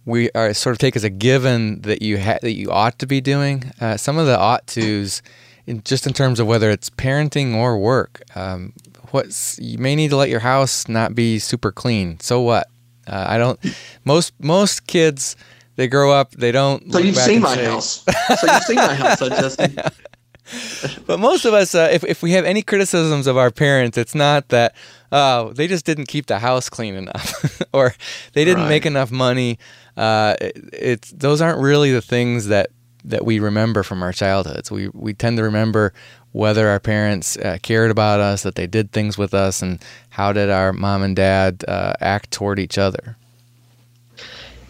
we 0.04 0.30
are 0.32 0.52
sort 0.54 0.74
of 0.74 0.78
take 0.78 0.96
as 0.96 1.04
a 1.04 1.10
given 1.10 1.80
that 1.82 2.02
you 2.02 2.18
ha- 2.18 2.38
that 2.42 2.52
you 2.52 2.70
ought 2.70 2.98
to 2.98 3.06
be 3.06 3.20
doing. 3.20 3.72
Uh, 3.80 3.96
some 3.96 4.18
of 4.18 4.26
the 4.26 4.38
ought 4.38 4.66
tos, 4.66 5.22
in, 5.66 5.82
just 5.82 6.06
in 6.06 6.12
terms 6.12 6.40
of 6.40 6.46
whether 6.46 6.70
it's 6.70 6.90
parenting 6.90 7.54
or 7.54 7.78
work. 7.78 8.22
Um, 8.34 8.72
what's 9.10 9.58
you 9.58 9.78
may 9.78 9.94
need 9.94 10.10
to 10.10 10.16
let 10.16 10.28
your 10.28 10.40
house 10.40 10.88
not 10.88 11.14
be 11.14 11.38
super 11.38 11.72
clean. 11.72 12.20
So 12.20 12.40
what? 12.40 12.68
Uh, 13.06 13.26
I 13.28 13.38
don't. 13.38 13.60
Most 14.04 14.32
most 14.38 14.86
kids 14.86 15.36
they 15.76 15.88
grow 15.88 16.12
up 16.12 16.32
they 16.32 16.52
don't. 16.52 16.92
So 16.92 16.98
you've 16.98 17.16
seen 17.16 17.42
my 17.42 17.54
say, 17.54 17.64
house. 17.64 18.04
So 18.40 18.52
you've 18.52 18.62
seen 18.64 18.76
my 18.76 18.94
house, 18.94 19.18
Justin. 19.20 19.76
but 21.06 21.18
most 21.18 21.44
of 21.44 21.54
us, 21.54 21.74
uh, 21.74 21.88
if 21.90 22.04
if 22.04 22.22
we 22.22 22.32
have 22.32 22.44
any 22.44 22.62
criticisms 22.62 23.26
of 23.26 23.36
our 23.36 23.50
parents, 23.50 23.96
it's 23.96 24.14
not 24.14 24.48
that 24.48 24.74
oh 25.10 25.52
they 25.52 25.66
just 25.66 25.84
didn't 25.84 26.06
keep 26.06 26.26
the 26.26 26.38
house 26.38 26.68
clean 26.68 26.94
enough, 26.94 27.62
or 27.72 27.94
they 28.34 28.44
didn't 28.44 28.64
right. 28.64 28.68
make 28.68 28.86
enough 28.86 29.10
money. 29.10 29.58
Uh, 29.96 30.34
it, 30.40 30.56
it's 30.72 31.10
those 31.12 31.40
aren't 31.40 31.60
really 31.60 31.92
the 31.92 32.02
things 32.02 32.46
that 32.46 32.70
that 33.04 33.24
we 33.24 33.38
remember 33.38 33.82
from 33.82 34.02
our 34.02 34.12
childhoods. 34.12 34.70
We 34.70 34.88
we 34.88 35.14
tend 35.14 35.38
to 35.38 35.42
remember 35.42 35.92
whether 36.32 36.68
our 36.68 36.80
parents 36.80 37.36
uh, 37.36 37.58
cared 37.62 37.90
about 37.90 38.18
us, 38.18 38.42
that 38.42 38.56
they 38.56 38.66
did 38.66 38.90
things 38.90 39.16
with 39.16 39.32
us, 39.32 39.62
and 39.62 39.80
how 40.10 40.32
did 40.32 40.50
our 40.50 40.72
mom 40.72 41.02
and 41.02 41.14
dad 41.14 41.64
uh, 41.68 41.94
act 42.00 42.32
toward 42.32 42.58
each 42.58 42.76
other. 42.76 43.16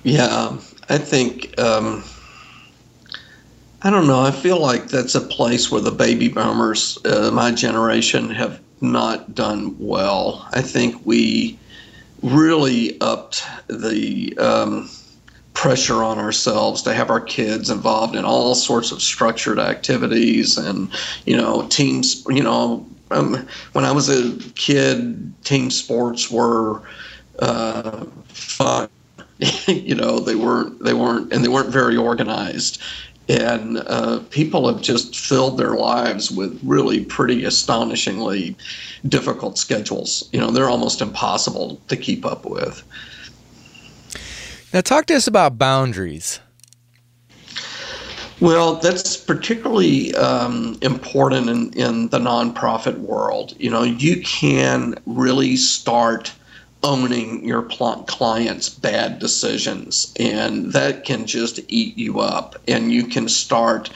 Yeah, 0.03 0.59
I 0.89 0.99
think. 0.99 1.59
Um, 1.59 2.05
I 3.85 3.91
don't 3.91 4.07
know. 4.07 4.23
I 4.23 4.31
feel 4.31 4.59
like 4.59 4.89
that's 4.89 5.15
a 5.15 5.21
place 5.21 5.71
where 5.71 5.81
the 5.83 5.91
baby 5.91 6.29
boomers, 6.29 6.99
uh, 7.05 7.31
my 7.31 7.53
generation, 7.53 8.31
have 8.31 8.59
not 8.81 9.35
done 9.35 9.77
well. 9.79 10.49
I 10.55 10.63
think 10.63 11.05
we 11.05 11.59
really 12.23 12.99
upped 13.03 13.45
the 13.69 14.35
um, 14.39 14.89
pressure 15.53 16.03
on 16.03 16.19
ourselves 16.19 16.81
to 16.83 16.95
have 16.95 17.11
our 17.11 17.21
kids 17.21 17.69
involved 17.69 18.17
in 18.17 18.25
all 18.25 18.55
sorts 18.55 18.91
of 18.91 19.03
structured 19.03 19.59
activities 19.59 20.57
and 20.57 20.91
you 21.27 21.37
know 21.37 21.67
teams 21.69 22.25
you 22.29 22.43
know 22.43 22.85
um, 23.11 23.47
when 23.73 23.85
i 23.85 23.93
was 23.93 24.09
a 24.09 24.37
kid 24.55 25.33
team 25.45 25.71
sports 25.71 26.31
were 26.31 26.83
uh, 27.39 28.05
fun 28.29 28.89
you 29.69 29.95
know 29.95 30.19
they 30.19 30.35
weren't 30.35 30.83
they 30.83 30.95
weren't 30.95 31.33
and 31.33 31.45
they 31.45 31.49
weren't 31.49 31.71
very 31.71 31.97
organized 31.97 32.83
and 33.29 33.79
uh, 33.87 34.21
people 34.31 34.69
have 34.69 34.83
just 34.83 35.17
filled 35.17 35.59
their 35.59 35.75
lives 35.75 36.31
with 36.31 36.59
really 36.63 37.05
pretty 37.05 37.45
astonishingly 37.45 38.57
difficult 39.09 39.59
schedules 39.59 40.29
you 40.33 40.41
know 40.41 40.51
they're 40.51 40.71
almost 40.71 41.01
impossible 41.01 41.81
to 41.89 41.97
keep 41.97 42.25
up 42.27 42.45
with 42.45 42.83
now, 44.75 44.81
talk 44.81 45.07
to 45.07 45.15
us 45.15 45.29
about 45.29 45.57
boundaries. 45.57 46.41
Well, 48.41 48.75
that's 48.75 49.17
particularly 49.17 50.13
um, 50.17 50.77
important 50.83 51.49
in, 51.49 51.73
in 51.75 52.09
the 52.09 52.19
nonprofit 52.19 52.99
world. 52.99 53.55
You 53.61 53.71
know, 53.71 53.85
you 53.85 54.21
can 54.23 54.97
really 55.07 55.55
start 55.55 56.33
owning 56.85 57.45
your 57.45 57.63
clients' 57.63 58.69
bad 58.69 59.19
decisions, 59.19 60.13
and 60.21 60.73
that 60.73 61.05
can 61.05 61.27
just 61.27 61.59
eat 61.69 61.99
you 61.99 62.21
up. 62.21 62.57
And 62.69 62.93
you 62.93 63.07
can 63.07 63.29
start 63.29 63.91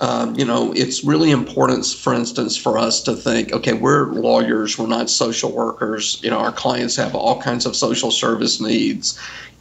um, 0.00 0.38
you 0.38 0.44
know, 0.44 0.72
it's 0.76 1.02
really 1.02 1.32
important, 1.32 1.84
for 1.84 2.14
instance, 2.14 2.56
for 2.56 2.78
us 2.78 3.02
to 3.02 3.16
think, 3.16 3.52
okay, 3.52 3.72
we're 3.72 4.12
lawyers, 4.12 4.78
we're 4.78 4.86
not 4.86 5.10
social 5.10 5.50
workers. 5.50 6.20
You 6.22 6.30
know, 6.30 6.38
our 6.38 6.52
clients 6.52 6.94
have 6.94 7.16
all 7.16 7.42
kinds 7.42 7.66
of 7.66 7.74
social 7.74 8.12
service 8.12 8.60
needs 8.60 9.18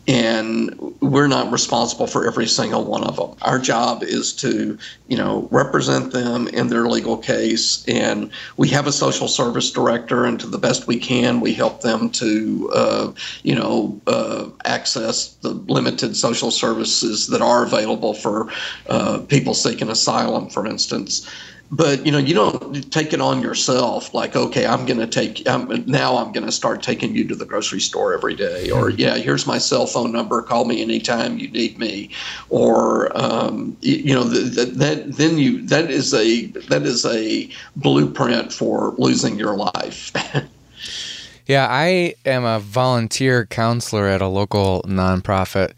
and 0.08 0.74
we're 1.02 1.28
not 1.28 1.52
responsible 1.52 2.08
for 2.08 2.26
every 2.26 2.48
single 2.48 2.86
one 2.86 3.04
of 3.04 3.18
them. 3.18 3.36
Our 3.42 3.60
job 3.60 4.04
is 4.04 4.34
to, 4.36 4.78
you 5.08 5.18
know, 5.18 5.50
represent 5.52 6.14
them 6.14 6.48
in 6.48 6.68
their 6.68 6.88
legal 6.88 7.18
case, 7.18 7.84
and 7.88 8.32
we 8.56 8.70
have 8.70 8.88
a 8.88 8.92
social 8.92 9.28
service 9.28 9.70
director, 9.70 10.26
and 10.26 10.40
to 10.40 10.48
the 10.48 10.58
best 10.58 10.88
we 10.88 10.98
can, 10.98 11.42
we 11.42 11.54
help 11.54 11.82
them 11.82 12.10
to, 12.12 12.72
uh, 12.74 13.12
you 13.44 13.56
know, 13.56 14.00
uh, 14.08 14.46
access 14.64 15.34
the 15.42 15.50
limited 15.50 16.16
social 16.16 16.52
services 16.52 17.28
that 17.28 17.42
are 17.42 17.64
available 17.64 18.14
for 18.14 18.50
uh, 18.88 19.20
people 19.28 19.54
seeking 19.54 19.90
asylum, 19.90 20.50
for 20.50 20.66
instance 20.66 21.30
but 21.72 22.06
you 22.06 22.12
know 22.12 22.18
you 22.18 22.34
don't 22.34 22.92
take 22.92 23.12
it 23.12 23.20
on 23.20 23.42
yourself 23.42 24.14
like 24.14 24.36
okay 24.36 24.66
i'm 24.66 24.86
going 24.86 25.00
to 25.00 25.08
take 25.08 25.48
um, 25.50 25.84
now 25.86 26.18
i'm 26.18 26.32
going 26.32 26.46
to 26.46 26.52
start 26.52 26.82
taking 26.82 27.16
you 27.16 27.28
to 27.28 27.36
the 27.36 27.46
grocery 27.46 27.80
store 27.80 28.14
every 28.14 28.36
day 28.36 28.70
or 28.70 28.90
hmm. 28.90 29.00
yeah 29.00 29.18
here's 29.18 29.46
my 29.46 29.58
cell 29.58 29.86
phone 29.86 30.12
number 30.12 30.42
call 30.42 30.66
me 30.66 30.82
anytime 30.82 31.38
you 31.38 31.50
need 31.50 31.78
me 31.78 32.10
or 32.50 33.16
um, 33.18 33.76
you, 33.82 33.96
you, 33.98 34.14
know 34.14 34.24
that, 34.24 34.76
that 34.76 35.12
then 35.14 35.38
you 35.38 35.62
that 35.68 35.92
is 35.92 36.14
a 36.14 36.46
that 36.46 36.84
is 36.84 37.06
a 37.06 37.50
blueprint 37.76 38.54
for 38.54 38.94
losing 38.98 39.38
your 39.38 39.56
life 39.56 40.12
yeah 41.48 41.68
i 41.70 42.14
am 42.26 42.46
a 42.46 42.60
volunteer 42.60 43.46
counselor 43.46 44.08
at 44.08 44.22
a 44.22 44.28
local 44.28 44.82
nonprofit 44.84 45.74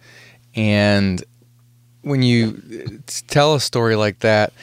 and 0.55 1.23
when 2.01 2.21
you 2.21 3.01
tell 3.27 3.55
a 3.55 3.59
story 3.59 3.95
like 3.95 4.19
that 4.19 4.53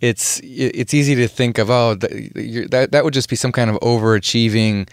it's 0.00 0.40
it's 0.44 0.92
easy 0.92 1.14
to 1.14 1.28
think 1.28 1.58
of 1.58 1.70
oh 1.70 1.94
that 1.94 2.88
that 2.92 3.04
would 3.04 3.14
just 3.14 3.30
be 3.30 3.36
some 3.36 3.52
kind 3.52 3.70
of 3.70 3.76
overachieving 3.80 4.88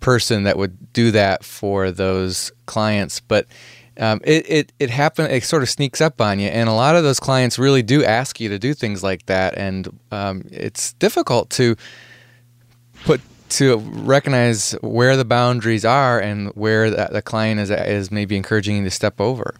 person 0.00 0.44
that 0.44 0.56
would 0.56 0.92
do 0.92 1.10
that 1.10 1.44
for 1.44 1.90
those 1.90 2.52
clients, 2.66 3.20
but 3.20 3.46
um, 3.98 4.20
it 4.24 4.48
it 4.48 4.72
it 4.78 4.90
happen 4.90 5.30
it 5.30 5.42
sort 5.42 5.62
of 5.62 5.70
sneaks 5.70 6.00
up 6.00 6.20
on 6.20 6.38
you, 6.38 6.48
and 6.48 6.68
a 6.68 6.72
lot 6.72 6.96
of 6.96 7.02
those 7.02 7.18
clients 7.18 7.58
really 7.58 7.82
do 7.82 8.04
ask 8.04 8.38
you 8.38 8.48
to 8.48 8.58
do 8.58 8.74
things 8.74 9.02
like 9.02 9.26
that, 9.26 9.56
and 9.56 9.88
um, 10.12 10.42
it's 10.50 10.92
difficult 10.94 11.50
to 11.50 11.76
put 13.04 13.20
to 13.48 13.78
recognize 13.78 14.72
where 14.82 15.16
the 15.16 15.24
boundaries 15.24 15.84
are 15.84 16.20
and 16.20 16.48
where 16.50 16.90
the, 16.90 17.08
the 17.12 17.22
client 17.22 17.60
is 17.60 17.70
is 17.70 18.10
maybe 18.10 18.36
encouraging 18.36 18.76
you 18.76 18.84
to 18.84 18.90
step 18.90 19.20
over. 19.20 19.54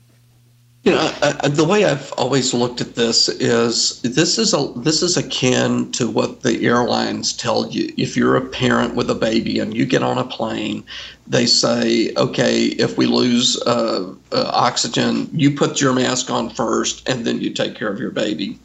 You 0.87 0.93
know, 0.93 1.13
I, 1.21 1.49
the 1.49 1.65
way 1.65 1.85
I've 1.85 2.13
always 2.13 2.55
looked 2.55 2.81
at 2.81 2.95
this 2.95 3.29
is 3.29 4.01
this 4.03 4.39
is 4.39 4.55
a 4.55 4.73
this 4.77 5.03
is 5.03 5.17
akin 5.17 5.91
to 5.91 6.09
what 6.09 6.43
the 6.43 6.65
airlines 6.65 7.33
tell 7.33 7.69
you. 7.69 7.93
If 7.97 8.17
you're 8.17 8.37
a 8.37 8.41
parent 8.41 8.95
with 8.95 9.11
a 9.11 9.15
baby 9.17 9.59
and 9.59 9.77
you 9.77 9.85
get 9.85 10.05
on 10.05 10.17
a 10.17 10.23
plane, 10.23 10.85
they 11.27 11.45
say, 11.45 12.15
okay, 12.17 12.67
if 12.67 12.97
we 12.97 13.07
lose 13.07 13.61
uh, 13.63 14.15
uh, 14.31 14.51
oxygen, 14.55 15.29
you 15.33 15.57
put 15.57 15.81
your 15.81 15.93
mask 15.93 16.31
on 16.31 16.51
first, 16.51 17.09
and 17.09 17.27
then 17.27 17.41
you 17.41 17.51
take 17.51 17.75
care 17.75 17.89
of 17.89 17.99
your 17.99 18.13
baby. 18.13 18.57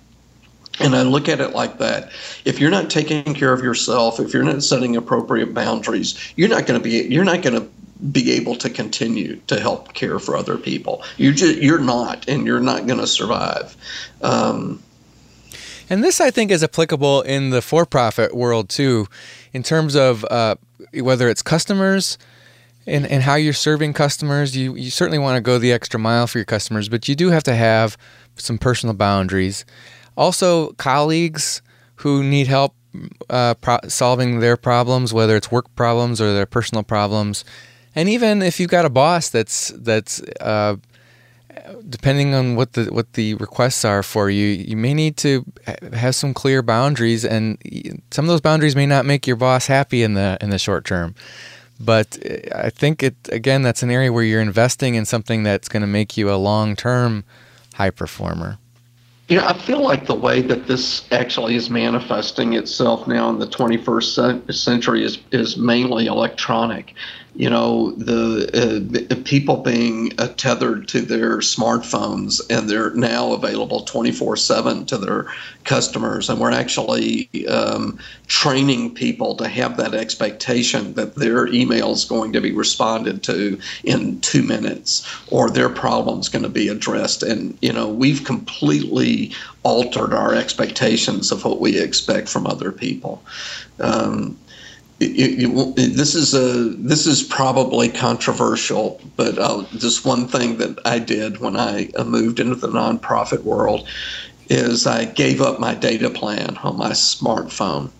And 0.79 0.95
I 0.95 1.01
look 1.01 1.27
at 1.27 1.41
it 1.41 1.55
like 1.55 1.79
that. 1.79 2.11
If 2.45 2.59
you're 2.59 2.69
not 2.69 2.91
taking 2.91 3.33
care 3.33 3.51
of 3.51 3.63
yourself, 3.63 4.19
if 4.19 4.31
you're 4.31 4.43
not 4.43 4.61
setting 4.61 4.95
appropriate 4.95 5.55
boundaries, 5.55 6.33
you're 6.35 6.49
not 6.49 6.67
going 6.67 6.79
to 6.79 6.83
be 6.83 7.01
you're 7.11 7.25
not 7.25 7.41
going 7.41 7.59
to 7.59 7.67
be 8.11 8.31
able 8.31 8.55
to 8.55 8.69
continue 8.69 9.35
to 9.47 9.59
help 9.59 9.93
care 9.93 10.17
for 10.17 10.35
other 10.35 10.57
people. 10.57 11.03
You 11.17 11.33
just 11.33 11.59
you're 11.59 11.79
not, 11.79 12.27
and 12.27 12.45
you're 12.47 12.59
not 12.59 12.87
going 12.87 12.99
to 12.99 13.07
survive. 13.07 13.75
Um, 14.21 14.81
and 15.89 16.03
this, 16.03 16.21
I 16.21 16.31
think, 16.31 16.51
is 16.51 16.63
applicable 16.63 17.21
in 17.23 17.49
the 17.49 17.61
for-profit 17.61 18.33
world 18.33 18.69
too, 18.69 19.07
in 19.53 19.61
terms 19.61 19.95
of 19.95 20.25
uh, 20.25 20.55
whether 20.93 21.29
it's 21.29 21.41
customers 21.41 22.17
and, 22.87 23.05
and 23.05 23.23
how 23.23 23.35
you're 23.35 23.53
serving 23.53 23.93
customers. 23.93 24.55
You 24.57 24.75
you 24.75 24.89
certainly 24.89 25.19
want 25.19 25.35
to 25.35 25.41
go 25.41 25.57
the 25.57 25.71
extra 25.71 25.99
mile 25.99 26.27
for 26.27 26.39
your 26.39 26.45
customers, 26.45 26.89
but 26.89 27.07
you 27.07 27.15
do 27.15 27.29
have 27.29 27.43
to 27.43 27.55
have 27.55 27.97
some 28.35 28.57
personal 28.57 28.95
boundaries. 28.95 29.65
Also, 30.17 30.71
colleagues 30.73 31.61
who 31.95 32.23
need 32.23 32.47
help 32.47 32.73
uh, 33.29 33.53
pro- 33.55 33.79
solving 33.87 34.39
their 34.39 34.57
problems, 34.57 35.13
whether 35.13 35.35
it's 35.35 35.51
work 35.51 35.73
problems 35.75 36.19
or 36.19 36.33
their 36.33 36.45
personal 36.45 36.83
problems 36.83 37.45
and 37.95 38.09
even 38.09 38.41
if 38.41 38.59
you've 38.59 38.69
got 38.69 38.85
a 38.85 38.89
boss 38.89 39.29
that's 39.29 39.69
that's 39.69 40.21
uh, 40.39 40.75
depending 41.89 42.33
on 42.33 42.55
what 42.55 42.73
the 42.73 42.85
what 42.85 43.13
the 43.13 43.33
requests 43.35 43.83
are 43.85 44.03
for 44.03 44.29
you, 44.29 44.47
you 44.47 44.77
may 44.77 44.93
need 44.93 45.17
to 45.17 45.45
have 45.93 46.15
some 46.15 46.33
clear 46.33 46.61
boundaries, 46.61 47.25
and 47.25 47.57
some 48.11 48.25
of 48.25 48.29
those 48.29 48.41
boundaries 48.41 48.75
may 48.75 48.85
not 48.85 49.05
make 49.05 49.27
your 49.27 49.35
boss 49.35 49.67
happy 49.67 50.03
in 50.03 50.13
the 50.13 50.37
in 50.41 50.49
the 50.49 50.59
short 50.59 50.85
term. 50.85 51.15
But 51.79 52.17
uh, 52.25 52.65
I 52.65 52.69
think 52.69 53.03
it 53.03 53.15
again 53.31 53.61
that's 53.61 53.83
an 53.83 53.91
area 53.91 54.11
where 54.11 54.23
you're 54.23 54.41
investing 54.41 54.95
in 54.95 55.05
something 55.05 55.43
that's 55.43 55.67
going 55.67 55.81
to 55.81 55.87
make 55.87 56.17
you 56.17 56.31
a 56.31 56.35
long 56.35 56.75
term 56.75 57.23
high 57.73 57.91
performer. 57.91 58.57
Know, 59.29 59.47
I 59.47 59.57
feel 59.57 59.81
like 59.81 60.07
the 60.07 60.15
way 60.15 60.41
that 60.41 60.67
this 60.67 61.07
actually 61.13 61.55
is 61.55 61.69
manifesting 61.69 62.51
itself 62.51 63.07
now 63.07 63.29
in 63.29 63.39
the 63.39 63.47
21st 63.47 64.53
century 64.53 65.05
is, 65.05 65.19
is 65.31 65.55
mainly 65.55 66.07
electronic 66.07 66.93
you 67.35 67.49
know 67.49 67.91
the 67.91 69.07
uh, 69.09 69.15
people 69.23 69.57
being 69.57 70.11
uh, 70.17 70.27
tethered 70.35 70.87
to 70.89 70.99
their 70.99 71.37
smartphones 71.37 72.41
and 72.49 72.69
they're 72.69 72.93
now 72.93 73.31
available 73.31 73.85
24/7 73.85 74.85
to 74.87 74.97
their 74.97 75.27
customers. 75.63 76.29
And 76.29 76.39
we're 76.39 76.51
actually 76.51 77.29
um, 77.47 77.97
training 78.27 78.95
people 78.95 79.35
to 79.35 79.47
have 79.47 79.77
that 79.77 79.93
expectation 79.93 80.93
that 80.95 81.15
their 81.15 81.47
email 81.47 81.91
is 81.91 82.03
going 82.03 82.33
to 82.33 82.41
be 82.41 82.51
responded 82.51 83.23
to 83.23 83.57
in 83.83 84.19
2 84.21 84.43
minutes 84.43 85.07
or 85.27 85.49
their 85.49 85.69
problem 85.69 86.19
is 86.19 86.27
going 86.27 86.43
to 86.43 86.49
be 86.49 86.67
addressed. 86.67 87.23
And 87.23 87.57
you 87.61 87.71
know 87.71 87.87
we've 87.87 88.25
completely 88.25 89.31
altered 89.63 90.13
our 90.13 90.33
expectations 90.35 91.31
of 91.31 91.45
what 91.45 91.61
we 91.61 91.79
expect 91.79 92.27
from 92.27 92.45
other 92.45 92.71
people. 92.71 93.23
Um, 93.79 94.37
this 95.07 96.15
is 96.15 96.33
a 96.33 96.69
this 96.77 97.07
is 97.07 97.23
probably 97.23 97.89
controversial, 97.89 98.99
but 99.15 99.37
uh, 99.37 99.63
just 99.77 100.05
one 100.05 100.27
thing 100.27 100.57
that 100.57 100.79
I 100.85 100.99
did 100.99 101.39
when 101.39 101.57
I 101.57 101.89
uh, 101.97 102.03
moved 102.03 102.39
into 102.39 102.55
the 102.55 102.67
nonprofit 102.67 103.43
world 103.43 103.87
is 104.49 104.85
I 104.85 105.05
gave 105.05 105.41
up 105.41 105.59
my 105.59 105.73
data 105.73 106.09
plan 106.09 106.57
on 106.57 106.77
my 106.77 106.91
smartphone, 106.91 107.91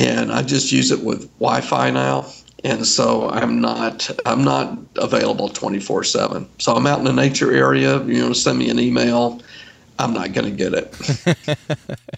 and 0.00 0.32
I 0.32 0.42
just 0.42 0.72
use 0.72 0.90
it 0.90 1.02
with 1.02 1.30
Wi-Fi 1.38 1.90
now. 1.90 2.26
And 2.64 2.86
so 2.86 3.28
I'm 3.30 3.60
not 3.60 4.10
I'm 4.26 4.42
not 4.42 4.78
available 4.96 5.48
24/7. 5.48 6.48
So 6.58 6.74
I'm 6.74 6.86
out 6.86 7.00
in 7.00 7.06
a 7.06 7.12
nature 7.12 7.52
area. 7.52 8.02
You 8.04 8.20
know, 8.20 8.32
send 8.32 8.58
me 8.58 8.70
an 8.70 8.80
email 8.80 9.40
I'm 9.98 10.12
not 10.12 10.32
going 10.32 10.56
to 10.56 10.56
get 10.56 10.74
it. 10.74 11.58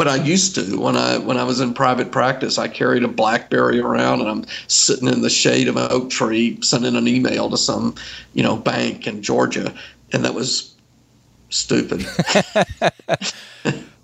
but 0.00 0.08
I 0.08 0.16
used 0.16 0.54
to 0.54 0.80
when 0.80 0.96
I 0.96 1.18
when 1.18 1.36
I 1.36 1.44
was 1.44 1.60
in 1.60 1.74
private 1.74 2.10
practice. 2.10 2.56
I 2.56 2.68
carried 2.68 3.04
a 3.04 3.08
BlackBerry 3.08 3.80
around, 3.80 4.20
and 4.20 4.30
I'm 4.30 4.46
sitting 4.66 5.06
in 5.08 5.20
the 5.20 5.28
shade 5.28 5.68
of 5.68 5.76
an 5.76 5.88
oak 5.90 6.08
tree 6.08 6.58
sending 6.62 6.96
an 6.96 7.06
email 7.06 7.50
to 7.50 7.58
some, 7.58 7.94
you 8.32 8.42
know, 8.42 8.56
bank 8.56 9.06
in 9.06 9.22
Georgia, 9.22 9.74
and 10.14 10.24
that 10.24 10.32
was 10.32 10.74
stupid. 11.50 12.06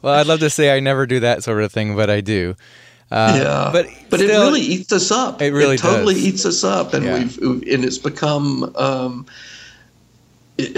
well, 0.02 0.12
I'd 0.12 0.26
love 0.26 0.40
to 0.40 0.50
say 0.50 0.76
I 0.76 0.80
never 0.80 1.06
do 1.06 1.20
that 1.20 1.42
sort 1.42 1.62
of 1.62 1.72
thing, 1.72 1.96
but 1.96 2.10
I 2.10 2.20
do. 2.20 2.56
Uh, 3.10 3.38
yeah, 3.42 3.70
but 3.72 3.86
but 4.10 4.20
still, 4.20 4.42
it 4.42 4.44
really 4.44 4.60
eats 4.60 4.92
us 4.92 5.10
up. 5.10 5.40
It 5.40 5.54
really 5.54 5.76
it 5.76 5.80
totally 5.80 6.12
does. 6.12 6.26
eats 6.26 6.44
us 6.44 6.62
up, 6.62 6.92
and 6.92 7.06
yeah. 7.06 7.18
we've, 7.20 7.38
and 7.38 7.84
it's 7.86 7.96
become. 7.96 8.70
Um, 8.76 9.24
it, 10.58 10.76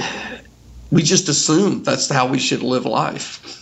we 0.92 1.02
just 1.02 1.28
assume 1.28 1.82
that's 1.82 2.08
how 2.08 2.28
we 2.28 2.38
should 2.38 2.62
live 2.62 2.86
life. 2.86 3.57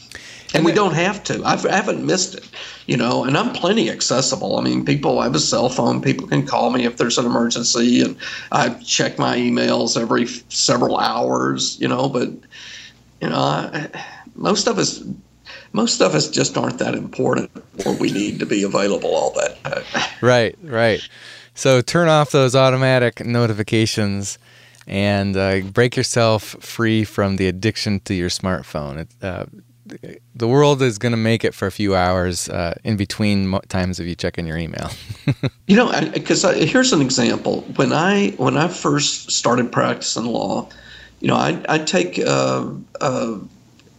And 0.55 0.64
we 0.64 0.72
don't 0.72 0.94
have 0.94 1.22
to. 1.24 1.42
I've, 1.44 1.66
I 1.66 1.76
haven't 1.76 2.05
missed 2.05 2.34
it, 2.34 2.49
you 2.86 2.97
know, 2.97 3.24
and 3.24 3.36
I'm 3.36 3.53
plenty 3.53 3.90
accessible. 3.90 4.59
I 4.59 4.62
mean, 4.62 4.84
people, 4.84 5.18
I 5.18 5.24
have 5.24 5.34
a 5.34 5.40
cell 5.40 5.68
phone. 5.68 6.01
People 6.01 6.28
can 6.28 6.47
call 6.47 6.70
me 6.70 6.84
if 6.84 6.97
there's 6.97 7.18
an 7.18 7.26
emergency, 7.26 8.01
and 8.01 8.16
I 8.53 8.70
check 8.84 9.18
my 9.18 9.36
emails 9.36 10.01
every 10.01 10.26
several 10.49 10.99
hours, 10.99 11.78
you 11.80 11.88
know, 11.88 12.09
but, 12.09 12.30
you 13.20 13.28
know, 13.28 13.36
I, 13.36 13.88
most 14.34 14.66
of 14.66 14.78
us 14.78 15.03
most 15.72 16.01
of 16.01 16.14
us 16.14 16.30
just 16.30 16.57
aren't 16.57 16.78
that 16.78 16.94
important 16.94 17.51
or 17.84 17.94
we 17.97 18.11
need 18.11 18.38
to 18.40 18.47
be 18.47 18.62
available 18.62 19.14
all 19.14 19.32
that 19.32 19.62
time. 19.62 20.09
Right, 20.22 20.57
right. 20.62 21.07
So 21.55 21.82
turn 21.82 22.09
off 22.09 22.30
those 22.30 22.55
automatic 22.55 23.24
notifications 23.24 24.38
and 24.86 25.36
uh, 25.36 25.61
break 25.61 25.97
yourself 25.97 26.42
free 26.61 27.05
from 27.05 27.36
the 27.36 27.49
addiction 27.49 28.01
to 28.01 28.14
your 28.14 28.30
smartphone. 28.30 28.99
It, 28.99 29.09
uh, 29.20 29.47
the 30.34 30.49
world 30.49 30.82
is 30.82 30.99
going 30.99 31.12
to 31.12 31.18
make 31.18 31.45
it 31.45 31.55
for 31.55 31.66
a 31.66 31.72
few 31.72 31.95
hours 31.95 32.49
uh, 32.49 32.74
in 32.84 32.97
between 32.97 33.49
mo- 33.49 33.61
times 33.68 34.01
of 34.01 34.07
you 34.07 34.14
checking 34.14 34.47
your 34.47 34.57
email. 34.57 34.91
you 35.66 35.76
know, 35.76 35.91
because 36.12 36.43
here's 36.43 36.93
an 36.93 37.01
example. 37.01 37.62
When 37.76 37.93
I 37.93 38.30
when 38.37 38.57
I 38.57 38.68
first 38.68 39.30
started 39.30 39.70
practicing 39.72 40.26
law, 40.26 40.68
you 41.20 41.28
know, 41.28 41.37
I 41.37 41.62
I 41.68 41.78
take 41.78 42.18
uh, 42.18 42.70
uh, 43.01 43.39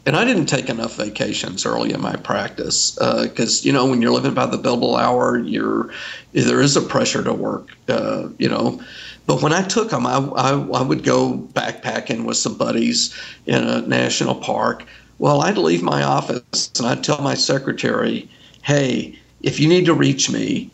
and 0.06 0.16
I 0.16 0.24
didn't 0.24 0.46
take 0.46 0.70
enough 0.70 0.96
vacations 0.96 1.66
early 1.66 1.92
in 1.92 2.02
my 2.02 2.16
practice 2.16 2.92
because 2.92 3.62
uh, 3.62 3.66
you 3.66 3.74
know 3.74 3.86
when 3.86 4.02
you're 4.02 4.14
living 4.14 4.34
by 4.34 4.46
the 4.46 4.58
billable 4.58 5.00
hour, 5.00 5.38
you're 5.38 5.92
there 6.34 6.62
is 6.62 6.78
a 6.78 6.82
pressure 6.82 7.24
to 7.24 7.34
work, 7.34 7.70
uh, 7.90 8.30
you 8.38 8.50
know. 8.50 8.82
But 9.26 9.42
when 9.42 9.52
I 9.52 9.62
took 9.64 9.90
them, 9.90 10.06
I, 10.06 10.20
I, 10.20 10.52
I 10.52 10.82
would 10.82 11.04
go 11.04 11.38
backpacking 11.52 12.24
with 12.24 12.38
some 12.38 12.58
buddies 12.58 13.14
in 13.46 13.62
a 13.62 13.82
national 13.82 14.36
park. 14.36 14.86
Well, 15.20 15.41
I'd 15.41 15.57
leave 15.57 15.82
my 15.82 16.03
office 16.03 16.72
and 16.78 16.88
I'd 16.88 17.03
tell 17.03 17.22
my 17.22 17.34
secretary, 17.34 18.30
"Hey, 18.61 19.18
if 19.41 19.59
you 19.59 19.68
need 19.68 19.86
to 19.86 19.93
reach 19.93 20.30
me, 20.30 20.70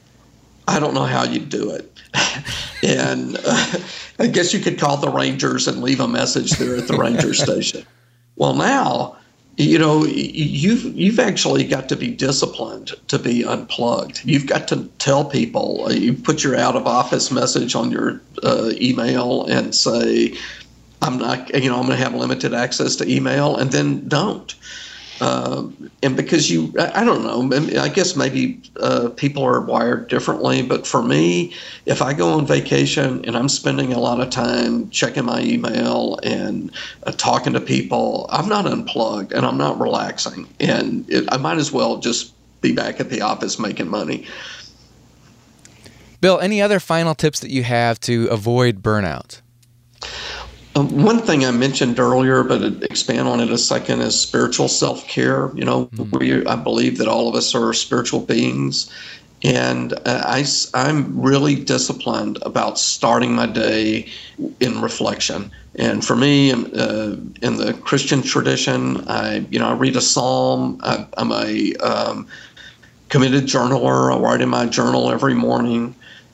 I 0.68 0.80
don't 0.80 0.94
know 0.94 1.06
how 1.06 1.24
you'd 1.24 1.50
do 1.50 1.70
it." 1.72 1.90
and 2.84 3.38
uh, 3.46 3.80
I 4.20 4.28
guess 4.28 4.54
you 4.54 4.60
could 4.60 4.80
call 4.80 4.98
the 4.98 5.10
Rangers 5.10 5.68
and 5.68 5.82
leave 5.82 6.00
a 6.00 6.08
message 6.08 6.52
there 6.52 6.76
at 6.76 6.88
the 6.88 6.98
ranger 6.98 7.34
station. 7.46 7.86
Well, 8.36 8.54
now 8.54 9.18
you 9.58 9.78
know 9.78 10.04
you've 10.06 10.84
you've 10.96 11.20
actually 11.20 11.64
got 11.64 11.88
to 11.90 11.96
be 11.96 12.10
disciplined 12.10 12.92
to 13.08 13.20
be 13.20 13.44
unplugged 13.44 14.22
you've 14.26 14.48
got 14.48 14.68
to 14.68 14.86
tell 14.98 15.26
people 15.26 15.86
uh, 15.86 15.92
you 15.92 16.14
put 16.14 16.44
your 16.44 16.58
out 16.58 16.76
of 16.76 16.88
office 16.88 17.30
message 17.30 17.76
on 17.76 17.92
your 17.92 18.20
uh, 18.42 18.72
email 18.82 19.46
and 19.46 19.76
say 19.76 20.36
i'm 21.04 21.18
not 21.18 21.54
you 21.54 21.70
know 21.70 21.78
i'm 21.78 21.86
going 21.86 21.98
to 21.98 22.04
have 22.04 22.14
limited 22.14 22.54
access 22.54 22.96
to 22.96 23.08
email 23.08 23.56
and 23.58 23.72
then 23.72 24.08
don't 24.08 24.56
uh, 25.22 25.70
and 26.02 26.18
because 26.18 26.52
you, 26.52 26.74
I, 26.78 27.06
don't 27.06 27.24
know, 27.24 27.80
I 27.80 27.88
guess 27.88 28.16
maybe 28.16 28.62
uh, 28.78 29.10
people 29.16 29.44
are 29.44 29.62
wired 29.62 30.10
differently, 30.10 30.62
but 30.64 30.88
for 30.88 31.02
me, 31.02 31.54
if 31.86 32.02
I 32.02 32.14
go 32.14 32.34
on 32.34 32.46
vacation 32.46 33.24
and 33.26 33.38
I'm 33.38 33.48
spending 33.48 33.94
a 33.94 34.00
lot 34.00 34.20
of 34.20 34.32
time 34.32 34.90
checking 34.90 35.24
my 35.24 35.42
email 35.42 36.20
and 36.24 36.72
uh, 37.04 37.12
talking 37.12 37.54
to 37.54 37.62
people, 37.62 38.26
I'm 38.32 38.50
not 38.50 38.66
unplugged 38.66 39.32
and 39.32 39.46
I'm 39.46 39.58
not 39.58 39.80
relaxing. 39.80 40.46
And 40.60 41.10
it, 41.10 41.26
I 41.32 41.38
might 41.38 41.58
as 41.58 41.72
well 41.72 42.00
just 42.00 42.34
be 42.60 42.74
back 42.74 43.00
at 43.00 43.10
the 43.10 43.22
office 43.22 43.60
making 43.60 43.90
money. 43.90 44.26
Bill, 46.22 46.40
any 46.40 46.62
other 46.62 46.80
final 46.80 47.14
tips 47.16 47.40
that 47.42 47.50
you 47.50 47.64
have 47.64 48.00
to 48.02 48.28
avoid 48.28 48.82
burnout? 48.82 49.42
Um, 50.76 51.04
one 51.04 51.20
thing 51.20 51.46
I 51.46 51.52
mentioned 51.52 52.00
earlier, 52.00 52.44
but 52.44 52.64
expand 52.84 53.28
on 53.28 53.40
it 53.40 53.52
a 53.52 53.58
second, 53.58 54.02
is 54.02 54.20
spiritual 54.20 54.68
self 54.68 55.08
care. 55.08 55.52
You 55.56 55.66
know, 55.66 55.86
mm-hmm. 55.88 56.18
we, 56.18 56.46
I 56.46 56.56
believe 56.56 56.98
that 56.98 57.08
all 57.08 57.30
of 57.30 57.36
us 57.36 57.54
are 57.54 57.74
spiritual 57.74 58.22
beings. 58.22 58.92
And 59.44 59.94
uh, 59.94 60.24
I, 60.26 60.46
I'm 60.74 61.22
really 61.22 61.56
disciplined 61.56 62.40
about 62.44 62.80
starting 62.80 63.34
my 63.34 63.46
day 63.46 64.10
in 64.62 64.82
reflection. 64.82 65.52
And 65.76 66.06
for 66.06 66.16
me, 66.16 66.52
um, 66.52 66.72
uh, 66.74 67.16
in 67.42 67.58
the 67.58 67.78
Christian 67.84 68.22
tradition, 68.22 69.08
I, 69.08 69.46
you 69.50 69.60
know, 69.60 69.68
I 69.68 69.74
read 69.74 69.96
a 69.96 70.02
psalm. 70.02 70.80
I, 70.82 71.06
am 71.18 71.32
a 71.32 71.76
um, 71.78 72.28
committed 73.10 73.44
journaler. 73.44 74.16
I 74.16 74.18
write 74.18 74.42
in 74.42 74.50
my 74.50 74.66
journal 74.66 75.12
every 75.12 75.34
morning 75.34 75.94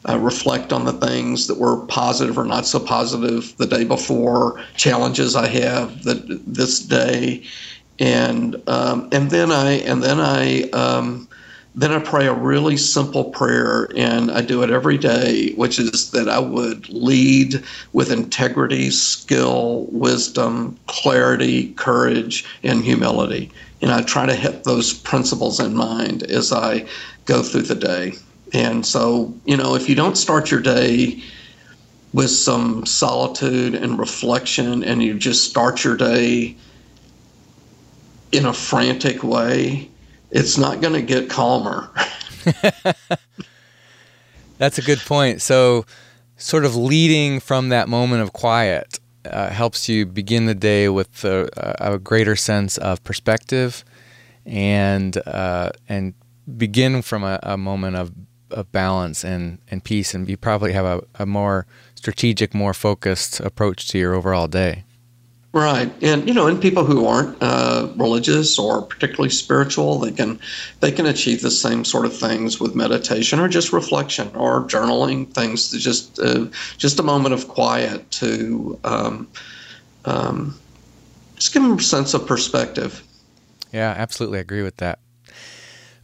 uh, 0.09 0.17
reflect 0.17 0.73
on 0.73 0.85
the 0.85 0.93
things 0.93 1.47
that 1.47 1.59
were 1.59 1.85
positive 1.85 2.37
or 2.37 2.45
not 2.45 2.65
so 2.65 2.79
positive 2.79 3.55
the 3.57 3.67
day 3.67 3.83
before, 3.83 4.59
challenges 4.75 5.35
I 5.35 5.47
have 5.47 6.03
that 6.03 6.41
this 6.47 6.79
day, 6.79 7.43
and 7.99 8.61
um, 8.67 9.09
and 9.11 9.29
then 9.29 9.51
I 9.51 9.73
and 9.73 10.01
then 10.01 10.19
I 10.19 10.63
um, 10.71 11.27
then 11.75 11.91
I 11.91 11.99
pray 11.99 12.25
a 12.25 12.33
really 12.33 12.75
simple 12.75 13.25
prayer, 13.25 13.89
and 13.95 14.31
I 14.31 14.41
do 14.41 14.63
it 14.63 14.71
every 14.71 14.97
day, 14.97 15.53
which 15.53 15.77
is 15.77 16.09
that 16.11 16.27
I 16.27 16.39
would 16.39 16.89
lead 16.89 17.63
with 17.93 18.11
integrity, 18.11 18.89
skill, 18.89 19.87
wisdom, 19.91 20.79
clarity, 20.87 21.73
courage, 21.73 22.45
and 22.63 22.83
humility. 22.83 23.51
And 23.81 23.91
I 23.91 24.01
try 24.01 24.25
to 24.25 24.35
hit 24.35 24.63
those 24.63 24.93
principles 24.93 25.59
in 25.59 25.75
mind 25.75 26.23
as 26.23 26.51
I 26.51 26.87
go 27.25 27.43
through 27.43 27.63
the 27.63 27.75
day. 27.75 28.13
And 28.53 28.85
so, 28.85 29.33
you 29.45 29.57
know, 29.57 29.75
if 29.75 29.89
you 29.89 29.95
don't 29.95 30.15
start 30.17 30.51
your 30.51 30.61
day 30.61 31.21
with 32.13 32.31
some 32.31 32.85
solitude 32.85 33.75
and 33.75 33.99
reflection 33.99 34.83
and 34.83 35.03
you 35.03 35.17
just 35.17 35.49
start 35.49 35.83
your 35.83 35.95
day 35.95 36.55
in 38.31 38.45
a 38.45 38.53
frantic 38.53 39.23
way, 39.23 39.89
it's 40.31 40.57
not 40.57 40.81
going 40.81 40.93
to 40.93 41.01
get 41.01 41.29
calmer. 41.29 41.89
That's 44.57 44.77
a 44.77 44.81
good 44.81 44.99
point. 44.99 45.41
So, 45.41 45.85
sort 46.37 46.65
of 46.65 46.75
leading 46.75 47.39
from 47.39 47.69
that 47.69 47.87
moment 47.89 48.21
of 48.21 48.33
quiet 48.33 48.99
uh, 49.25 49.49
helps 49.49 49.89
you 49.89 50.05
begin 50.05 50.45
the 50.45 50.55
day 50.55 50.89
with 50.89 51.23
a, 51.25 51.49
a 51.79 51.99
greater 51.99 52.35
sense 52.35 52.77
of 52.77 53.03
perspective 53.03 53.83
and 54.45 55.17
uh, 55.27 55.71
and 55.87 56.13
begin 56.57 57.01
from 57.01 57.23
a, 57.23 57.39
a 57.43 57.57
moment 57.57 57.95
of 57.95 58.11
of 58.51 58.71
balance 58.71 59.23
and, 59.23 59.59
and 59.69 59.83
peace, 59.83 60.13
and 60.13 60.29
you 60.29 60.37
probably 60.37 60.73
have 60.73 60.85
a, 60.85 61.01
a 61.15 61.25
more 61.25 61.65
strategic, 61.95 62.53
more 62.53 62.73
focused 62.73 63.39
approach 63.39 63.87
to 63.89 63.97
your 63.97 64.13
overall 64.13 64.47
day. 64.47 64.83
Right, 65.51 65.91
and 66.03 66.27
you 66.27 66.33
know, 66.35 66.45
and 66.45 66.61
people 66.61 66.85
who 66.85 67.07
aren't 67.07 67.35
uh, 67.41 67.91
religious 67.95 68.59
or 68.59 68.83
particularly 68.83 69.31
spiritual, 69.31 69.97
they 69.97 70.11
can 70.11 70.39
they 70.79 70.91
can 70.91 71.07
achieve 71.07 71.41
the 71.41 71.49
same 71.49 71.83
sort 71.83 72.05
of 72.05 72.15
things 72.15 72.59
with 72.59 72.75
meditation 72.75 73.39
or 73.39 73.47
just 73.47 73.73
reflection 73.73 74.29
or 74.35 74.63
journaling. 74.65 75.33
Things 75.33 75.71
to 75.71 75.79
just 75.79 76.19
uh, 76.19 76.45
just 76.77 76.99
a 76.99 77.03
moment 77.03 77.33
of 77.33 77.47
quiet 77.47 78.11
to 78.11 78.79
um, 78.83 79.27
um, 80.05 80.55
just 81.35 81.51
give 81.51 81.63
them 81.63 81.79
a 81.79 81.81
sense 81.81 82.13
of 82.13 82.27
perspective. 82.27 83.01
Yeah, 83.73 83.95
absolutely, 83.97 84.37
I 84.37 84.41
agree 84.41 84.61
with 84.61 84.77
that. 84.77 84.99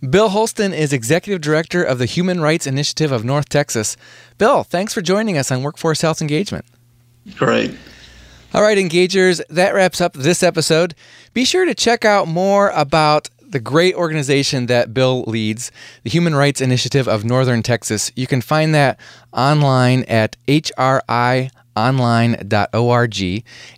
Bill 0.09 0.29
Holston 0.29 0.73
is 0.73 0.93
Executive 0.93 1.41
Director 1.41 1.83
of 1.83 1.99
the 1.99 2.05
Human 2.05 2.41
Rights 2.41 2.67
Initiative 2.67 3.11
of 3.11 3.23
North 3.23 3.49
Texas. 3.49 3.95
Bill, 4.37 4.63
thanks 4.63 4.93
for 4.93 5.01
joining 5.01 5.37
us 5.37 5.51
on 5.51 5.63
Workforce 5.63 6.01
Health 6.01 6.21
Engagement. 6.21 6.65
Great. 7.35 7.75
All 8.53 8.61
right, 8.61 8.77
engagers, 8.77 9.41
that 9.49 9.73
wraps 9.73 10.01
up 10.01 10.13
this 10.13 10.43
episode. 10.43 10.95
Be 11.33 11.45
sure 11.45 11.65
to 11.65 11.73
check 11.73 12.05
out 12.05 12.27
more 12.27 12.69
about 12.71 13.29
the 13.41 13.59
great 13.59 13.95
organization 13.95 14.65
that 14.67 14.93
Bill 14.93 15.23
leads, 15.23 15.71
the 16.03 16.09
Human 16.09 16.35
Rights 16.35 16.61
Initiative 16.61 17.07
of 17.07 17.23
Northern 17.23 17.63
Texas. 17.63 18.11
You 18.15 18.27
can 18.27 18.41
find 18.41 18.75
that 18.75 18.99
online 19.33 20.03
at 20.03 20.35
hrionline.org, 20.47 21.49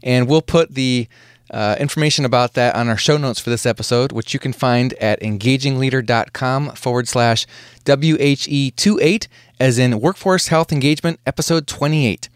and 0.03 0.27
we'll 0.27 0.41
put 0.41 0.73
the 0.73 1.07
uh, 1.51 1.75
information 1.79 2.25
about 2.25 2.53
that 2.53 2.75
on 2.75 2.89
our 2.89 2.97
show 2.97 3.17
notes 3.17 3.39
for 3.39 3.49
this 3.49 3.65
episode, 3.65 4.11
which 4.11 4.33
you 4.33 4.39
can 4.39 4.53
find 4.53 4.93
at 4.93 5.21
engagingleader.com 5.21 6.71
forward 6.71 7.07
slash 7.07 7.45
WHE28, 7.85 9.27
as 9.59 9.79
in 9.79 9.99
Workforce 9.99 10.47
Health 10.47 10.71
Engagement, 10.71 11.19
episode 11.25 11.67
28. 11.67 12.29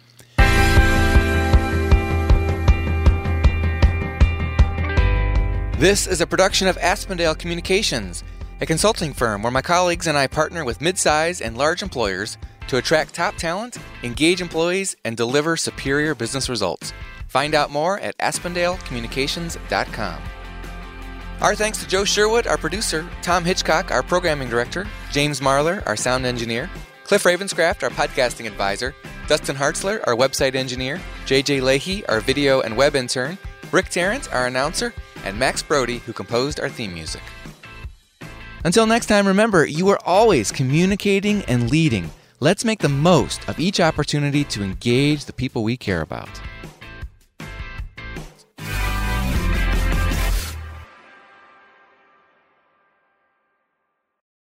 This 5.78 6.06
is 6.06 6.22
a 6.22 6.28
production 6.28 6.68
of 6.68 6.78
Aspendale 6.78 7.36
Communications, 7.36 8.24
a 8.62 8.68
consulting 8.68 9.14
firm 9.14 9.42
where 9.42 9.52
my 9.52 9.64
colleagues 9.64 10.06
and 10.06 10.16
I 10.16 10.28
partner 10.28 10.64
with 10.64 10.78
midsize 10.78 11.44
and 11.44 11.58
large 11.58 11.82
employers 11.82 12.38
to 12.68 12.78
attract 12.78 13.16
top 13.16 13.36
talent, 13.36 13.78
engage 14.04 14.42
employees, 14.42 14.96
and 15.04 15.18
deliver 15.18 15.58
superior 15.58 16.14
business 16.14 16.50
results. 16.50 16.94
Find 17.32 17.56
out 17.56 17.72
more 17.72 17.98
at 18.00 18.18
aspendalecommunications.com. 18.18 20.22
Our 21.40 21.56
thanks 21.56 21.78
to 21.78 21.88
Joe 21.88 22.04
Sherwood, 22.04 22.46
our 22.46 22.58
producer, 22.58 23.08
Tom 23.22 23.46
Hitchcock, 23.46 23.90
our 23.90 24.04
programming 24.04 24.50
director, 24.50 24.86
James 25.12 25.40
Marlar, 25.40 25.82
our 25.88 25.96
sound 25.96 26.26
engineer, 26.26 26.70
Cliff 27.06 27.24
Ravenscraft, 27.24 27.84
our 27.84 27.90
podcasting 27.90 28.48
advisor, 28.48 28.94
Dustin 29.30 29.56
Hartzler, 29.56 30.06
our 30.06 30.14
website 30.14 30.56
engineer, 30.56 31.00
JJ 31.26 31.62
Lahey, 31.62 32.04
our 32.10 32.20
video 32.20 32.60
and 32.60 32.76
web 32.76 32.98
intern, 32.98 33.38
Rick 33.72 33.88
Tarrant, 33.88 34.30
our 34.34 34.48
announcer, 34.48 34.94
and 35.24 35.40
Max 35.40 35.64
Brody, 35.64 36.00
who 36.00 36.12
composed 36.12 36.60
our 36.60 36.68
theme 36.68 36.94
music. 36.94 37.22
Until 38.66 38.86
next 38.86 39.06
time, 39.06 39.26
remember, 39.26 39.66
you 39.66 39.88
are 39.88 40.00
always 40.06 40.52
communicating 40.52 41.46
and 41.46 41.72
leading. 41.72 42.12
Let's 42.42 42.66
make 42.66 42.80
the 42.80 42.90
most 42.90 43.48
of 43.48 43.58
each 43.58 43.80
opportunity 43.80 44.44
to 44.44 44.64
engage 44.64 45.24
the 45.24 45.34
people 45.34 45.64
we 45.64 45.78
care 45.78 46.02
about. 46.02 46.42